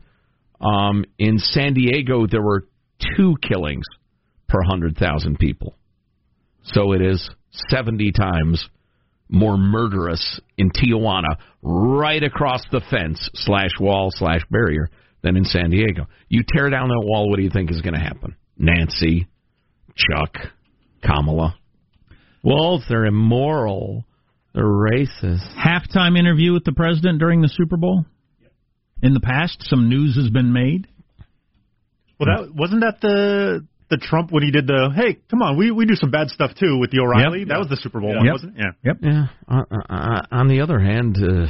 Um, 0.61 1.05
in 1.17 1.37
San 1.37 1.73
Diego, 1.73 2.27
there 2.27 2.41
were 2.41 2.67
two 3.17 3.35
killings 3.41 3.85
per 4.47 4.59
100,000 4.59 5.37
people. 5.37 5.75
So 6.63 6.93
it 6.93 7.01
is 7.01 7.29
70 7.69 8.11
times 8.11 8.67
more 9.29 9.57
murderous 9.57 10.39
in 10.57 10.69
Tijuana, 10.69 11.37
right 11.61 12.23
across 12.23 12.61
the 12.71 12.81
fence 12.91 13.29
slash 13.33 13.71
wall 13.79 14.09
slash 14.11 14.41
barrier, 14.49 14.89
than 15.23 15.35
in 15.35 15.43
San 15.43 15.71
Diego. 15.71 16.05
You 16.29 16.43
tear 16.47 16.69
down 16.69 16.89
that 16.89 17.03
wall, 17.03 17.29
what 17.29 17.37
do 17.37 17.43
you 17.43 17.49
think 17.49 17.71
is 17.71 17.81
going 17.81 17.95
to 17.95 17.99
happen? 17.99 18.35
Nancy, 18.57 19.27
Chuck, 19.95 20.35
Kamala. 21.03 21.55
Well, 22.43 22.75
if 22.75 22.83
they're 22.87 23.05
immoral. 23.05 24.05
They're 24.55 24.63
racist. 24.63 25.53
Halftime 25.57 26.17
interview 26.17 26.53
with 26.53 26.63
the 26.63 26.71
president 26.71 27.19
during 27.19 27.41
the 27.41 27.49
Super 27.49 27.75
Bowl. 27.75 28.05
In 29.03 29.13
the 29.13 29.19
past, 29.19 29.57
some 29.63 29.89
news 29.89 30.15
has 30.15 30.29
been 30.29 30.53
made. 30.53 30.87
Well, 32.17 32.29
that 32.33 32.55
wasn't 32.55 32.79
that 32.81 33.01
the 33.01 33.67
the 33.89 33.97
Trump 33.97 34.31
when 34.31 34.43
he 34.43 34.51
did 34.51 34.65
the 34.65 34.89
hey, 34.95 35.19
come 35.29 35.41
on, 35.41 35.57
we 35.57 35.71
we 35.71 35.85
do 35.85 35.95
some 35.95 36.09
bad 36.09 36.29
stuff 36.29 36.51
too 36.57 36.79
with 36.79 36.89
the 36.91 36.99
O'Reilly. 37.01 37.39
Yep. 37.39 37.47
That 37.49 37.59
was 37.59 37.67
the 37.67 37.75
Super 37.75 37.99
Bowl 37.99 38.11
Yep. 38.11 38.17
one, 38.17 38.31
wasn't 38.31 38.57
it? 38.57 38.61
Yeah. 38.61 38.71
Yep. 38.85 38.97
Yeah. 39.01 39.25
Uh, 39.47 39.63
uh, 39.69 39.93
uh, 39.93 40.21
on 40.31 40.47
the 40.47 40.61
other 40.61 40.79
hand, 40.79 41.17
uh, 41.17 41.47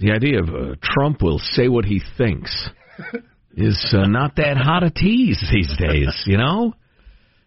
the 0.00 0.10
idea 0.10 0.40
of 0.42 0.48
uh, 0.48 0.74
Trump 0.82 1.22
will 1.22 1.38
say 1.38 1.68
what 1.68 1.84
he 1.84 2.02
thinks 2.18 2.68
is 3.56 3.94
uh, 3.96 4.06
not 4.08 4.34
that 4.36 4.56
hot 4.56 4.82
a 4.82 4.90
tease 4.90 5.40
these 5.52 5.72
days, 5.78 6.24
you 6.26 6.36
know. 6.36 6.74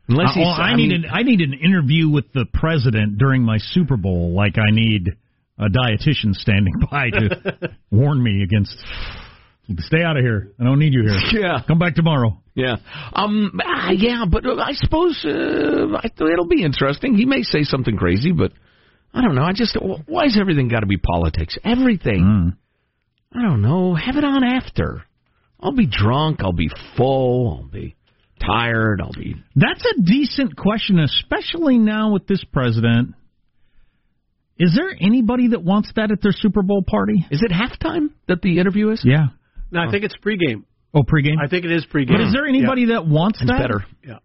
Unless 0.08 0.36
Uh, 0.38 0.40
well, 0.42 0.50
I, 0.50 0.72
I 0.72 0.76
need 0.76 0.90
mean- 0.90 1.06
an 1.06 1.10
I 1.12 1.24
need 1.24 1.42
an 1.42 1.54
interview 1.54 2.10
with 2.10 2.32
the 2.34 2.46
president 2.54 3.18
during 3.18 3.42
my 3.44 3.58
Super 3.58 3.98
Bowl, 3.98 4.34
like 4.34 4.58
I 4.58 4.72
need 4.72 5.10
a 5.58 5.68
dietitian 5.70 6.34
standing 6.34 6.74
by 6.92 7.10
to 7.10 7.70
warn 7.92 8.22
me 8.22 8.44
against. 8.44 8.76
Stay 9.80 10.04
out 10.04 10.16
of 10.16 10.24
here. 10.24 10.52
I 10.60 10.64
don't 10.64 10.78
need 10.78 10.94
you 10.94 11.02
here. 11.08 11.18
Yeah. 11.42 11.62
Come 11.68 11.80
back 11.80 11.96
tomorrow. 11.96 12.40
Yeah. 12.54 12.76
Um. 13.14 13.60
ah, 13.66 13.90
yeah, 13.92 14.26
but 14.30 14.46
uh, 14.46 14.56
I 14.58 14.74
suppose 14.74 15.26
uh, 15.26 15.98
I, 15.98 16.10
it'll 16.32 16.48
be 16.48 16.62
interesting. 16.64 17.16
He 17.16 17.26
may 17.26 17.42
say 17.42 17.64
something 17.64 17.98
crazy, 17.98 18.32
but 18.32 18.52
I 19.14 19.22
don't 19.22 19.34
know. 19.34 19.42
I 19.44 19.54
just 19.54 19.76
why 20.06 20.26
has 20.26 20.38
everything 20.40 20.68
got 20.68 20.82
to 20.82 20.86
be 20.86 20.98
politics? 20.98 21.58
Everything. 21.64 22.54
I 23.34 23.42
don't 23.42 23.62
know. 23.64 23.96
Have 23.96 24.18
it 24.18 24.24
on 24.24 24.44
after. 24.44 25.02
I'll 25.60 25.74
be 25.76 25.88
drunk. 25.88 26.42
I'll 26.42 26.54
be 26.54 26.70
full. 26.96 27.58
I'll 27.64 27.68
be 27.70 27.96
tired. 28.40 29.02
I'll 29.02 29.12
be. 29.14 29.36
That's 29.56 29.84
a 29.86 30.02
decent 30.02 30.56
question, 30.56 31.00
especially 31.00 31.78
now 31.78 32.12
with 32.14 32.28
this 32.28 32.44
president. 32.52 33.14
Is 34.58 34.74
there 34.76 34.96
anybody 35.02 35.50
that 35.50 35.64
wants 35.64 35.92
that 35.98 36.12
at 36.12 36.22
their 36.22 36.32
Super 36.32 36.62
Bowl 36.62 36.84
party? 36.88 37.26
Is 37.30 37.42
it 37.44 37.52
halftime 37.52 38.10
that 38.28 38.42
the 38.42 38.60
interview 38.60 38.92
is? 38.92 39.02
Yeah. 39.04 39.28
No, 39.72 39.82
I 39.82 39.92
think 39.92 40.06
it's 40.06 40.16
pregame. 40.26 40.64
Oh, 40.94 41.02
pregame. 41.04 41.36
I 41.44 41.50
think 41.50 41.66
it 41.66 41.72
is 41.72 41.86
pregame. 41.94 42.14
But 42.14 42.22
is 42.22 42.32
there 42.32 42.46
anybody 42.46 42.86
that 42.88 43.06
wants 43.06 43.42
It's 43.42 43.52
that? 43.52 43.60
better. 43.60 43.86
Yeah. 44.04 44.20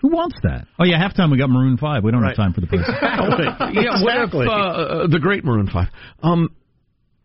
Who 0.00 0.08
wants 0.08 0.36
that? 0.44 0.66
Oh 0.78 0.84
yeah, 0.84 0.96
halftime 0.96 1.30
we 1.30 1.36
got 1.36 1.50
Maroon 1.50 1.76
Five. 1.76 2.04
We 2.04 2.10
don't 2.10 2.22
have 2.24 2.36
time 2.36 2.54
for 2.54 2.62
the 2.62 2.66
president. 2.68 2.96
yeah, 3.02 4.02
what 4.02 4.16
if 4.16 4.34
uh, 4.34 5.06
the 5.08 5.18
great 5.20 5.44
Maroon 5.44 5.68
Five? 5.70 5.88
Um, 6.22 6.48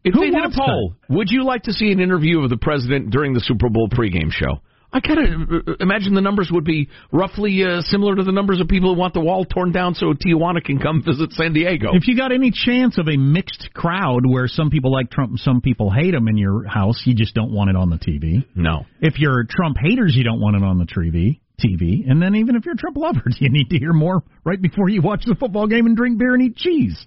if 0.04 0.14
Who 0.14 0.20
they 0.20 0.26
did 0.26 0.36
a 0.36 0.40
wants 0.42 0.58
poll, 0.60 0.94
would 1.08 1.30
you 1.32 1.46
like 1.46 1.64
to 1.64 1.72
see 1.74 1.90
an 1.94 2.02
interview 2.02 2.42
of 2.42 2.50
the 2.50 2.58
president 2.58 3.12
during 3.12 3.34
the 3.34 3.40
Super 3.40 3.70
Bowl 3.70 3.88
pregame 3.88 4.30
show? 4.30 4.60
I 4.94 5.00
kind 5.02 5.20
of 5.20 5.78
imagine 5.80 6.14
the 6.14 6.22
numbers 6.22 6.50
would 6.52 6.64
be 6.64 6.90
roughly 7.12 7.64
uh, 7.64 7.82
similar 7.82 8.16
to 8.16 8.24
the 8.24 8.32
numbers 8.32 8.62
of 8.62 8.68
people 8.68 8.94
who 8.94 9.00
want 9.00 9.14
the 9.14 9.20
wall 9.20 9.44
torn 9.44 9.72
down 9.72 9.94
so 9.96 10.14
Tijuana 10.14 10.64
can 10.64 10.80
come 10.80 11.04
visit 11.06 11.34
San 11.34 11.54
Diego. 11.54 11.90
If 11.94 12.08
you 12.08 12.16
got 12.16 12.32
any 12.32 12.52
chance 12.52 12.98
of 12.98 13.08
a 13.08 13.18
mixed 13.18 13.70
crowd 13.74 14.22
where 14.26 14.48
some 14.48 14.70
people 14.70 14.92
like 14.92 15.12
Trump 15.12 15.32
and 15.32 15.40
some 15.40 15.62
people 15.62 15.92
hate 15.92 16.14
him 16.14 16.28
in 16.28 16.38
your 16.38 16.66
house, 16.66 17.02
you 17.06 17.14
just 17.14 17.36
don't 17.36 17.52
want 17.52 17.70
it 17.70 17.76
on 17.76 17.90
the 17.90 17.98
TV. 17.98 18.46
No. 18.56 18.86
If 19.02 19.20
you're 19.20 19.44
Trump 19.50 19.78
haters, 19.82 20.16
you 20.16 20.24
don't 20.24 20.40
want 20.40 20.56
it 20.56 20.64
on 20.64 20.78
the 20.78 20.86
TV. 20.86 21.40
TV, 21.58 22.10
and 22.10 22.22
then 22.22 22.36
even 22.36 22.58
if 22.58 22.66
you're 22.66 22.76
Trump 22.76 22.98
lovers, 22.98 23.38
you 23.40 23.50
need 23.50 23.70
to 23.70 23.78
hear 23.78 23.94
more 23.94 24.24
right 24.44 24.62
before 24.62 24.90
you 24.90 25.02
watch 25.02 25.24
the 25.26 25.36
football 25.36 25.68
game 25.68 25.86
and 25.86 25.96
drink 25.96 26.20
beer 26.20 26.34
and 26.34 26.44
eat 26.44 26.58
cheese. 26.58 27.06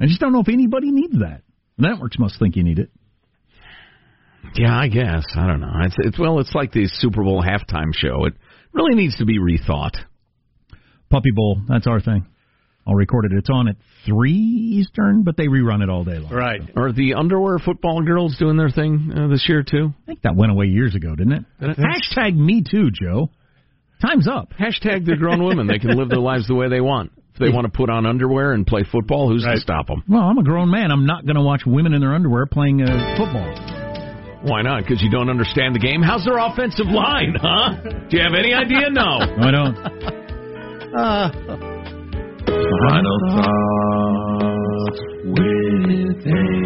I 0.00 0.06
just 0.06 0.20
don't 0.20 0.32
know 0.32 0.40
if 0.40 0.48
anybody 0.48 0.90
needs 0.90 1.18
that. 1.20 1.42
The 1.78 1.88
networks 1.88 2.18
must 2.18 2.38
think 2.40 2.56
you 2.56 2.64
need 2.64 2.80
it. 2.80 2.90
Yeah, 4.54 4.76
I 4.76 4.88
guess. 4.88 5.24
I 5.36 5.46
don't 5.46 5.60
know. 5.60 5.72
It's, 5.82 5.96
it's 5.98 6.18
well, 6.18 6.38
it's 6.38 6.54
like 6.54 6.72
the 6.72 6.86
Super 6.86 7.22
Bowl 7.22 7.42
halftime 7.42 7.94
show. 7.94 8.24
It 8.26 8.34
really 8.72 8.94
needs 8.94 9.16
to 9.18 9.24
be 9.24 9.38
rethought. 9.38 9.96
Puppy 11.10 11.30
Bowl, 11.34 11.60
that's 11.68 11.86
our 11.86 12.00
thing. 12.00 12.26
All 12.86 12.96
recorded. 12.96 13.32
It's 13.32 13.48
on 13.48 13.68
at 13.68 13.76
three 14.04 14.32
Eastern, 14.32 15.22
but 15.22 15.36
they 15.36 15.46
rerun 15.46 15.82
it 15.82 15.88
all 15.88 16.02
day 16.02 16.18
long. 16.18 16.32
Right. 16.32 16.60
Are 16.76 16.92
the 16.92 17.14
underwear 17.14 17.58
football 17.58 18.02
girls 18.02 18.36
doing 18.38 18.56
their 18.56 18.70
thing 18.70 19.12
uh, 19.16 19.28
this 19.28 19.44
year 19.48 19.62
too? 19.62 19.92
I 20.02 20.06
think 20.06 20.22
that 20.22 20.34
went 20.34 20.50
away 20.50 20.66
years 20.66 20.96
ago, 20.96 21.14
didn't 21.14 21.32
it? 21.32 21.44
Did 21.60 21.70
it? 21.70 21.78
Hashtag 21.78 22.34
me 22.36 22.64
too, 22.68 22.90
Joe. 22.90 23.30
Time's 24.04 24.26
up. 24.26 24.52
Hashtag 24.58 25.06
they're 25.06 25.16
grown 25.16 25.44
women. 25.44 25.68
They 25.68 25.78
can 25.78 25.96
live 25.96 26.08
their 26.08 26.18
lives 26.18 26.48
the 26.48 26.56
way 26.56 26.68
they 26.68 26.80
want. 26.80 27.12
If 27.34 27.38
they 27.38 27.50
want 27.50 27.66
to 27.66 27.72
put 27.72 27.88
on 27.88 28.04
underwear 28.04 28.52
and 28.52 28.66
play 28.66 28.82
football, 28.90 29.28
who's 29.28 29.44
to 29.44 29.58
stop 29.58 29.86
them? 29.86 30.02
Well, 30.08 30.22
I'm 30.22 30.38
a 30.38 30.42
grown 30.42 30.70
man. 30.70 30.90
I'm 30.90 31.06
not 31.06 31.24
going 31.24 31.36
to 31.36 31.42
watch 31.42 31.62
women 31.64 31.94
in 31.94 32.00
their 32.00 32.14
underwear 32.14 32.46
playing 32.46 32.82
uh, 32.82 33.16
football. 33.16 33.81
Why 34.42 34.62
not? 34.62 34.82
Because 34.82 35.00
you 35.02 35.10
don't 35.10 35.30
understand 35.30 35.74
the 35.74 35.78
game. 35.78 36.02
How's 36.02 36.24
their 36.24 36.38
offensive 36.38 36.86
line, 36.86 37.34
huh? 37.40 37.74
Do 38.10 38.16
you 38.16 38.22
have 38.22 38.34
any 38.34 38.52
idea? 38.52 38.90
No. 38.90 39.18
No, 39.18 39.46
I 39.46 39.50
don't. 39.50 39.76
Final 42.52 43.18
thoughts 43.36 45.00
with 45.24 46.26
Angie. 46.26 46.62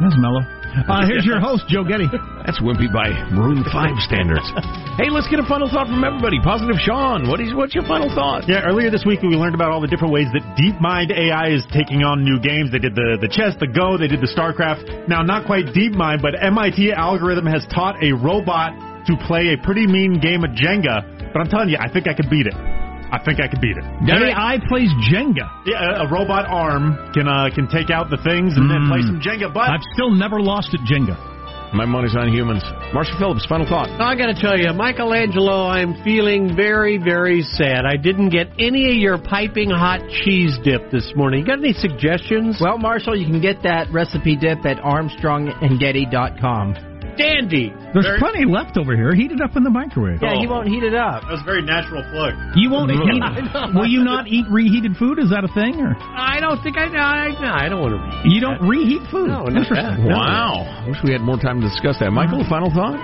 That's 0.00 0.16
mellow. 0.18 0.42
Uh, 0.88 1.06
here's 1.06 1.24
your 1.24 1.40
host, 1.40 1.64
Joe 1.68 1.84
Getty. 1.84 2.08
That's 2.46 2.62
wimpy 2.62 2.86
by 2.86 3.10
Maroon 3.34 3.66
5 3.66 3.74
standards. 4.06 4.46
hey, 5.02 5.10
let's 5.10 5.26
get 5.26 5.42
a 5.42 5.46
final 5.50 5.66
thought 5.66 5.90
from 5.90 6.06
everybody. 6.06 6.38
Positive 6.38 6.78
Sean, 6.78 7.26
what 7.26 7.42
is, 7.42 7.50
what's 7.50 7.74
your 7.74 7.82
final 7.90 8.06
thought? 8.06 8.46
Yeah, 8.46 8.62
earlier 8.62 8.86
this 8.86 9.02
week 9.02 9.18
we 9.26 9.34
learned 9.34 9.58
about 9.58 9.74
all 9.74 9.82
the 9.82 9.90
different 9.90 10.14
ways 10.14 10.30
that 10.30 10.46
DeepMind 10.54 11.10
AI 11.10 11.50
is 11.50 11.66
taking 11.74 12.06
on 12.06 12.22
new 12.22 12.38
games. 12.38 12.70
They 12.70 12.78
did 12.78 12.94
the, 12.94 13.18
the 13.18 13.26
chess, 13.26 13.58
the 13.58 13.66
Go, 13.66 13.98
they 13.98 14.06
did 14.06 14.22
the 14.22 14.30
StarCraft. 14.30 15.10
Now, 15.10 15.26
not 15.26 15.50
quite 15.50 15.74
DeepMind, 15.74 16.22
but 16.22 16.38
MIT 16.38 16.94
algorithm 16.94 17.50
has 17.50 17.66
taught 17.74 17.98
a 17.98 18.14
robot 18.14 18.78
to 19.10 19.18
play 19.26 19.50
a 19.50 19.58
pretty 19.58 19.90
mean 19.90 20.22
game 20.22 20.46
of 20.46 20.54
Jenga. 20.54 21.34
But 21.34 21.42
I'm 21.42 21.50
telling 21.50 21.74
you, 21.74 21.82
I 21.82 21.90
think 21.90 22.06
I 22.06 22.14
could 22.14 22.30
beat 22.30 22.46
it. 22.46 22.54
I 22.54 23.18
think 23.26 23.42
I 23.42 23.50
could 23.50 23.60
beat 23.60 23.74
it. 23.74 23.82
AI 24.22 24.62
plays 24.70 24.90
Jenga. 25.10 25.50
Yeah, 25.66 26.02
a, 26.02 26.06
a 26.06 26.10
robot 26.10 26.46
arm 26.46 26.94
can 27.10 27.26
uh, 27.26 27.50
can 27.54 27.66
take 27.66 27.90
out 27.90 28.10
the 28.10 28.18
things 28.22 28.54
and 28.54 28.70
then 28.70 28.86
play 28.86 29.02
some 29.02 29.18
Jenga. 29.18 29.50
But 29.54 29.70
I've 29.70 29.86
still 29.94 30.10
never 30.10 30.38
lost 30.38 30.74
at 30.74 30.82
Jenga. 30.86 31.35
My 31.74 31.84
money's 31.84 32.14
on 32.16 32.32
humans. 32.32 32.62
Marshall 32.94 33.18
Phillips, 33.18 33.44
final 33.46 33.66
thought. 33.66 33.90
I 34.00 34.14
got 34.14 34.26
to 34.26 34.34
tell 34.40 34.56
you, 34.58 34.72
Michael 34.72 35.12
Angelo, 35.12 35.66
I'm 35.66 36.00
feeling 36.02 36.54
very, 36.56 36.96
very 36.98 37.42
sad. 37.42 37.84
I 37.84 37.96
didn't 37.96 38.30
get 38.30 38.48
any 38.58 38.88
of 38.90 38.96
your 38.96 39.18
piping 39.18 39.70
hot 39.70 40.00
cheese 40.24 40.56
dip 40.64 40.90
this 40.90 41.12
morning. 41.16 41.40
You 41.40 41.46
Got 41.46 41.58
any 41.58 41.74
suggestions? 41.74 42.58
Well, 42.60 42.78
Marshall, 42.78 43.16
you 43.16 43.26
can 43.26 43.40
get 43.40 43.62
that 43.64 43.92
recipe 43.92 44.36
dip 44.36 44.64
at 44.64 44.78
ArmstrongandGetty.com. 44.78 46.95
Dandy. 47.16 47.72
There's 47.92 48.04
Very- 48.06 48.18
plenty 48.18 48.44
left 48.44 48.76
over 48.76 48.94
here. 48.94 49.14
Heat 49.14 49.32
it 49.32 49.40
up 49.40 49.56
in 49.56 49.64
the 49.64 49.70
microwave. 49.70 50.20
Yeah, 50.22 50.34
he 50.38 50.46
won't 50.46 50.68
heat 50.68 50.82
it 50.82 50.94
up. 50.94 51.22
that 51.22 51.30
was 51.32 51.40
a 51.42 51.44
very 51.44 51.62
natural 51.62 52.02
plug. 52.12 52.34
You 52.54 52.70
won't 52.70 52.90
eat. 52.92 53.00
I 53.22 53.40
know. 53.40 53.80
Will 53.80 53.86
you 53.88 54.04
not 54.04 54.26
eat 54.28 54.46
reheated 54.50 54.96
food? 54.96 55.18
Is 55.18 55.30
that 55.30 55.44
a 55.44 55.48
thing, 55.52 55.80
or 55.80 55.96
I 56.00 56.38
don't 56.40 56.60
think 56.62 56.76
I. 56.76 56.86
I, 56.86 57.28
no, 57.40 57.50
I 57.52 57.68
don't 57.68 57.80
want 57.80 57.94
to. 57.96 58.28
you 58.30 58.40
don't 58.40 58.60
reheat 58.62 59.02
food? 59.10 59.28
No, 59.28 59.44
not 59.44 59.64
Interesting. 59.68 60.06
that. 60.06 60.16
Wow. 60.16 60.64
I 60.84 60.88
wish 60.88 60.98
we 61.04 61.12
had 61.12 61.20
more 61.20 61.38
time 61.38 61.60
to 61.60 61.66
discuss 61.68 61.98
that. 62.00 62.10
Michael, 62.12 62.44
final 62.48 62.70
thought? 62.70 62.96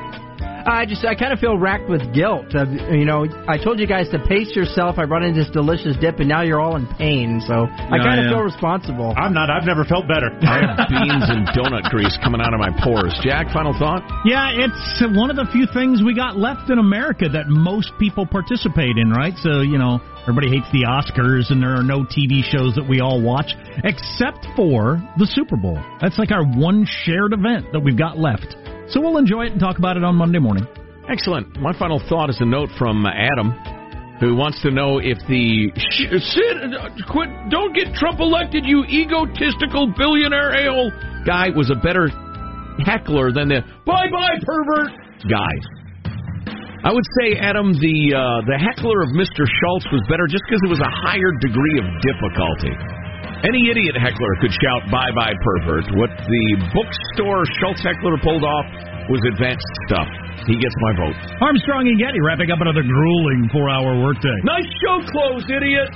I 0.66 0.86
just 0.86 1.04
I 1.04 1.14
kind 1.14 1.32
of 1.32 1.38
feel 1.38 1.56
racked 1.58 1.88
with 1.88 2.12
guilt. 2.14 2.54
Uh, 2.54 2.66
you 2.90 3.04
know, 3.04 3.26
I 3.48 3.58
told 3.58 3.78
you 3.80 3.86
guys 3.86 4.08
to 4.10 4.18
pace 4.18 4.54
yourself. 4.54 4.98
I 4.98 5.06
brought 5.06 5.22
in 5.22 5.34
this 5.34 5.48
delicious 5.50 5.96
dip, 6.00 6.18
and 6.20 6.28
now 6.28 6.42
you're 6.42 6.60
all 6.60 6.76
in 6.76 6.86
pain. 6.98 7.40
So 7.46 7.66
I 7.66 7.96
Yeah, 7.96 8.02
kind 8.02 8.20
of 8.20 8.26
yeah. 8.26 8.30
feel 8.32 8.42
responsible. 8.42 9.14
I'm 9.16 9.34
not. 9.34 9.50
I've 9.50 9.64
never 9.66 9.84
felt 9.84 10.06
better. 10.08 10.30
I 10.42 10.60
have 10.66 10.88
beans 10.88 11.26
and 11.28 11.46
donut 11.48 11.90
grease 11.90 12.16
coming 12.22 12.40
out 12.40 12.54
of 12.54 12.60
my 12.60 12.70
pores. 12.82 13.14
Jack, 13.22 13.52
final 13.52 13.72
thought? 13.78 14.02
Yeah, 14.24 14.50
it's 14.52 15.02
one 15.16 15.30
of 15.30 15.36
the 15.36 15.46
few 15.52 15.66
things 15.72 16.02
we 16.02 16.14
got 16.14 16.36
left 16.36 16.70
in 16.70 16.78
America 16.78 17.28
that 17.28 17.48
most 17.48 17.92
people 17.98 18.26
participate 18.26 18.96
in, 18.96 19.10
right? 19.10 19.34
So, 19.38 19.60
you 19.60 19.78
know, 19.78 20.00
everybody 20.22 20.48
hates 20.50 20.70
the 20.72 20.84
Oscars 20.86 21.50
and 21.50 21.62
there 21.62 21.74
are 21.76 21.82
no 21.82 22.04
TV 22.04 22.42
shows 22.42 22.74
that 22.76 22.86
we 22.88 23.00
all 23.00 23.20
watch 23.20 23.54
except 23.84 24.46
for 24.56 25.02
the 25.18 25.26
Super 25.26 25.56
Bowl. 25.56 25.78
That's 26.00 26.18
like 26.18 26.30
our 26.30 26.44
one 26.44 26.86
shared 27.04 27.32
event 27.32 27.72
that 27.72 27.80
we've 27.80 27.98
got 27.98 28.18
left. 28.18 28.54
So 28.92 29.00
we'll 29.00 29.16
enjoy 29.16 29.46
it 29.46 29.52
and 29.52 29.60
talk 29.60 29.78
about 29.78 29.96
it 29.96 30.04
on 30.04 30.16
Monday 30.16 30.38
morning. 30.38 30.66
Excellent. 31.08 31.58
My 31.60 31.72
final 31.78 32.00
thought 32.08 32.30
is 32.30 32.36
a 32.40 32.44
note 32.44 32.68
from 32.78 33.04
Adam, 33.06 33.52
who 34.20 34.36
wants 34.36 34.60
to 34.62 34.70
know 34.70 34.98
if 34.98 35.18
the 35.28 35.72
sh- 35.74 36.12
Sid, 36.12 36.74
uh, 36.76 36.88
quit, 37.10 37.28
don't 37.50 37.74
get 37.74 37.94
Trump 37.94 38.20
elected, 38.20 38.64
you 38.64 38.84
egotistical 38.84 39.92
billionaire 39.96 40.52
a-hole 40.52 40.92
guy 41.26 41.48
was 41.56 41.70
a 41.70 41.74
better 41.80 42.08
heckler 42.84 43.32
than 43.32 43.48
the 43.48 43.60
bye 43.84 44.08
bye 44.12 44.36
pervert 44.44 44.92
guy. 45.28 45.54
I 46.84 46.92
would 46.92 47.04
say, 47.22 47.38
Adam, 47.38 47.72
the 47.78 48.10
uh, 48.10 48.42
the 48.44 48.58
heckler 48.58 49.02
of 49.02 49.10
Mr. 49.14 49.46
Schultz 49.46 49.86
was 49.94 50.02
better 50.10 50.26
just 50.26 50.42
because 50.50 50.60
it 50.66 50.70
was 50.70 50.82
a 50.82 50.92
higher 51.06 51.30
degree 51.40 51.78
of 51.78 51.86
difficulty. 52.02 52.74
Any 53.42 53.72
idiot 53.72 53.96
heckler 53.96 54.32
could 54.44 54.52
shout 54.52 54.86
"bye 54.92 55.10
bye 55.16 55.34
pervert." 55.40 55.88
What 55.96 56.12
the 56.14 56.44
bookstore 56.76 57.42
Schultz 57.58 57.82
heckler 57.82 58.20
pulled 58.20 58.44
off 58.44 58.66
was 59.10 59.20
advanced 59.34 59.66
stuff. 59.88 60.06
He 60.46 60.54
gets 60.58 60.74
my 60.82 60.92
vote. 61.06 61.16
Armstrong 61.40 61.86
and 61.86 61.98
Getty 61.98 62.20
wrapping 62.22 62.50
up 62.50 62.60
another 62.62 62.82
grueling 62.82 63.48
four-hour 63.50 64.02
workday. 64.02 64.38
Nice 64.42 64.66
show 64.82 64.98
close, 65.10 65.46
idiot. 65.46 65.90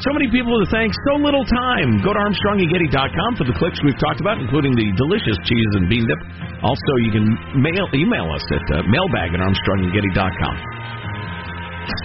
So 0.00 0.16
many 0.16 0.32
people 0.32 0.56
to 0.56 0.68
thank, 0.72 0.92
so 1.08 1.20
little 1.20 1.44
time. 1.44 2.00
Go 2.00 2.16
to 2.16 2.20
ArmstrongandGetty.com 2.24 3.36
for 3.36 3.44
the 3.44 3.52
clicks 3.60 3.76
we've 3.84 4.00
talked 4.00 4.20
about, 4.24 4.40
including 4.40 4.72
the 4.72 4.88
delicious 4.96 5.36
cheese 5.44 5.70
and 5.76 5.92
bean 5.92 6.08
dip. 6.08 6.20
Also, 6.64 6.92
you 7.04 7.12
can 7.12 7.28
mail 7.60 7.84
email 7.92 8.32
us 8.32 8.44
at 8.48 8.64
uh, 8.72 8.80
mailbag 8.88 9.36
at 9.36 9.40
ArmstrongandGetty.com. 9.44 10.54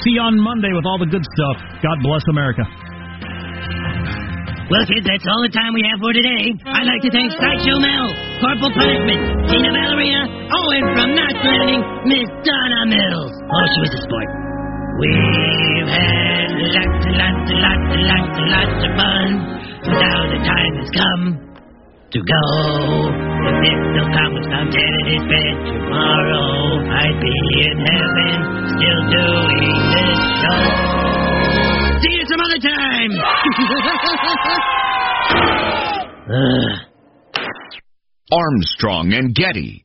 See 0.04 0.20
you 0.20 0.24
on 0.28 0.36
Monday 0.40 0.76
with 0.76 0.84
all 0.84 1.00
the 1.00 1.08
good 1.08 1.24
stuff. 1.24 1.58
God 1.80 1.98
bless 2.04 2.24
America. 2.28 2.68
Well, 4.66 4.82
kids, 4.90 5.06
that's 5.06 5.22
all 5.30 5.42
the 5.46 5.54
time 5.54 5.78
we 5.78 5.86
have 5.86 6.02
for 6.02 6.10
today. 6.10 6.50
I'd 6.66 6.90
like 6.90 7.02
to 7.06 7.12
thank 7.14 7.30
Sideshow 7.38 7.78
Mel, 7.78 8.08
Corporal 8.42 8.74
Punishment, 8.74 9.46
Tina 9.46 9.70
Ballerina, 9.70 10.22
oh, 10.58 10.68
and 10.74 10.86
from 10.98 11.10
Knots 11.14 11.42
Landing, 11.46 11.82
Miss 12.10 12.26
Donna 12.42 12.82
Mills. 12.90 13.34
Oh, 13.46 13.66
she 13.70 13.80
was 13.86 13.94
a 13.94 14.02
sport. 14.02 14.30
We've 14.98 15.86
had 15.86 16.50
lots 16.82 16.98
and 17.06 17.14
lots 17.14 17.46
and 17.46 17.62
lots 17.62 17.90
and 17.94 18.04
lots 18.10 18.34
and 18.42 18.50
lots 18.58 18.80
of 18.90 18.92
fun. 18.98 19.28
Now 19.86 20.20
the 20.34 20.40
time 20.42 20.74
has 20.82 20.90
come 20.98 21.24
to 22.10 22.20
go. 22.26 22.46
If 23.46 23.58
it 23.70 23.78
still 23.86 24.10
comes 24.18 24.42
from 24.50 24.66
Tennis 24.74 25.24
bed 25.30 25.56
tomorrow, 25.62 26.50
I'd 26.90 27.18
be 27.22 27.38
in 27.70 27.78
heaven 27.86 28.34
still 28.74 29.02
doing 29.14 29.78
this 29.94 30.20
show. 30.42 31.15
See 32.06 32.12
you 32.12 32.26
some 32.28 32.40
other 32.40 32.60
time. 32.60 33.12
Armstrong 38.32 39.12
and 39.14 39.34
Getty. 39.34 39.85